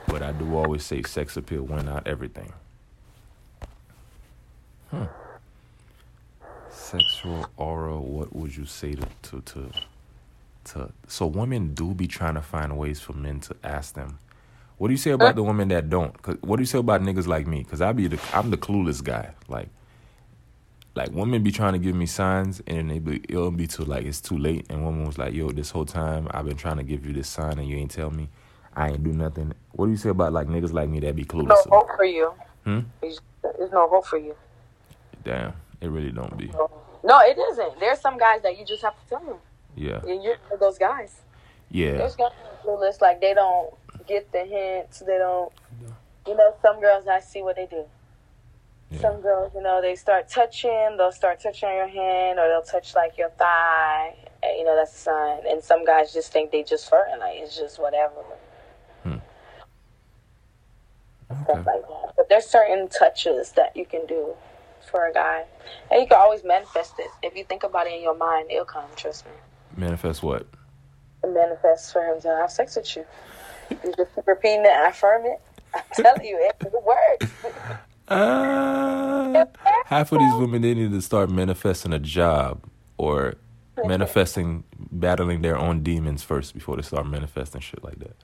But 0.08 0.24
I 0.24 0.32
do 0.32 0.56
always 0.56 0.86
say 0.86 1.04
sex 1.04 1.36
appeal 1.36 1.64
went 1.64 1.90
out 1.90 2.08
everything. 2.08 2.54
Hmm. 4.90 5.04
Sexual 6.72 7.48
aura. 7.58 7.98
What 7.98 8.34
would 8.34 8.56
you 8.56 8.66
say 8.66 8.96
to 8.96 9.08
to 9.24 9.42
to 9.42 9.72
to? 10.66 10.92
So 11.08 11.26
women 11.26 11.74
do 11.74 11.94
be 11.94 12.08
trying 12.08 12.36
to 12.36 12.42
find 12.42 12.78
ways 12.78 13.02
for 13.02 13.14
men 13.14 13.42
to 13.42 13.56
ask 13.64 13.94
them. 13.96 14.18
What 14.78 14.90
do 14.90 14.94
you 14.94 14.98
say 14.98 15.12
about 15.12 15.36
the 15.36 15.44
women 15.44 15.70
that 15.70 15.90
don't? 15.90 16.20
'Cause 16.22 16.38
what 16.42 16.58
do 16.58 16.62
you 16.62 16.68
say 16.68 16.80
about 16.80 17.02
niggas 17.02 17.28
like 17.28 17.48
me? 17.48 17.64
Cause 17.64 17.82
I 17.82 17.94
be 17.94 18.08
the 18.08 18.20
I'm 18.34 18.52
the 18.52 18.58
clueless 18.58 19.04
guy. 19.04 19.32
Like, 19.48 19.70
like 20.96 21.10
women 21.12 21.44
be 21.44 21.52
trying 21.52 21.74
to 21.74 21.80
give 21.80 21.96
me 21.96 22.06
signs, 22.06 22.62
and 22.68 22.78
then 22.78 22.88
they 22.88 23.00
be 23.00 23.22
it'll 23.30 23.52
be 23.52 23.68
too 23.68 23.86
like 23.86 24.06
it's 24.06 24.22
too 24.22 24.38
late. 24.38 24.66
And 24.70 24.84
woman 24.84 25.06
was 25.06 25.18
like, 25.18 25.34
"Yo, 25.34 25.50
this 25.52 25.72
whole 25.72 25.86
time 25.86 26.28
I've 26.32 26.46
been 26.46 26.58
trying 26.58 26.78
to 26.78 26.84
give 26.84 27.06
you 27.06 27.14
this 27.14 27.28
sign, 27.28 27.58
and 27.60 27.68
you 27.68 27.78
ain't 27.78 27.92
tell 27.92 28.12
me. 28.12 28.30
I 28.76 28.90
ain't 28.90 29.04
do 29.04 29.14
nothing." 29.14 29.54
What 29.72 29.86
do 29.88 29.92
you 29.92 29.98
say 29.98 30.10
about 30.10 30.34
like 30.34 30.48
niggas 30.48 30.74
like 30.74 30.90
me 30.90 31.00
that 31.02 31.16
be 31.16 31.26
clueless? 31.26 31.50
No 31.70 31.80
hope 31.80 31.90
for 31.96 32.06
you. 32.06 32.34
Hmm? 32.64 32.80
There's 33.02 33.72
no 33.72 33.88
hope 33.90 34.06
for 34.06 34.18
you. 34.18 34.36
Damn, 35.24 35.54
it 35.82 35.88
really 35.90 36.12
don't 36.12 36.38
be. 36.38 36.52
No, 37.04 37.20
it 37.22 37.38
isn't. 37.52 37.80
There's 37.80 38.00
some 38.00 38.18
guys 38.18 38.42
that 38.44 38.58
you 38.58 38.66
just 38.66 38.84
have 38.84 38.94
to 39.02 39.10
tell 39.10 39.20
them. 39.20 39.38
Yeah, 39.76 40.00
And 40.08 40.24
you're 40.24 40.36
one 40.48 40.54
of 40.54 40.60
those 40.60 40.78
guys. 40.78 41.22
yeah, 41.70 41.98
There's 41.98 42.16
guys 42.16 42.32
are 42.32 42.66
clueless, 42.68 43.02
like 43.02 43.22
they 43.22 43.34
don't 43.34 43.74
get 44.08 44.32
the 44.32 44.46
hints. 44.46 45.00
They 45.00 45.18
don't. 45.18 45.52
You 46.26 46.36
know, 46.36 46.54
some 46.62 46.82
girls 46.82 47.08
I 47.08 47.20
see 47.22 47.42
what 47.42 47.56
they 47.56 47.68
do. 47.68 47.86
yeah. 48.92 49.00
Some 49.00 49.22
girls, 49.22 49.54
you 49.56 49.62
know, 49.62 49.82
they 49.82 49.96
start 49.96 50.30
touching. 50.30 50.96
They'll 50.98 51.12
start 51.12 51.40
touching 51.40 51.70
on 51.70 51.76
your 51.76 51.88
hand, 51.88 52.40
or 52.40 52.48
they'll 52.50 52.62
touch 52.62 52.96
like 52.96 53.18
your 53.18 53.30
thigh. 53.30 54.14
And, 54.44 54.58
you 54.58 54.66
know, 54.66 54.76
that's 54.76 54.94
a 54.94 54.98
sign. 54.98 55.40
And 55.50 55.64
some 55.64 55.86
guys 55.86 56.14
just 56.14 56.32
think 56.34 56.52
they 56.52 56.64
just 56.64 56.90
flirting, 56.90 57.20
like 57.20 57.38
it's 57.38 57.58
just 57.58 57.80
whatever. 57.80 58.14
Hmm. 59.04 59.14
Okay. 61.32 61.44
stuff 61.44 61.66
like 61.66 61.82
that. 61.82 62.14
But 62.18 62.30
there's 62.30 62.46
certain 62.46 62.88
touches 62.90 63.52
that 63.54 63.76
you 63.76 63.86
can 63.86 64.06
do 64.06 64.34
for 64.92 65.08
a 65.08 65.14
guy, 65.14 65.44
and 65.92 66.02
you 66.02 66.08
can 66.08 66.18
always 66.18 66.44
manifest 66.44 66.94
it. 67.00 67.10
If 67.24 67.36
you 67.36 67.44
think 67.44 67.64
about 67.64 67.88
it 67.88 67.94
in 67.94 68.02
your 68.02 68.16
mind, 68.18 68.52
it'll 68.52 68.66
come. 68.66 68.86
Trust 68.96 69.26
me. 69.26 69.32
Manifest 69.76 70.24
what? 70.24 70.46
Manifest 71.26 71.92
for 71.94 72.06
him 72.06 72.22
to 72.22 72.28
have 72.30 72.52
sex 72.52 72.76
with 72.76 72.96
you. 72.96 73.06
You 73.70 73.94
just 73.96 74.12
repeating 74.26 74.66
affirm 74.88 75.26
it. 75.26 75.42
I'm 75.74 75.82
telling 75.94 76.26
you, 76.26 76.38
it, 76.40 76.74
works. 76.84 77.34
Uh, 78.08 79.46
half 79.86 80.12
of 80.12 80.20
these 80.20 80.34
women 80.36 80.62
they 80.62 80.74
need 80.74 80.92
to 80.92 81.02
start 81.02 81.30
manifesting 81.30 81.92
a 81.92 82.00
job 82.00 82.64
or 82.98 83.36
manifesting 83.86 84.64
battling 84.92 85.42
their 85.42 85.58
own 85.58 85.84
demons 85.84 86.24
first 86.24 86.54
before 86.54 86.78
they 86.78 86.82
start 86.82 87.06
manifesting 87.06 87.62
shit 87.62 87.84
like 87.84 88.00
that. 88.00 88.16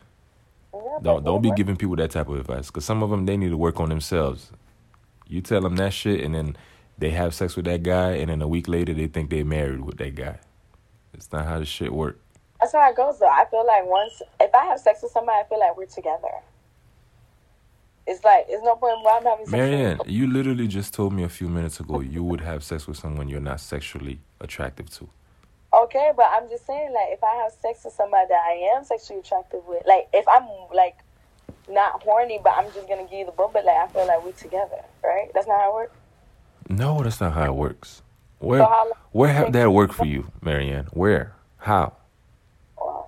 Don't 1.02 1.24
don't 1.24 1.42
be 1.42 1.52
giving 1.52 1.76
people 1.76 1.96
that 1.98 2.12
type 2.12 2.30
of 2.30 2.40
advice 2.40 2.68
because 2.68 2.86
some 2.86 3.04
of 3.04 3.10
them 3.10 3.26
they 3.26 3.36
need 3.36 3.50
to 3.50 3.58
work 3.58 3.80
on 3.80 3.90
themselves. 3.90 4.52
You 5.28 5.42
tell 5.42 5.62
them 5.62 5.76
that 5.76 5.94
shit 5.94 6.22
and 6.22 6.34
then 6.34 6.56
they 6.98 7.10
have 7.10 7.34
sex 7.34 7.56
with 7.56 7.66
that 7.66 7.84
guy 7.84 8.12
and 8.12 8.30
then 8.30 8.42
a 8.42 8.48
week 8.48 8.68
later 8.68 8.94
they 8.94 9.08
think 9.08 9.30
they 9.30 9.44
married 9.44 9.82
with 9.82 9.98
that 9.98 10.16
guy. 10.16 10.40
It's 11.14 11.32
not 11.32 11.46
how 11.46 11.60
this 11.60 11.68
shit 11.68 11.94
work. 11.94 12.20
That's 12.64 12.72
how 12.72 12.90
it 12.90 12.96
goes, 12.96 13.20
though. 13.20 13.28
I 13.28 13.44
feel 13.52 13.68
like 13.68 13.86
once 13.86 14.22
if 14.40 14.56
I 14.56 14.64
have 14.68 14.80
sex 14.80 15.04
with 15.04 15.12
somebody, 15.12 15.38
I 15.38 15.50
feel 15.50 15.60
like 15.60 15.76
we're 15.76 15.86
together. 15.86 16.32
It's 18.08 18.24
like 18.24 18.46
it's 18.48 18.64
no 18.64 18.78
point 18.78 19.00
why 19.02 19.18
I'm 19.18 19.26
having 19.26 19.46
sex. 19.46 19.52
Marianne, 19.52 20.00
you 20.06 20.32
literally 20.32 20.70
just 20.70 20.94
told 20.94 21.12
me 21.12 21.24
a 21.24 21.30
few 21.30 21.50
minutes 21.50 21.82
ago 21.82 22.00
you 22.00 22.24
would 22.24 22.40
have 22.40 22.64
sex 22.64 22.88
with 22.88 22.96
someone 22.96 23.28
you're 23.28 23.42
not 23.42 23.60
sexually 23.60 24.22
attractive 24.40 24.90
to. 24.92 25.10
Okay, 25.74 26.14
but 26.16 26.28
I'm 26.32 26.48
just 26.48 26.66
saying, 26.66 26.94
like, 26.94 27.10
if 27.10 27.22
I 27.22 27.36
have 27.44 27.52
sex 27.52 27.84
with 27.84 27.96
somebody 27.96 28.28
that 28.30 28.42
I 28.48 28.78
am 28.78 28.86
sexually 28.86 29.20
attractive 29.20 29.60
with, 29.68 29.84
like, 29.86 30.08
if 30.14 30.24
I'm 30.30 30.48
like 30.74 30.96
not 31.68 32.02
horny, 32.02 32.40
but 32.42 32.54
I'm 32.56 32.72
just 32.72 32.88
gonna 32.88 33.04
give 33.04 33.20
you 33.20 33.26
the 33.26 33.34
bump, 33.34 33.52
but 33.52 33.66
like 33.66 33.76
I 33.76 33.88
feel 33.88 34.08
like 34.08 34.24
we're 34.24 34.32
together, 34.32 34.86
right? 35.04 35.30
That's 35.34 35.48
not 35.48 35.60
how 35.60 35.72
it 35.72 35.76
works. 35.76 35.98
No, 36.70 37.04
that's 37.04 37.20
not 37.20 37.34
how 37.34 37.44
it 37.44 37.56
works. 37.56 38.04
Where 38.40 38.60
So 38.60 38.92
where 39.12 39.34
have 39.34 39.52
that 39.52 39.70
worked 39.74 39.96
for 39.96 40.06
you, 40.06 40.32
Marianne? 40.42 40.88
Where? 40.94 41.36
How? 41.58 41.98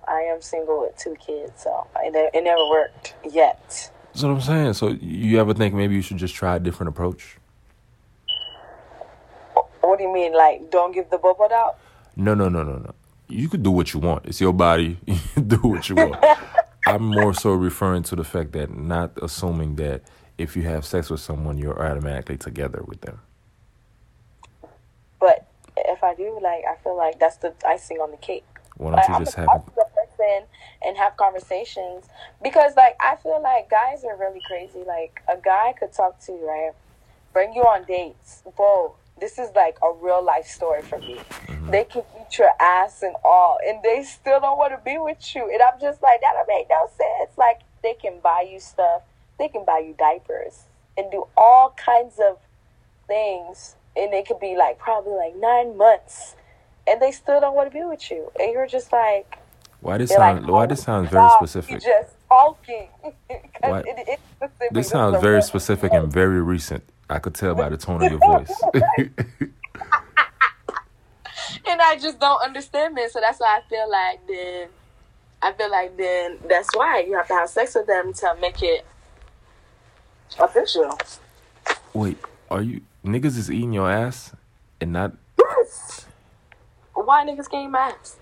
I 0.08 0.20
am 0.20 0.40
single 0.40 0.80
with 0.80 0.96
two 0.96 1.16
kids, 1.16 1.62
so 1.62 1.86
it, 2.02 2.30
it 2.34 2.44
never 2.44 2.68
worked 2.68 3.14
yet. 3.28 3.90
That's 4.12 4.22
what 4.22 4.30
I'm 4.30 4.40
saying. 4.40 4.72
So 4.74 4.90
you 5.00 5.38
ever 5.40 5.52
think 5.52 5.74
maybe 5.74 5.94
you 5.94 6.02
should 6.02 6.16
just 6.16 6.34
try 6.34 6.56
a 6.56 6.60
different 6.60 6.88
approach? 6.88 7.38
What 9.80 9.98
do 9.98 10.04
you 10.04 10.12
mean, 10.12 10.34
like, 10.34 10.70
don't 10.70 10.92
give 10.92 11.10
the 11.10 11.18
bubble 11.18 11.48
out? 11.52 11.78
No, 12.16 12.34
no, 12.34 12.48
no, 12.48 12.62
no, 12.62 12.76
no. 12.78 12.94
You 13.28 13.48
could 13.48 13.62
do 13.62 13.70
what 13.70 13.92
you 13.92 14.00
want. 14.00 14.26
It's 14.26 14.40
your 14.40 14.52
body. 14.52 14.98
You 15.06 15.42
do 15.42 15.56
what 15.58 15.88
you 15.88 15.96
want. 15.96 16.24
I'm 16.86 17.04
more 17.04 17.34
so 17.34 17.52
referring 17.52 18.04
to 18.04 18.16
the 18.16 18.24
fact 18.24 18.52
that 18.52 18.74
not 18.74 19.10
assuming 19.20 19.76
that 19.76 20.02
if 20.38 20.56
you 20.56 20.62
have 20.62 20.86
sex 20.86 21.10
with 21.10 21.20
someone, 21.20 21.58
you're 21.58 21.80
automatically 21.84 22.36
together 22.36 22.82
with 22.86 23.00
them. 23.00 23.20
But 25.20 25.46
if 25.76 26.02
I 26.02 26.14
do, 26.14 26.38
like, 26.42 26.64
I 26.70 26.76
feel 26.82 26.96
like 26.96 27.18
that's 27.18 27.36
the 27.36 27.52
icing 27.66 27.98
on 27.98 28.12
the 28.12 28.16
cake. 28.16 28.44
Why 28.76 28.90
don't 28.90 29.00
I'm 29.00 29.12
you 29.20 29.24
just 29.24 29.36
gonna 29.36 29.50
have 29.50 29.64
talk 29.66 29.85
person 30.16 30.46
and 30.84 30.96
have 30.96 31.16
conversations 31.16 32.06
because, 32.42 32.76
like, 32.76 32.96
I 33.00 33.16
feel 33.16 33.40
like 33.42 33.70
guys 33.70 34.04
are 34.04 34.16
really 34.16 34.40
crazy. 34.46 34.82
Like, 34.86 35.22
a 35.28 35.36
guy 35.36 35.74
could 35.78 35.92
talk 35.92 36.20
to 36.26 36.32
you, 36.32 36.46
right? 36.46 36.72
Bring 37.32 37.52
you 37.54 37.62
on 37.62 37.84
dates, 37.84 38.42
bro. 38.56 38.94
This 39.18 39.38
is 39.38 39.50
like 39.54 39.78
a 39.82 39.92
real 39.92 40.22
life 40.22 40.46
story 40.46 40.82
for 40.82 40.98
me. 40.98 41.16
Mm-hmm. 41.16 41.70
They 41.70 41.84
can 41.84 42.02
eat 42.20 42.38
your 42.38 42.50
ass 42.60 43.02
and 43.02 43.16
all, 43.24 43.58
and 43.66 43.82
they 43.82 44.02
still 44.02 44.40
don't 44.40 44.58
want 44.58 44.72
to 44.72 44.80
be 44.84 44.98
with 44.98 45.34
you. 45.34 45.50
And 45.50 45.62
I'm 45.62 45.80
just 45.80 46.02
like, 46.02 46.20
that 46.20 46.32
don't 46.34 46.48
make 46.48 46.68
no 46.68 46.86
sense. 46.88 47.36
Like, 47.38 47.60
they 47.82 47.94
can 47.94 48.20
buy 48.22 48.46
you 48.50 48.60
stuff, 48.60 49.02
they 49.38 49.48
can 49.48 49.64
buy 49.64 49.78
you 49.78 49.94
diapers, 49.98 50.64
and 50.98 51.10
do 51.10 51.26
all 51.36 51.70
kinds 51.76 52.18
of 52.18 52.38
things, 53.06 53.76
and 53.96 54.12
they 54.12 54.22
could 54.22 54.40
be 54.40 54.56
like 54.56 54.78
probably 54.78 55.14
like 55.14 55.36
nine 55.36 55.76
months, 55.76 56.34
and 56.86 57.00
they 57.00 57.12
still 57.12 57.40
don't 57.40 57.54
want 57.54 57.70
to 57.70 57.74
be 57.76 57.84
with 57.84 58.10
you, 58.10 58.30
and 58.40 58.52
you're 58.52 58.66
just 58.66 58.92
like, 58.92 59.38
Why 59.86 59.98
this 59.98 60.10
you're 60.10 60.18
like, 60.18 60.38
sound? 60.38 60.48
Why 60.48 60.64
"Oh 60.64 60.66
this 60.66 60.82
sounds 60.82 61.10
very 61.10 61.30
specific? 61.36 61.80
just 61.80 62.14
talking. 62.28 62.88
Why- 63.60 63.84
it 63.86 64.18
specific. 64.36 64.72
This 64.72 64.88
sounds 64.88 65.22
very 65.22 65.40
specific 65.42 65.92
and 65.92 66.12
very 66.12 66.42
recent. 66.42 66.82
I 67.08 67.20
could 67.20 67.36
tell 67.36 67.54
by 67.54 67.68
the 67.68 67.76
tone 67.76 68.02
of 68.02 68.10
your 68.10 68.18
voice. 68.18 68.52
and 71.68 71.80
I 71.80 71.96
just 72.00 72.18
don't 72.18 72.42
understand 72.42 72.96
this. 72.96 73.12
So 73.12 73.20
that's 73.20 73.38
why 73.38 73.60
I 73.60 73.68
feel 73.68 73.88
like 73.88 74.26
then, 74.26 74.68
I 75.40 75.52
feel 75.52 75.70
like 75.70 75.96
then 75.96 76.38
that's 76.48 76.74
why 76.74 77.04
you 77.06 77.14
have 77.16 77.28
to 77.28 77.34
have 77.34 77.48
sex 77.48 77.76
with 77.76 77.86
them 77.86 78.12
to 78.12 78.34
make 78.40 78.60
it 78.64 78.84
official. 80.40 80.98
Wait, 81.94 82.18
are 82.50 82.62
you 82.62 82.80
niggas 83.04 83.38
is 83.38 83.48
eating 83.52 83.72
your 83.72 83.88
ass 83.88 84.32
and 84.80 84.92
not? 84.92 85.12
Yes. 85.38 86.06
Why 86.92 87.24
niggas 87.24 87.48
can't 87.48 87.70
mask? 87.70 88.18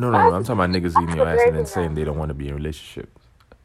No, 0.00 0.10
no, 0.10 0.18
no. 0.18 0.34
I'm 0.34 0.44
talking 0.44 0.64
about 0.64 0.70
niggas 0.70 1.00
eating 1.02 1.16
your 1.16 1.28
ass 1.28 1.40
and 1.46 1.56
then 1.56 1.66
saying 1.66 1.94
they 1.94 2.04
don't 2.04 2.16
want 2.16 2.30
to 2.30 2.34
be 2.34 2.48
in 2.48 2.52
a 2.52 2.56
relationship. 2.56 3.10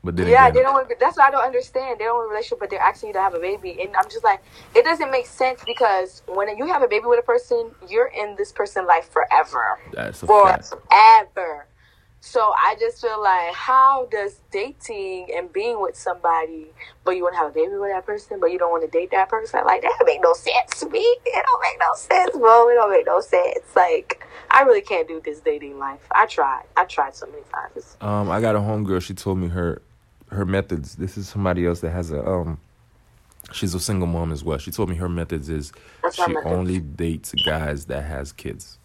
But 0.04 0.18
then 0.18 0.28
Yeah, 0.28 0.44
again, 0.44 0.54
they 0.54 0.62
don't. 0.62 0.74
Want, 0.74 0.90
to 0.90 0.96
be 0.96 1.00
that's 1.00 1.18
what 1.18 1.26
I 1.28 1.32
don't 1.32 1.44
understand. 1.44 2.00
They 2.00 2.04
don't 2.04 2.18
want 2.18 2.28
a 2.28 2.30
relationship, 2.30 2.60
but 2.60 2.70
they're 2.70 2.80
asking 2.80 3.08
you 3.08 3.14
to 3.14 3.22
have 3.22 3.34
a 3.34 3.40
baby, 3.40 3.82
and 3.82 3.96
I'm 3.96 4.10
just 4.10 4.24
like, 4.24 4.44
it 4.76 4.84
doesn't 4.84 5.10
make 5.10 5.26
sense 5.26 5.64
because 5.66 6.22
when 6.28 6.56
you 6.58 6.68
have 6.68 6.84
a 6.84 6.88
baby 6.88 7.06
with 7.06 7.20
a 7.20 7.24
person, 7.24 7.72
you're 7.88 8.12
in 8.16 8.36
this 8.36 8.52
person's 8.52 8.88
life 8.88 9.10
forever. 9.10 9.80
that's 9.94 10.22
a 10.22 10.28
fact. 10.28 10.74
So 12.26 12.53
I 12.57 12.76
just 12.80 13.01
feel 13.01 13.21
like, 13.21 13.53
how 13.53 14.07
does 14.09 14.39
dating 14.51 15.30
and 15.38 15.53
being 15.53 15.80
with 15.80 15.95
somebody, 15.95 16.65
but 17.03 17.11
you 17.11 17.21
want 17.21 17.36
to 17.36 17.38
have 17.38 17.51
a 17.51 17.53
baby 17.53 17.76
with 17.76 17.91
that 17.91 18.03
person, 18.03 18.39
but 18.39 18.51
you 18.51 18.57
don't 18.57 18.71
want 18.71 18.84
to 18.84 18.89
date 18.89 19.11
that 19.11 19.30
person? 19.30 19.61
Like 19.63 19.84
that 19.84 20.03
make 20.07 20.21
no 20.23 20.34
sense 20.34 20.80
to 20.80 20.89
me. 20.89 20.99
It 20.99 21.45
don't 21.45 21.61
make 21.61 21.80
no 21.80 21.93
sense, 21.93 22.36
bro. 22.36 22.67
It 22.69 22.73
don't 22.73 22.89
make 22.89 23.05
no 23.05 23.21
sense. 23.21 23.59
Like 23.76 24.26
I 24.49 24.63
really 24.63 24.82
can't 24.82 25.07
do 25.07 25.21
this 25.23 25.39
dating 25.39 25.78
life. 25.78 25.99
I 26.15 26.26
tried. 26.26 26.63
I 26.76 26.86
tried 26.86 27.15
so 27.15 27.28
many 27.28 27.43
times. 27.53 27.95
Um, 28.01 28.32
I 28.32 28.41
got 28.41 28.55
a 28.55 28.59
homegirl. 28.59 29.03
She 29.03 29.13
told 29.13 29.38
me 29.38 29.47
her 29.49 29.84
her 30.32 30.45
methods. 30.45 30.95
This 30.95 31.19
is 31.19 31.30
somebody 31.30 31.67
else 31.67 31.82
that 31.82 31.91
has 31.91 32.11
a 32.11 32.28
um. 32.28 32.59
She's 33.53 33.76
a 33.76 33.80
single 33.80 34.07
mom 34.07 34.32
as 34.32 34.43
well. 34.43 34.57
She 34.57 34.71
told 34.71 34.89
me 34.89 34.95
her 34.95 35.07
methods 35.07 35.47
is 35.47 35.71
What's 36.01 36.17
my 36.17 36.26
she 36.26 36.34
methods? 36.34 36.51
only 36.51 36.80
dates 36.80 37.36
guys 37.45 37.86
that 37.86 38.01
has 38.03 38.32
kids. 38.32 38.80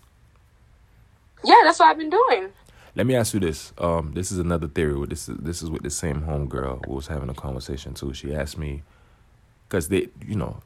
Yeah, 1.43 1.61
that's 1.65 1.79
what 1.79 1.87
I've 1.89 1.97
been 1.99 2.11
doing. 2.11 2.49
Let 2.97 3.07
me 3.07 3.15
ask 3.17 3.35
you 3.35 3.41
this. 3.41 3.73
Um, 3.79 4.13
this 4.15 4.33
is 4.33 4.39
another 4.39 4.69
theory. 4.69 4.97
With 4.97 5.11
this 5.11 5.29
is 5.29 5.37
this 5.39 5.63
is 5.63 5.71
with 5.71 5.83
the 5.83 5.91
same 5.91 6.23
homegirl 6.23 6.87
who 6.87 6.95
was 6.95 7.07
having 7.09 7.29
a 7.31 7.35
conversation 7.35 7.95
too. 7.95 8.15
She 8.15 8.35
asked 8.35 8.59
me 8.59 8.83
because 9.69 9.89
they, 9.89 10.09
you 10.27 10.37
know, 10.37 10.61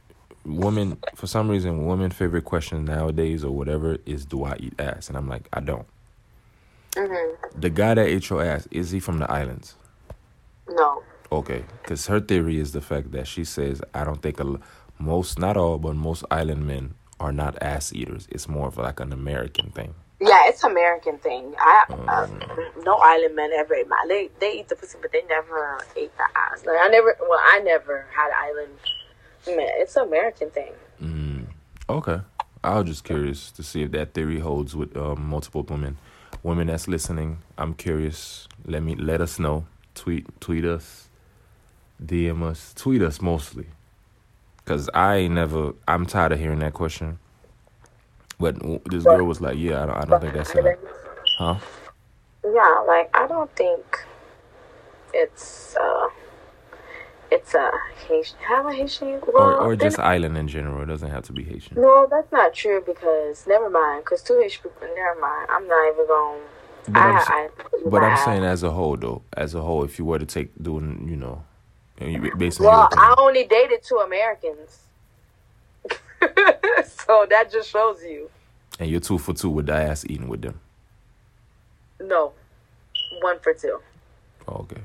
women 0.45 0.99
for 1.15 1.27
some 1.27 1.51
reason, 1.51 1.87
women 1.87 2.11
favorite 2.11 2.45
question 2.45 2.85
nowadays 2.85 3.45
or 3.45 3.53
whatever 3.55 3.99
is, 4.07 4.25
"Do 4.25 4.45
I 4.45 4.57
eat 4.59 4.75
ass?" 4.81 5.09
And 5.09 5.17
I'm 5.19 5.29
like, 5.29 5.49
I 5.53 5.61
don't. 5.61 5.87
hmm 6.97 7.35
The 7.61 7.71
guy 7.71 7.95
that 7.95 8.07
ate 8.07 8.31
your 8.31 8.43
ass 8.45 8.69
is 8.71 8.91
he 8.91 9.01
from 9.01 9.19
the 9.19 9.31
islands? 9.31 9.77
No. 10.69 11.03
Okay, 11.33 11.65
because 11.83 12.07
her 12.07 12.21
theory 12.21 12.59
is 12.59 12.73
the 12.73 12.81
fact 12.81 13.13
that 13.13 13.27
she 13.27 13.45
says 13.45 13.83
I 13.95 14.05
don't 14.05 14.23
think 14.23 14.41
a, 14.41 14.61
most, 14.99 15.39
not 15.39 15.57
all, 15.57 15.79
but 15.79 15.97
most 15.97 16.25
island 16.31 16.67
men 16.67 16.95
are 17.21 17.33
not 17.33 17.61
ass 17.63 17.93
eaters. 17.93 18.29
It's 18.31 18.49
more 18.49 18.69
of 18.69 18.79
like 18.79 19.01
an 19.01 19.13
American 19.13 19.71
thing. 19.71 19.95
Yeah, 20.25 20.43
it's 20.47 20.65
American 20.65 21.19
thing. 21.19 21.55
I 21.59 21.85
uh, 22.09 22.27
no 22.85 22.97
island 22.97 23.37
men 23.37 23.51
ever 23.55 23.75
ate 23.75 23.89
my. 23.89 24.05
They 24.09 24.31
they 24.41 24.61
eat 24.61 24.69
the 24.69 24.77
pussy, 24.77 24.99
but 25.01 25.13
they 25.13 25.23
never 25.29 25.81
ate 25.97 26.17
the 26.17 26.25
ass. 26.35 26.65
Like 26.65 26.79
I 26.81 26.89
never. 26.89 27.17
Well, 27.21 27.41
I 27.43 27.61
never 27.61 28.07
had 28.15 28.31
island 28.33 28.73
men. 29.47 29.69
It's 29.77 29.97
an 29.97 30.05
American 30.09 30.51
thing. 30.51 30.73
Mm, 31.03 31.47
okay, 31.91 32.21
I 32.63 32.79
was 32.79 32.87
just 32.87 33.05
curious 33.05 33.51
to 33.53 33.63
see 33.63 33.83
if 33.83 33.91
that 33.93 34.15
theory 34.15 34.41
holds 34.41 34.75
with 34.75 34.97
um, 34.97 35.29
multiple 35.29 35.63
women. 35.63 35.99
Women 36.43 36.69
that's 36.69 36.89
listening, 36.89 37.39
I'm 37.59 37.75
curious. 37.75 38.49
Let 38.65 38.83
me 38.83 38.95
let 38.95 39.21
us 39.21 39.39
know. 39.39 39.67
Tweet 39.95 40.27
tweet 40.41 40.65
us, 40.65 41.09
DM 42.03 42.43
us, 42.43 42.73
tweet 42.75 43.03
us 43.03 43.21
mostly. 43.21 43.67
Cause 44.65 44.89
I 44.95 45.17
ain't 45.17 45.35
never. 45.35 45.75
I'm 45.87 46.07
tired 46.07 46.33
of 46.33 46.39
hearing 46.39 46.61
that 46.61 46.73
question. 46.73 47.19
But 48.45 48.57
this 48.91 49.05
girl 49.05 49.25
was 49.25 49.41
like, 49.41 49.57
"Yeah, 49.57 49.83
I 49.83 49.87
don't, 49.87 49.97
I 49.97 50.05
don't 50.05 50.21
think 50.21 50.35
that's 50.35 50.55
a, 50.55 50.77
huh." 51.39 51.57
Yeah, 52.45 52.85
like 52.87 53.09
I 53.17 53.27
don't 53.27 53.51
think 53.57 53.83
it's 55.15 55.75
uh 55.81 56.09
it's 57.31 57.55
a 57.55 57.71
Haitian. 58.07 58.37
Have 58.47 58.67
a 58.67 58.73
Haitian? 58.75 59.09
Or 59.23 59.33
Well, 59.33 59.61
or 59.63 59.77
then- 59.77 59.87
just 59.87 59.99
island 59.99 60.37
in 60.37 60.47
general. 60.47 60.83
It 60.83 60.87
doesn't 60.87 61.11
have 61.11 61.25
to 61.25 61.33
be 61.33 61.43
Haitian. 61.43 61.81
No, 61.81 62.07
that's 62.11 62.31
not 62.33 62.53
true 62.53 62.83
because 62.85 63.47
never 63.47 63.71
mind. 63.71 64.05
Because 64.05 64.23
two 64.23 64.39
Haitian 64.43 64.63
people. 64.65 64.89
Never 64.95 65.19
mind. 65.21 65.49
I'm 65.51 65.67
not 65.67 65.93
even 65.93 66.07
going. 66.07 66.43
But 66.89 66.97
I'm, 67.01 67.17
I, 67.17 67.21
s- 67.21 67.29
I, 67.31 67.49
but 67.87 68.03
I'm 68.03 68.19
saying 68.27 68.45
as 68.45 68.63
a 68.63 68.71
whole 68.71 68.97
though, 68.99 69.23
as 69.35 69.55
a 69.55 69.63
whole, 69.63 69.85
if 69.85 69.99
you 69.99 70.05
were 70.05 70.19
to 70.19 70.27
take 70.27 70.51
doing, 70.63 71.07
you 71.09 71.17
know, 71.17 71.43
based 72.37 72.61
on 72.61 72.67
Well. 72.67 72.89
I 72.93 73.15
only 73.17 73.45
dated 73.45 73.83
two 73.83 73.97
Americans. 73.97 74.81
so 77.07 77.27
that 77.31 77.51
just 77.51 77.71
shows 77.71 78.03
you. 78.03 78.31
And 78.79 78.91
you're 78.91 79.01
two 79.01 79.19
for 79.19 79.35
two 79.35 79.51
with 79.51 79.67
the 79.67 79.75
ass 79.75 80.05
eating 80.09 80.29
with 80.29 80.43
them. 80.43 80.61
No. 82.01 82.33
One 83.21 83.39
for 83.41 83.55
two. 83.55 83.81
Oh, 84.49 84.67
okay. 84.71 84.81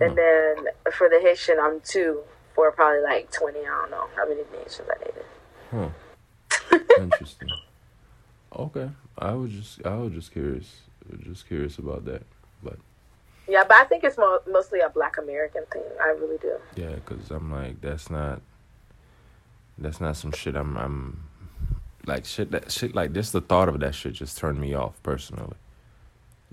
And 0.00 0.16
then 0.16 0.68
for 0.92 1.08
the 1.08 1.20
Haitian, 1.20 1.58
I'm 1.60 1.80
two 1.80 2.20
for 2.54 2.70
probably 2.72 3.02
like 3.02 3.30
20. 3.32 3.58
I 3.60 3.62
don't 3.64 3.90
know 3.90 4.06
how 4.16 4.28
many 4.28 4.42
Haitians 4.52 4.88
I 4.90 4.98
dated. 5.04 5.24
Huh. 5.70 6.78
Interesting. 7.02 7.48
Okay. 8.56 8.90
I 9.18 9.32
was 9.34 9.52
just 9.52 9.84
I 9.86 9.96
was 9.96 10.12
just 10.12 10.32
curious. 10.32 10.80
Just 11.24 11.46
curious 11.48 11.78
about 11.78 12.04
that. 12.06 12.22
But 12.62 12.78
Yeah, 13.48 13.64
but 13.66 13.76
I 13.78 13.84
think 13.84 14.04
it's 14.04 14.16
mo- 14.18 14.40
mostly 14.48 14.80
a 14.80 14.88
black 14.88 15.16
American 15.18 15.64
thing. 15.72 15.82
I 16.00 16.08
really 16.08 16.38
do. 16.38 16.56
yeah, 16.76 16.96
cuz 17.04 17.30
I'm 17.30 17.50
like 17.52 17.80
that's 17.80 18.08
not 18.10 18.40
that's 19.76 20.00
not 20.00 20.16
some 20.16 20.32
shit 20.32 20.54
I'm 20.56 20.76
I'm 20.76 21.27
like 22.08 22.24
shit 22.26 22.50
that 22.52 22.72
shit 22.72 22.94
like 22.94 23.12
just 23.12 23.32
the 23.32 23.40
thought 23.40 23.68
of 23.68 23.80
that 23.80 23.94
shit 23.94 24.14
just 24.14 24.38
turned 24.38 24.60
me 24.60 24.74
off 24.74 25.02
personally. 25.02 25.56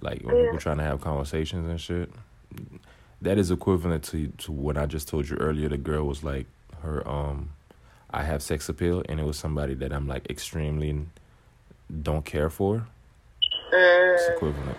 Like 0.02 0.22
when 0.24 0.36
Yeah. 0.36 0.44
people 0.44 0.60
trying 0.60 0.78
to 0.78 0.84
have 0.84 1.02
conversations 1.02 1.68
and 1.70 1.82
shit. 1.82 2.12
That 3.22 3.38
is 3.38 3.52
equivalent 3.52 4.04
to 4.06 4.28
to 4.40 4.52
what 4.52 4.78
I 4.78 4.86
just 4.86 5.08
told 5.08 5.30
you 5.30 5.38
earlier. 5.38 5.70
The 5.70 5.78
girl 5.78 6.06
was 6.06 6.24
like 6.24 6.46
her 6.82 7.08
um 7.08 7.50
I 8.12 8.24
have 8.24 8.44
sex 8.44 8.70
appeal 8.70 9.04
and 9.10 9.20
it 9.20 9.26
was 9.26 9.38
somebody 9.38 9.74
that 9.76 9.92
I'm 9.92 10.08
like 10.08 10.30
extremely 10.30 11.08
don't 12.04 12.26
care 12.26 12.50
for. 12.50 12.88
It's 13.72 14.30
Mm, 14.30 14.36
equivalent. 14.36 14.78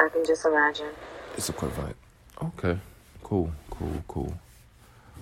I 0.00 0.08
can 0.08 0.24
just 0.24 0.44
imagine. 0.46 0.90
It's 1.36 1.48
equivalent. 1.48 1.96
Okay. 2.42 2.78
Cool, 3.22 3.52
cool, 3.70 4.02
cool. 4.08 4.34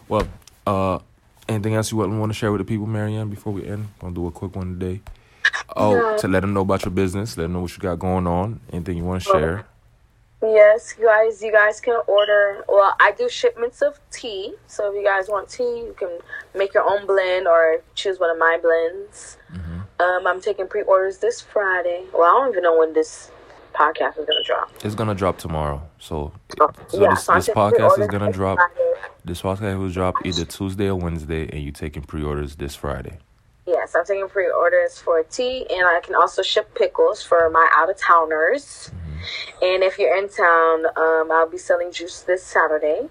Well, 0.09 0.29
uh, 0.67 0.99
anything 1.49 1.75
else 1.75 1.91
you 1.91 1.99
want 1.99 2.31
to 2.33 2.35
share 2.39 2.53
with 2.53 2.61
the 2.61 2.65
people, 2.65 2.87
Marianne, 2.87 3.29
before 3.29 3.53
we 3.53 3.67
end? 3.67 3.89
Gonna 4.01 4.15
do 4.15 4.27
a 4.27 4.31
quick 4.31 4.55
one 4.57 4.79
today. 4.79 5.01
Oh, 5.77 5.93
No. 5.95 6.19
to 6.19 6.29
let 6.29 6.41
them 6.41 6.53
know 6.53 6.61
about 6.63 6.85
your 6.85 6.93
business, 6.93 7.37
let 7.37 7.45
them 7.45 7.55
know 7.55 7.61
what 7.61 7.73
you 7.73 7.79
got 7.79 7.99
going 7.99 8.27
on. 8.27 8.61
Anything 8.73 8.97
you 8.99 9.05
want 9.05 9.23
to 9.23 9.29
share? 9.31 9.67
Yes, 10.43 10.95
you 10.99 11.07
guys, 11.07 11.43
you 11.43 11.51
guys 11.51 11.81
can 11.81 11.99
order. 12.07 12.65
Well, 12.69 12.95
I 13.01 13.13
do 13.13 13.29
shipments 13.29 13.81
of 13.83 13.99
tea. 14.11 14.55
So 14.67 14.91
if 14.91 14.97
you 14.97 15.03
guys 15.05 15.29
want 15.29 15.49
tea, 15.49 15.63
you 15.65 15.95
can 15.99 16.11
make 16.55 16.75
your 16.75 16.89
own 16.89 17.07
blend 17.07 17.49
or 17.49 17.81
choose 17.95 18.21
one 18.21 18.31
of 18.31 18.39
my 18.39 18.59
blends. 18.61 19.39
Um, 19.99 20.27
I'm 20.27 20.43
taking 20.43 20.69
pre-orders 20.69 21.19
this 21.19 21.41
Friday. 21.41 22.05
Well, 22.13 22.25
I 22.25 22.41
don't 22.41 22.51
even 22.51 22.63
know 22.65 22.77
when 22.77 22.93
this 22.93 23.31
podcast 23.79 24.19
is 24.19 24.27
gonna 24.27 24.43
drop. 24.45 24.71
It's 24.85 24.95
gonna 24.95 25.15
drop 25.15 25.39
tomorrow. 25.39 25.83
So, 25.99 26.33
Oh, 26.61 26.71
so 26.89 27.03
yeah, 27.03 27.11
this, 27.11 27.25
so 27.25 27.35
this 27.35 27.49
podcast 27.49 27.99
is 27.99 28.07
gonna 28.09 28.33
drop. 28.33 28.59
Friday. 28.59 28.93
This 29.25 29.43
podcast 29.43 29.79
will 29.79 29.91
drop 29.91 30.15
either 30.25 30.45
Tuesday 30.45 30.87
or 30.87 30.97
Wednesday, 30.97 31.49
and 31.53 31.63
you 31.63 31.73
taking 31.73 32.03
pre-orders 32.03 32.57
this 32.57 32.75
Friday. 32.75 33.19
Yes, 33.67 33.95
I'm 33.97 34.05
taking 34.05 34.29
pre-orders 34.29 34.99
for 34.99 35.23
tea, 35.25 35.67
and 35.69 35.87
I 35.87 36.01
can 36.03 36.15
also 36.15 36.43
ship 36.43 36.73
pickles 36.75 37.23
for 37.23 37.51
my 37.51 37.69
out-of-towners. 37.75 38.93
And 39.61 39.83
if 39.83 39.99
you're 39.99 40.17
in 40.17 40.29
town, 40.29 40.87
um, 40.97 41.33
I'll 41.33 41.49
be 41.51 41.59
selling 41.59 41.91
juice 41.91 42.21
this 42.21 42.45
Saturday. 42.45 43.09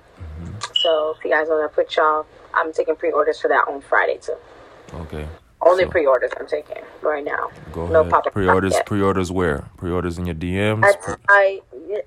So 0.75 1.15
if 1.17 1.25
you 1.25 1.31
guys 1.31 1.47
want 1.49 1.69
to 1.69 1.75
put 1.75 1.95
y'all, 1.97 2.25
I'm 2.53 2.71
taking 2.71 2.95
pre-orders 2.95 3.41
for 3.41 3.49
that 3.49 3.67
on 3.67 3.81
Friday 3.81 4.17
too. 4.21 4.37
Okay. 4.93 5.27
Only 5.61 5.85
So, 5.85 5.89
pre-orders 5.89 6.31
I'm 6.39 6.47
taking 6.47 6.83
right 7.01 7.23
now. 7.23 7.49
Go 7.71 7.87
no 7.87 8.01
ahead. 8.01 8.11
pop-up 8.11 8.33
Pre-orders. 8.33 8.75
Pre-orders 8.85 9.31
where? 9.31 9.69
Pre-orders 9.77 10.17
in 10.17 10.25
your 10.25 10.35
DMs. 10.35 10.83
I, 10.83 11.15
I 11.29 11.61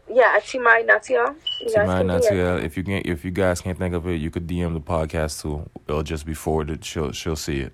yeah, 0.09 0.33
I 0.35 0.41
see 0.41 0.59
my 0.59 0.85
Natia. 0.87 1.35
You 1.61 1.67
guys 1.75 1.89
Timaya 1.89 1.99
can 1.99 2.07
do 2.07 2.15
it. 2.15 2.23
Natia, 2.23 2.63
if 2.63 2.77
you 2.77 2.85
can, 2.85 3.03
if 3.05 3.25
you 3.25 3.31
guys 3.31 3.61
can't 3.61 3.79
think 3.79 3.95
of 3.95 4.07
it, 4.07 4.17
you 4.17 4.31
could 4.31 4.47
DM 4.47 4.75
the 4.75 4.81
podcast 4.81 5.43
too. 5.43 5.69
It'll 5.89 6.03
just 6.03 6.27
be 6.27 6.35
forwarded. 6.35 6.85
She'll 6.85 7.13
she'll 7.13 7.37
see 7.37 7.61
it. 7.61 7.73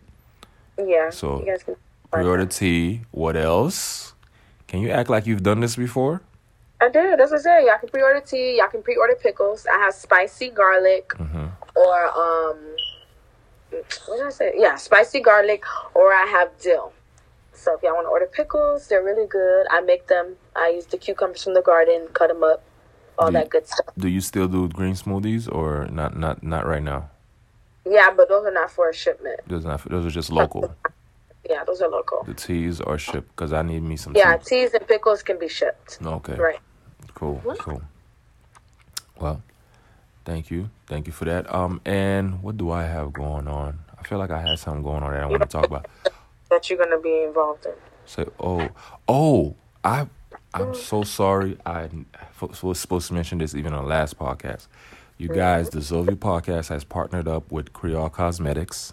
Yeah. 0.79 1.11
So, 1.11 1.41
you 1.41 1.47
guys 1.47 1.63
can 1.63 1.77
Pre-order 2.15 2.47
tea. 2.47 3.03
What 3.11 3.37
else? 3.37 4.15
Can 4.69 4.81
you 4.81 4.91
act 4.91 5.11
like 5.11 5.27
you've 5.27 5.43
done 5.43 5.61
this 5.61 5.75
before? 5.77 6.23
I 6.81 6.89
did. 6.89 7.19
That's 7.19 7.33
what 7.33 7.41
I 7.41 7.43
said. 7.43 7.61
Y'all 7.63 7.79
can 7.79 7.89
pre-order 7.89 8.21
tea. 8.21 8.59
Y'all 8.59 8.69
can 8.69 8.83
pre-order 8.83 9.15
pickles. 9.15 9.67
I 9.67 9.79
have 9.79 9.95
spicy 9.95 10.51
garlic 10.51 11.13
hmm 11.17 11.47
or 11.77 12.07
um, 12.17 12.74
what 14.07 14.17
did 14.19 14.27
I 14.27 14.31
say? 14.31 14.53
Yeah, 14.57 14.77
spicy 14.77 15.21
garlic 15.21 15.65
or 15.95 16.13
I 16.13 16.27
have 16.27 16.51
dill. 16.61 16.93
So 17.53 17.75
if 17.77 17.83
y'all 17.83 17.95
want 17.95 18.07
to 18.07 18.11
order 18.11 18.27
pickles, 18.27 18.89
they're 18.89 19.03
really 19.03 19.27
good. 19.27 19.67
I 19.71 19.81
make 19.81 20.07
them. 20.09 20.37
I 20.57 20.69
use 20.71 20.87
the 20.87 20.99
cucumbers 20.99 21.45
from 21.45 21.55
the 21.55 21.63
garden, 21.63 22.09
cut 22.13 22.29
them 22.29 22.43
up, 22.43 22.63
all 23.19 23.29
Do 23.31 23.33
you- 23.33 23.39
that 23.45 23.51
good 23.51 23.67
stuff. 23.67 23.95
Do 23.97 24.09
you 24.09 24.21
still 24.21 24.49
do 24.49 24.69
green 24.69 24.95
smoothies 24.95 25.53
or 25.53 25.87
not? 25.87 26.17
Not 26.17 26.43
not 26.43 26.67
right 26.67 26.83
now. 26.83 27.11
Yeah, 27.87 28.11
but 28.17 28.29
those 28.29 28.45
are 28.47 28.51
not 28.51 28.71
for 28.71 28.89
a 28.89 28.95
shipment. 28.95 29.41
Those 29.47 29.65
are 29.65 29.69
not, 29.69 29.85
those 29.89 30.07
are 30.07 30.11
just 30.11 30.31
local. 30.31 30.75
Yeah, 31.49 31.63
those 31.65 31.83
are 31.83 31.91
local. 31.91 32.23
The 32.25 32.33
teas 32.33 32.81
are 32.81 32.97
shipped 32.97 33.29
because 33.37 33.53
I 33.53 33.61
need 33.61 33.83
me 33.83 33.99
some. 33.99 34.17
Yeah, 34.17 34.39
tea. 34.39 34.63
teas 34.63 34.73
and 34.73 34.89
pickles 34.89 35.23
can 35.23 35.39
be 35.39 35.47
shipped. 35.47 35.99
Okay. 36.03 36.37
Right. 36.37 36.59
Cool. 37.15 37.43
Cool. 37.59 37.83
Well, 39.21 39.43
thank 40.25 40.51
you. 40.51 40.71
Thank 40.87 41.07
you 41.07 41.13
for 41.13 41.25
that. 41.25 41.53
Um, 41.53 41.81
and 41.85 42.43
what 42.43 42.57
do 42.57 42.71
I 42.71 42.85
have 42.85 43.13
going 43.13 43.49
on? 43.49 43.79
I 43.99 44.03
feel 44.03 44.19
like 44.19 44.31
I 44.31 44.41
had 44.41 44.59
something 44.59 44.83
going 44.83 45.03
on 45.03 45.13
that 45.13 45.23
I 45.23 45.27
want 45.27 45.43
to 45.43 45.49
talk 45.49 45.67
about. 45.67 45.87
That 46.51 46.69
you're 46.69 46.79
gonna 46.79 47.01
be 47.01 47.23
involved 47.23 47.67
in. 47.67 47.73
Say, 48.07 48.27
oh, 48.39 48.69
oh, 49.09 49.57
I, 49.83 50.07
I'm 50.53 50.75
so 50.75 51.03
sorry. 51.03 51.57
I 51.65 51.89
was 52.63 52.79
supposed 52.79 53.09
to 53.09 53.15
mention 53.15 53.39
this 53.39 53.55
even 53.55 53.73
on 53.73 53.85
the 53.85 53.89
last 53.89 54.19
podcast. 54.19 54.67
You 55.17 55.29
guys, 55.29 55.71
the 55.71 55.79
Zoview 55.79 56.17
podcast 56.17 56.69
has 56.69 56.85
partnered 56.85 57.29
up 57.29 57.51
with 57.51 57.73
Creole 57.73 58.11
Cosmetics. 58.11 58.93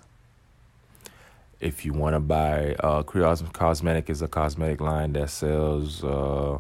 If 1.59 1.84
you 1.84 1.93
want 1.93 2.15
to 2.15 2.19
buy, 2.19 2.75
uh, 2.79 3.03
Creole 3.03 3.36
Cosmetic 3.53 4.09
is 4.09 4.21
a 4.21 4.27
cosmetic 4.27 4.82
line 4.82 5.13
that 5.13 5.29
sells 5.29 6.03
uh, 6.03 6.59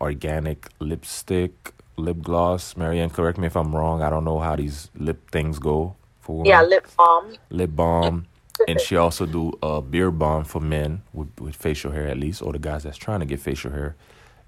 organic 0.00 0.68
lipstick, 0.80 1.72
lip 1.96 2.18
gloss. 2.22 2.76
Marianne, 2.76 3.10
correct 3.10 3.38
me 3.38 3.46
if 3.46 3.56
I'm 3.56 3.74
wrong. 3.74 4.02
I 4.02 4.10
don't 4.10 4.24
know 4.24 4.38
how 4.40 4.56
these 4.56 4.90
lip 4.96 5.30
things 5.30 5.58
go 5.58 5.96
for 6.20 6.38
women 6.38 6.48
Yeah, 6.50 6.62
lip 6.62 6.86
balm. 6.96 7.34
lip 7.50 7.70
balm, 7.74 8.26
and 8.68 8.80
she 8.80 8.96
also 8.96 9.26
do 9.26 9.52
a 9.62 9.82
beard 9.82 10.18
balm 10.18 10.44
for 10.44 10.60
men 10.60 11.02
with, 11.12 11.28
with 11.40 11.56
facial 11.56 11.92
hair 11.92 12.08
at 12.08 12.18
least, 12.18 12.42
or 12.42 12.52
the 12.52 12.58
guys 12.60 12.84
that's 12.84 12.98
trying 12.98 13.20
to 13.20 13.26
get 13.26 13.40
facial 13.40 13.72
hair. 13.72 13.96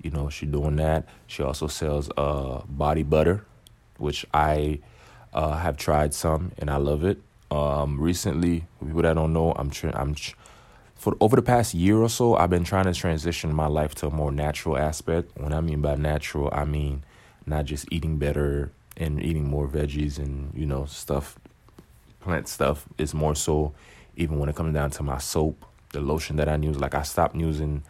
You 0.03 0.11
know, 0.11 0.29
she 0.31 0.47
doing 0.47 0.77
that. 0.77 1.09
She 1.27 1.43
also 1.43 1.67
sells 1.69 2.11
uh 2.17 2.63
body 2.69 3.03
butter, 3.05 3.45
which 3.99 4.27
I 4.35 4.81
uh, 5.33 5.57
have 5.59 5.77
tried 5.77 6.15
some 6.15 6.53
and 6.59 6.71
I 6.71 6.77
love 6.77 7.05
it. 7.05 7.19
Um, 7.51 8.01
recently, 8.01 8.67
for 8.79 8.87
people 8.87 9.03
that 9.03 9.15
don't 9.15 9.33
know, 9.33 9.53
I'm 9.57 9.71
tr- 9.71 9.91
I'm 9.95 10.15
tr- 10.15 10.35
for 10.97 11.17
over 11.21 11.37
the 11.37 11.43
past 11.43 11.75
year 11.75 11.99
or 11.99 12.09
so, 12.09 12.37
I've 12.37 12.51
been 12.51 12.65
trying 12.65 12.87
to 12.87 12.95
transition 12.95 13.55
my 13.55 13.67
life 13.67 13.95
to 13.97 14.09
a 14.09 14.11
more 14.11 14.33
natural 14.33 14.79
aspect. 14.79 15.31
When 15.39 15.53
I 15.53 15.61
mean 15.61 15.81
by 15.83 15.97
natural, 15.97 16.49
I 16.53 16.65
mean 16.65 17.05
not 17.47 17.65
just 17.65 17.87
eating 17.91 18.19
better 18.19 18.73
and 18.97 19.23
eating 19.23 19.49
more 19.49 19.67
veggies 19.69 20.19
and 20.19 20.53
you 20.55 20.67
know 20.67 20.85
stuff 20.85 21.39
plant 22.21 22.49
stuff 22.49 22.87
is 22.97 23.13
more 23.13 23.35
so 23.35 23.75
even 24.17 24.39
when 24.39 24.49
it 24.49 24.57
comes 24.57 24.75
down 24.75 24.91
to 24.91 25.03
my 25.03 25.19
soap, 25.19 25.65
the 25.93 26.01
lotion 26.01 26.37
that 26.37 26.49
I 26.49 26.57
use. 26.57 26.79
Like 26.79 26.95
I 26.95 27.03
stopped 27.03 27.37
using, 27.37 27.83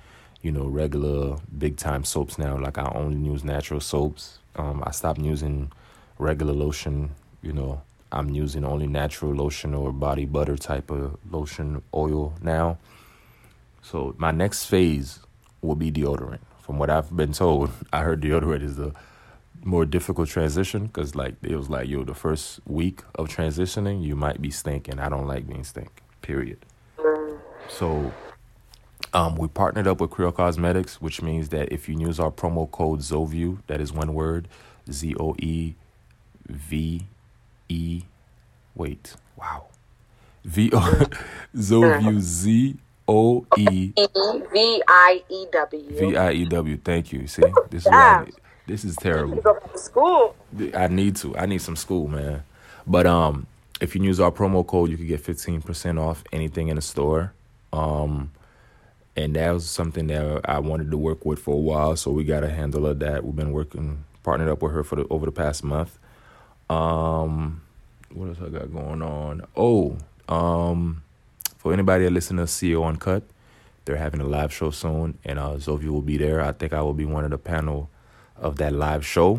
you 0.42 0.52
know, 0.52 0.64
regular 0.66 1.36
big 1.56 1.76
time 1.76 2.04
soaps 2.04 2.38
now. 2.38 2.58
Like 2.58 2.78
I 2.78 2.90
only 2.94 3.18
use 3.18 3.44
natural 3.44 3.80
soaps. 3.80 4.38
Um, 4.56 4.82
I 4.86 4.90
stopped 4.90 5.20
using 5.20 5.72
regular 6.18 6.52
lotion. 6.52 7.10
You 7.42 7.52
know, 7.52 7.82
I'm 8.12 8.30
using 8.30 8.64
only 8.64 8.86
natural 8.86 9.34
lotion 9.34 9.74
or 9.74 9.92
body 9.92 10.24
butter 10.24 10.56
type 10.56 10.90
of 10.90 11.18
lotion 11.30 11.82
oil 11.94 12.34
now. 12.40 12.78
So 13.82 14.14
my 14.16 14.30
next 14.30 14.64
phase 14.64 15.20
will 15.60 15.74
be 15.76 15.92
deodorant. 15.92 16.40
From 16.60 16.78
what 16.78 16.88
I've 16.88 17.14
been 17.14 17.32
told, 17.32 17.70
I 17.92 18.00
heard 18.02 18.22
deodorant 18.22 18.62
is 18.62 18.76
the 18.76 18.92
more 19.64 19.86
difficult 19.86 20.28
transition 20.28 20.86
because 20.86 21.14
like 21.16 21.36
it 21.42 21.56
was 21.56 21.70
like 21.70 21.88
yo 21.88 22.04
the 22.04 22.14
first 22.14 22.60
week 22.66 23.02
of 23.16 23.28
transitioning 23.28 24.02
you 24.04 24.16
might 24.16 24.42
be 24.42 24.50
stinking 24.50 25.00
i 25.00 25.08
don't 25.08 25.26
like 25.28 25.46
being 25.48 25.64
stink 25.64 26.02
period 26.22 26.58
so 27.68 28.12
um, 29.14 29.36
we 29.36 29.48
partnered 29.48 29.86
up 29.86 30.00
with 30.00 30.10
Creole 30.10 30.32
Cosmetics, 30.32 31.00
which 31.00 31.22
means 31.22 31.50
that 31.50 31.72
if 31.72 31.88
you 31.88 31.98
use 31.98 32.20
our 32.20 32.30
promo 32.32 32.70
code 32.70 33.00
ZOVIEW, 33.00 33.58
that 33.68 33.80
is 33.80 33.92
one 33.92 34.14
word, 34.14 34.48
Z 34.90 35.14
O 35.20 35.36
E 35.38 35.74
V 36.48 37.06
E, 37.68 38.02
wait, 38.74 39.16
wow, 39.36 39.66
V 40.44 40.70
O 40.74 41.06
ZOVIEW 41.56 42.20
Z 42.20 42.76
O 43.08 43.46
E 43.56 43.94
V 44.52 44.82
I 44.88 45.24
E 45.30 45.46
W. 45.52 45.96
V 45.98 46.16
I 46.16 46.32
E 46.32 46.44
W. 46.46 46.78
Thank 46.78 47.12
you. 47.12 47.26
See, 47.26 47.60
this 47.70 47.86
is 47.86 47.92
what 47.92 47.94
Yeah. 47.94 48.24
I, 48.26 48.28
this 48.66 48.84
is 48.84 48.96
terrible. 48.96 49.40
Go 49.40 49.54
to 49.54 49.78
school. 49.78 50.34
I 50.74 50.88
need 50.88 51.16
to. 51.16 51.36
I 51.36 51.46
need 51.46 51.60
some 51.62 51.76
school, 51.76 52.08
man. 52.08 52.44
But 52.86 53.06
um, 53.06 53.46
if 53.80 53.94
you 53.94 54.02
use 54.02 54.20
our 54.20 54.30
promo 54.30 54.66
code, 54.66 54.90
you 54.90 54.96
can 54.96 55.06
get 55.06 55.20
fifteen 55.20 55.60
percent 55.60 55.98
off 55.98 56.24
anything 56.32 56.68
in 56.68 56.76
the 56.76 56.82
store. 56.82 57.32
Um, 57.72 58.30
and 59.16 59.36
that 59.36 59.50
was 59.52 59.68
something 59.70 60.06
that 60.08 60.40
I 60.44 60.58
wanted 60.58 60.90
to 60.90 60.96
work 60.98 61.24
with 61.24 61.38
for 61.38 61.54
a 61.54 61.58
while, 61.58 61.96
so 61.96 62.10
we 62.10 62.24
got 62.24 62.42
a 62.42 62.50
handle 62.50 62.86
of 62.86 62.98
that. 63.00 63.24
We've 63.24 63.36
been 63.36 63.52
working, 63.52 64.04
partnered 64.22 64.48
up 64.48 64.62
with 64.62 64.72
her 64.72 64.82
for 64.82 64.96
the 64.96 65.06
over 65.08 65.26
the 65.26 65.32
past 65.32 65.62
month. 65.62 65.98
Um, 66.68 67.62
what 68.12 68.28
else 68.28 68.38
I 68.44 68.48
got 68.48 68.72
going 68.72 69.02
on? 69.02 69.46
Oh, 69.56 69.98
um, 70.28 71.02
for 71.58 71.72
anybody 71.72 72.04
that 72.04 72.10
listen 72.10 72.38
to 72.38 72.44
CEO 72.44 72.86
Uncut, 72.86 73.22
they're 73.84 73.96
having 73.96 74.20
a 74.20 74.24
live 74.26 74.52
show 74.52 74.70
soon, 74.70 75.18
and 75.24 75.38
uh, 75.38 75.52
Zovie 75.56 75.88
will 75.88 76.02
be 76.02 76.16
there. 76.16 76.40
I 76.40 76.52
think 76.52 76.72
I 76.72 76.82
will 76.82 76.94
be 76.94 77.04
one 77.04 77.24
of 77.24 77.30
the 77.30 77.38
panel 77.38 77.90
of 78.36 78.56
that 78.56 78.72
live 78.72 79.04
show. 79.04 79.38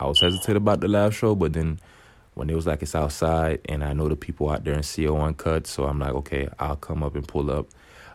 I 0.00 0.06
was 0.06 0.20
hesitant 0.20 0.56
about 0.56 0.80
the 0.80 0.88
live 0.88 1.14
show, 1.14 1.34
but 1.34 1.52
then 1.52 1.80
when 2.34 2.48
it 2.48 2.54
was 2.54 2.66
like 2.66 2.82
it's 2.82 2.94
outside 2.94 3.60
and 3.68 3.82
I 3.82 3.92
know 3.92 4.08
the 4.08 4.16
people 4.16 4.48
out 4.50 4.64
there 4.64 4.74
in 4.74 4.82
CO 4.82 5.20
Uncut, 5.20 5.66
so 5.66 5.84
I'm 5.84 5.98
like, 5.98 6.12
okay, 6.12 6.48
I'll 6.58 6.76
come 6.76 7.02
up 7.02 7.16
and 7.16 7.26
pull 7.26 7.50
up. 7.50 7.66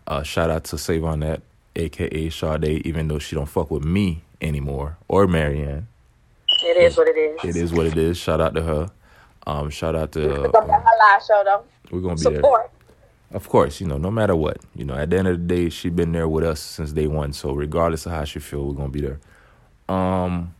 Uh, 0.07 0.23
shout 0.23 0.49
out 0.49 0.63
to 0.65 0.77
Save 0.77 1.03
on 1.03 1.19
That, 1.21 1.41
aka 1.75 2.29
Sade, 2.29 2.85
even 2.85 3.07
though 3.07 3.19
she 3.19 3.35
don't 3.35 3.47
fuck 3.47 3.69
with 3.69 3.83
me 3.83 4.23
anymore 4.41 4.97
or 5.07 5.27
Marianne. 5.27 5.87
It 6.63 6.77
is 6.77 6.97
what 6.97 7.07
it 7.07 7.17
is. 7.17 7.43
It 7.43 7.55
is 7.55 7.73
what 7.73 7.85
it 7.85 7.97
is. 7.97 8.17
Shout 8.17 8.39
out 8.39 8.55
to 8.55 8.61
her. 8.61 8.91
Um, 9.45 9.69
shout 9.69 9.95
out 9.95 10.13
to 10.13 10.31
uh, 10.31 10.51
her 10.51 10.67
live 10.69 11.23
show 11.27 11.41
though. 11.43 11.63
we're 11.91 12.01
gonna 12.01 12.15
be 12.15 12.23
there. 12.23 12.69
Of 13.31 13.49
course, 13.49 13.81
you 13.81 13.87
know, 13.87 13.97
no 13.97 14.11
matter 14.11 14.35
what, 14.35 14.57
you 14.75 14.85
know, 14.85 14.93
at 14.93 15.09
the 15.09 15.17
end 15.17 15.27
of 15.27 15.39
the 15.39 15.55
day, 15.55 15.69
she 15.69 15.89
been 15.89 16.11
there 16.11 16.29
with 16.29 16.45
us 16.45 16.59
since 16.59 16.91
day 16.91 17.07
one. 17.07 17.33
So 17.33 17.53
regardless 17.53 18.05
of 18.05 18.11
how 18.11 18.23
she 18.25 18.39
feel, 18.39 18.67
we're 18.67 18.75
gonna 18.75 18.89
be 18.89 19.01
there. 19.01 19.19
Um, 19.89 20.53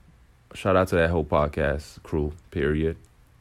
shout 0.54 0.76
out 0.76 0.88
to 0.90 0.96
that 0.96 1.10
whole 1.10 1.26
podcast 1.26 2.02
crew. 2.04 2.34
Period. 2.52 2.98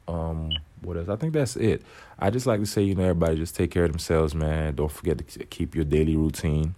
Um, 0.08 0.50
what 0.82 0.96
else? 0.96 1.08
I 1.08 1.16
think 1.16 1.32
that's 1.32 1.56
it. 1.56 1.82
I 2.18 2.30
just 2.30 2.46
like 2.46 2.60
to 2.60 2.66
say, 2.66 2.82
you 2.82 2.94
know, 2.94 3.02
everybody 3.02 3.36
just 3.36 3.56
take 3.56 3.70
care 3.70 3.84
of 3.84 3.92
themselves, 3.92 4.34
man. 4.34 4.74
Don't 4.74 4.90
forget 4.90 5.18
to 5.18 5.44
keep 5.46 5.74
your 5.74 5.84
daily 5.84 6.16
routine. 6.16 6.74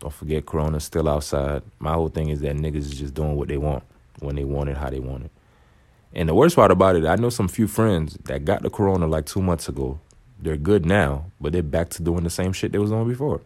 Don't 0.00 0.12
forget 0.12 0.46
Corona's 0.46 0.84
still 0.84 1.08
outside. 1.08 1.62
My 1.78 1.92
whole 1.92 2.08
thing 2.08 2.28
is 2.28 2.40
that 2.40 2.56
niggas 2.56 2.76
is 2.76 2.98
just 2.98 3.14
doing 3.14 3.36
what 3.36 3.48
they 3.48 3.56
want 3.56 3.84
when 4.20 4.36
they 4.36 4.44
want 4.44 4.68
it, 4.68 4.76
how 4.76 4.90
they 4.90 5.00
want 5.00 5.24
it. 5.24 5.30
And 6.14 6.28
the 6.28 6.34
worst 6.34 6.56
part 6.56 6.70
about 6.70 6.96
it, 6.96 7.06
I 7.06 7.16
know 7.16 7.30
some 7.30 7.48
few 7.48 7.66
friends 7.66 8.18
that 8.24 8.44
got 8.44 8.62
the 8.62 8.70
corona 8.70 9.06
like 9.06 9.26
two 9.26 9.40
months 9.40 9.68
ago. 9.68 9.98
They're 10.40 10.56
good 10.56 10.84
now, 10.84 11.26
but 11.40 11.52
they're 11.52 11.62
back 11.62 11.90
to 11.90 12.02
doing 12.02 12.24
the 12.24 12.30
same 12.30 12.52
shit 12.52 12.72
they 12.72 12.78
was 12.78 12.90
doing 12.90 13.08
before. 13.08 13.40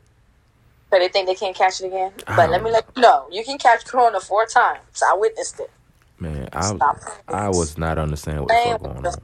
They 0.98 1.08
think 1.08 1.26
they 1.26 1.34
can't 1.34 1.56
catch 1.56 1.80
it 1.80 1.86
again. 1.86 2.12
But 2.26 2.50
let 2.50 2.62
me 2.62 2.70
let 2.70 2.86
you 2.94 3.02
know, 3.02 3.28
you 3.30 3.44
can 3.44 3.58
catch 3.58 3.84
corona 3.84 4.20
four 4.20 4.46
times. 4.46 5.02
I 5.02 5.16
witnessed 5.16 5.60
it. 5.60 5.70
Man, 6.18 6.48
I 6.52 6.62
Stop. 6.62 6.98
I 7.28 7.48
was 7.48 7.76
not 7.76 7.98
understanding 7.98 8.44
what 8.44 8.48
the 8.48 8.70
fuck 8.70 8.82
going 8.82 9.06
on. 9.06 9.14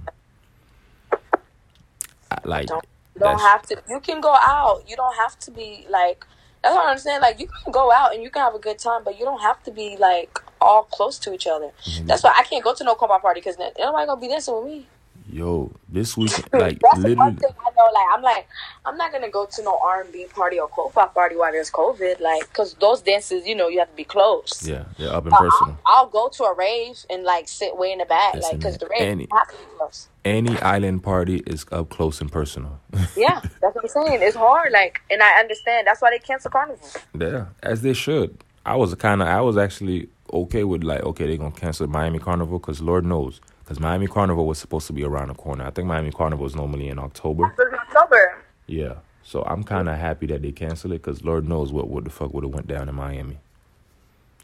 I, 2.31 2.39
like 2.45 2.67
Don't 2.67 2.85
you 3.15 3.21
don't 3.21 3.41
have 3.41 3.63
to. 3.63 3.83
You 3.89 4.01
can 4.01 4.21
go 4.21 4.35
out. 4.35 4.85
You 4.87 4.97
don't 4.97 5.17
have 5.17 5.39
to 5.41 5.51
be 5.51 5.87
like. 5.89 6.27
That's 6.63 6.77
what 6.77 6.87
I 6.87 6.91
understand. 6.91 7.23
Like 7.23 7.41
you 7.41 7.49
can 7.49 7.73
go 7.73 7.91
out 7.93 8.15
and 8.15 8.23
you 8.23 8.31
can 8.31 8.43
have 8.43 8.55
a 8.55 8.59
good 8.59 8.79
time, 8.79 9.03
but 9.05 9.19
you 9.19 9.25
don't 9.25 9.41
have 9.41 9.63
to 9.65 9.73
be 9.73 9.97
like 9.99 10.39
all 10.61 10.85
close 10.85 11.19
to 11.21 11.33
each 11.35 11.47
other. 11.47 11.71
Mm-hmm. 11.85 12.07
That's 12.07 12.23
why 12.23 12.35
I 12.39 12.45
can't 12.45 12.63
go 12.63 12.73
to 12.73 12.85
no 12.85 12.95
kompa 12.95 13.21
party 13.21 13.41
because 13.41 13.59
nobody 13.59 14.07
gonna 14.07 14.21
be 14.21 14.29
dancing 14.29 14.55
with 14.55 14.65
me. 14.65 14.87
Yo, 15.31 15.71
this 15.89 16.17
weekend 16.19 16.47
like 16.53 16.79
That's 16.81 16.99
literally 16.99 17.35
thing 17.37 17.51
I 17.61 17.71
know. 17.77 17.91
Like 17.93 18.07
I'm 18.13 18.23
like 18.23 18.49
I'm 18.85 18.97
not 18.97 19.13
gonna 19.13 19.31
go 19.31 19.47
to 19.47 19.63
no 19.63 19.79
R 19.85 20.03
and 20.03 20.13
B 20.13 20.27
party 20.35 20.59
or 20.59 20.69
co-pop 20.69 21.15
party 21.15 21.37
while 21.37 21.53
there's 21.53 21.71
COVID. 21.71 22.21
Like 22.21 22.49
because 22.49 22.75
those 22.75 23.01
dances, 23.03 23.47
you 23.47 23.55
know, 23.55 23.69
you 23.69 23.79
have 23.79 23.91
to 23.91 23.97
be 23.97 24.05
close. 24.05 24.67
Yeah, 24.67 24.85
they're 24.99 25.13
up 25.13 25.25
in 25.25 25.31
But 25.31 25.41
personal. 25.41 25.79
I'll, 25.87 25.97
I'll 26.05 26.07
go 26.09 26.29
to 26.29 26.45
a 26.45 26.55
rave 26.55 27.05
and 27.11 27.25
like 27.25 27.49
sit 27.49 27.77
way 27.77 27.93
in 27.93 27.99
the 27.99 28.05
back, 28.07 28.35
Listen, 28.35 28.51
like 28.51 28.59
because 28.59 28.79
the 28.79 28.87
rave 28.89 29.01
any- 29.01 29.23
you 29.23 29.27
to 29.29 29.57
be 29.57 29.77
close. 29.79 30.09
Any 30.25 30.57
island 30.61 31.03
party 31.03 31.43
is 31.49 31.67
up 31.73 31.91
close 31.91 32.21
and 32.21 32.31
personal. 32.31 32.81
Yeah, 33.17 33.41
that's 33.61 33.75
what 33.75 33.85
I'm 33.85 33.89
saying. 33.89 34.23
It's 34.23 34.37
hard. 34.37 34.73
Like, 34.73 35.03
and 35.11 35.23
I 35.23 35.41
understand. 35.41 35.87
That's 35.87 36.01
why 36.01 36.11
they 36.11 36.19
cancel 36.21 36.51
carnival. 36.51 36.89
yeah, 37.19 37.47
as 37.63 37.83
they 37.83 37.93
should. 37.93 38.39
I 38.65 38.77
was 38.77 38.95
kind 38.95 39.21
of 39.21 39.29
I 39.29 39.41
was 39.41 39.57
actually 39.57 40.09
okay 40.33 40.63
with 40.65 40.83
like 40.85 41.03
okay 41.03 41.27
they're 41.27 41.37
gonna 41.37 41.51
cancel 41.51 41.87
Miami 41.89 42.19
Carnival 42.21 42.59
because 42.61 42.81
Lord 42.81 43.05
knows 43.05 43.41
because 43.73 43.81
Miami 43.81 44.07
Carnival 44.07 44.47
was 44.47 44.59
supposed 44.59 44.87
to 44.89 44.93
be 44.93 45.03
around 45.03 45.29
the 45.29 45.35
corner. 45.35 45.65
I 45.65 45.71
think 45.71 45.89
Miami 45.89 46.11
Carnival 46.11 46.45
is 46.45 46.55
normally 46.55 46.89
in 46.89 46.99
October. 46.99 47.55
October. 47.89 48.43
Yeah, 48.67 48.97
so 49.23 49.43
I'm 49.45 49.65
kind 49.65 49.89
of 49.89 49.97
happy 49.97 50.27
that 50.27 50.43
they 50.43 50.53
canceled 50.53 50.93
it 50.93 51.01
because 51.03 51.25
Lord 51.25 51.49
knows 51.49 51.73
what 51.73 51.89
what 51.89 52.05
the 52.05 52.11
fuck 52.11 52.35
would 52.35 52.45
have 52.45 52.53
went 52.53 52.67
down 52.67 52.91
in 52.91 52.95
Miami. 52.95 53.39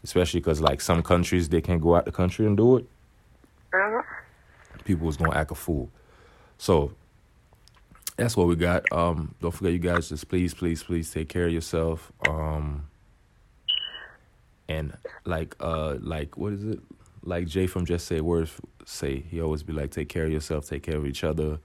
Especially 0.02 0.40
because 0.40 0.62
like 0.62 0.80
some 0.80 1.02
countries 1.02 1.50
they 1.50 1.60
can't 1.60 1.82
go 1.82 1.94
out 1.94 2.06
the 2.06 2.12
country 2.12 2.46
and 2.46 2.56
do 2.56 2.78
it. 2.78 2.86
Uh-huh. 3.74 4.02
people 4.84 5.06
was 5.06 5.18
gonna 5.18 5.36
act 5.36 5.50
a 5.50 5.54
fool. 5.54 5.90
So 6.56 6.92
that's 8.16 8.34
what 8.34 8.46
we 8.46 8.56
got. 8.56 8.90
Um, 8.90 9.34
don't 9.42 9.52
forget, 9.52 9.74
you 9.74 9.78
guys, 9.78 10.08
just 10.08 10.26
please, 10.30 10.54
please, 10.54 10.82
please 10.82 11.12
take 11.12 11.28
care 11.28 11.48
of 11.48 11.52
yourself. 11.52 12.10
Um, 12.26 12.86
and 14.70 14.96
like, 15.26 15.54
uh, 15.60 15.96
like 16.00 16.38
what 16.38 16.54
is 16.54 16.64
it? 16.64 16.80
Like 17.28 17.46
Jay 17.46 17.66
from 17.66 17.84
Just 17.84 18.06
Say 18.06 18.22
Words 18.22 18.52
say, 18.86 19.20
he 19.20 19.42
always 19.42 19.62
be 19.62 19.74
like, 19.74 19.90
take 19.90 20.08
care 20.08 20.24
of 20.24 20.32
yourself, 20.32 20.66
take 20.66 20.82
care 20.82 20.96
of 20.96 21.04
each 21.04 21.24
other. 21.24 21.58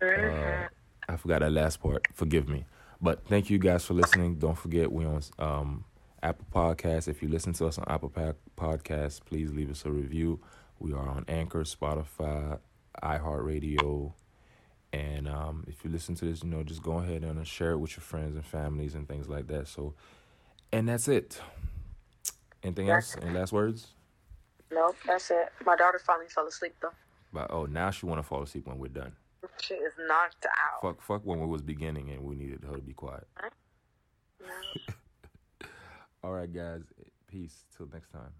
Uh, 0.00 0.68
I 1.08 1.16
forgot 1.16 1.40
that 1.40 1.50
last 1.50 1.82
part. 1.82 2.06
Forgive 2.14 2.48
me. 2.48 2.66
But 3.00 3.26
thank 3.26 3.50
you 3.50 3.58
guys 3.58 3.84
for 3.84 3.94
listening. 3.94 4.36
Don't 4.36 4.56
forget 4.56 4.92
we 4.92 5.04
on 5.04 5.20
um, 5.40 5.84
Apple 6.22 6.46
Podcasts. 6.54 7.08
If 7.08 7.20
you 7.20 7.28
listen 7.28 7.52
to 7.54 7.66
us 7.66 7.78
on 7.78 7.84
Apple 7.88 8.12
Podcasts, 8.56 9.20
please 9.24 9.52
leave 9.52 9.72
us 9.72 9.84
a 9.84 9.90
review. 9.90 10.38
We 10.78 10.92
are 10.92 11.08
on 11.08 11.24
Anchor, 11.26 11.64
Spotify, 11.64 12.60
iHeartRadio, 13.02 14.12
and 14.92 15.26
um, 15.26 15.64
if 15.66 15.84
you 15.84 15.90
listen 15.90 16.14
to 16.14 16.26
this, 16.26 16.44
you 16.44 16.48
know, 16.50 16.62
just 16.62 16.80
go 16.80 16.98
ahead 16.98 17.24
and 17.24 17.44
share 17.44 17.72
it 17.72 17.78
with 17.78 17.96
your 17.96 18.02
friends 18.02 18.36
and 18.36 18.44
families 18.44 18.94
and 18.94 19.08
things 19.08 19.28
like 19.28 19.48
that. 19.48 19.66
So, 19.66 19.94
and 20.72 20.88
that's 20.88 21.08
it. 21.08 21.40
Anything 22.62 22.88
else? 22.88 23.16
Any 23.20 23.32
last 23.32 23.52
words? 23.52 23.88
Nope, 24.72 24.96
that's 25.06 25.30
it. 25.30 25.52
My 25.66 25.76
daughter 25.76 25.98
finally 25.98 26.28
fell 26.28 26.46
asleep 26.46 26.74
though. 26.80 26.92
But 27.32 27.50
oh, 27.50 27.66
now 27.66 27.90
she 27.90 28.06
want 28.06 28.18
to 28.18 28.22
fall 28.22 28.42
asleep 28.42 28.66
when 28.66 28.78
we're 28.78 28.88
done. 28.88 29.12
She 29.60 29.74
is 29.74 29.92
knocked 30.06 30.46
out. 30.46 30.82
Fuck, 30.82 31.02
fuck 31.02 31.22
when 31.24 31.40
we 31.40 31.46
was 31.46 31.62
beginning 31.62 32.10
and 32.10 32.22
we 32.22 32.34
needed 32.34 32.64
her 32.64 32.76
to 32.76 32.82
be 32.82 32.92
quiet. 32.92 33.26
All 36.24 36.30
right, 36.32 36.52
guys. 36.52 36.82
Peace. 37.26 37.64
Till 37.76 37.88
next 37.92 38.10
time. 38.10 38.32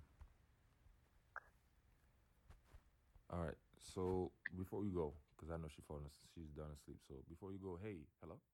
All 3.32 3.40
right. 3.40 3.54
So 3.94 4.30
before 4.56 4.80
we 4.80 4.88
go, 4.90 5.14
because 5.36 5.52
I 5.52 5.56
know 5.56 5.68
she 5.74 5.82
falling, 5.88 6.04
she's 6.34 6.50
done 6.56 6.66
asleep. 6.80 6.98
So 7.08 7.14
before 7.28 7.52
you 7.52 7.58
go, 7.58 7.78
hey, 7.82 7.96
hello. 8.20 8.36
Yeah, 8.36 8.36
I'm 8.36 8.36
listening. 8.36 8.51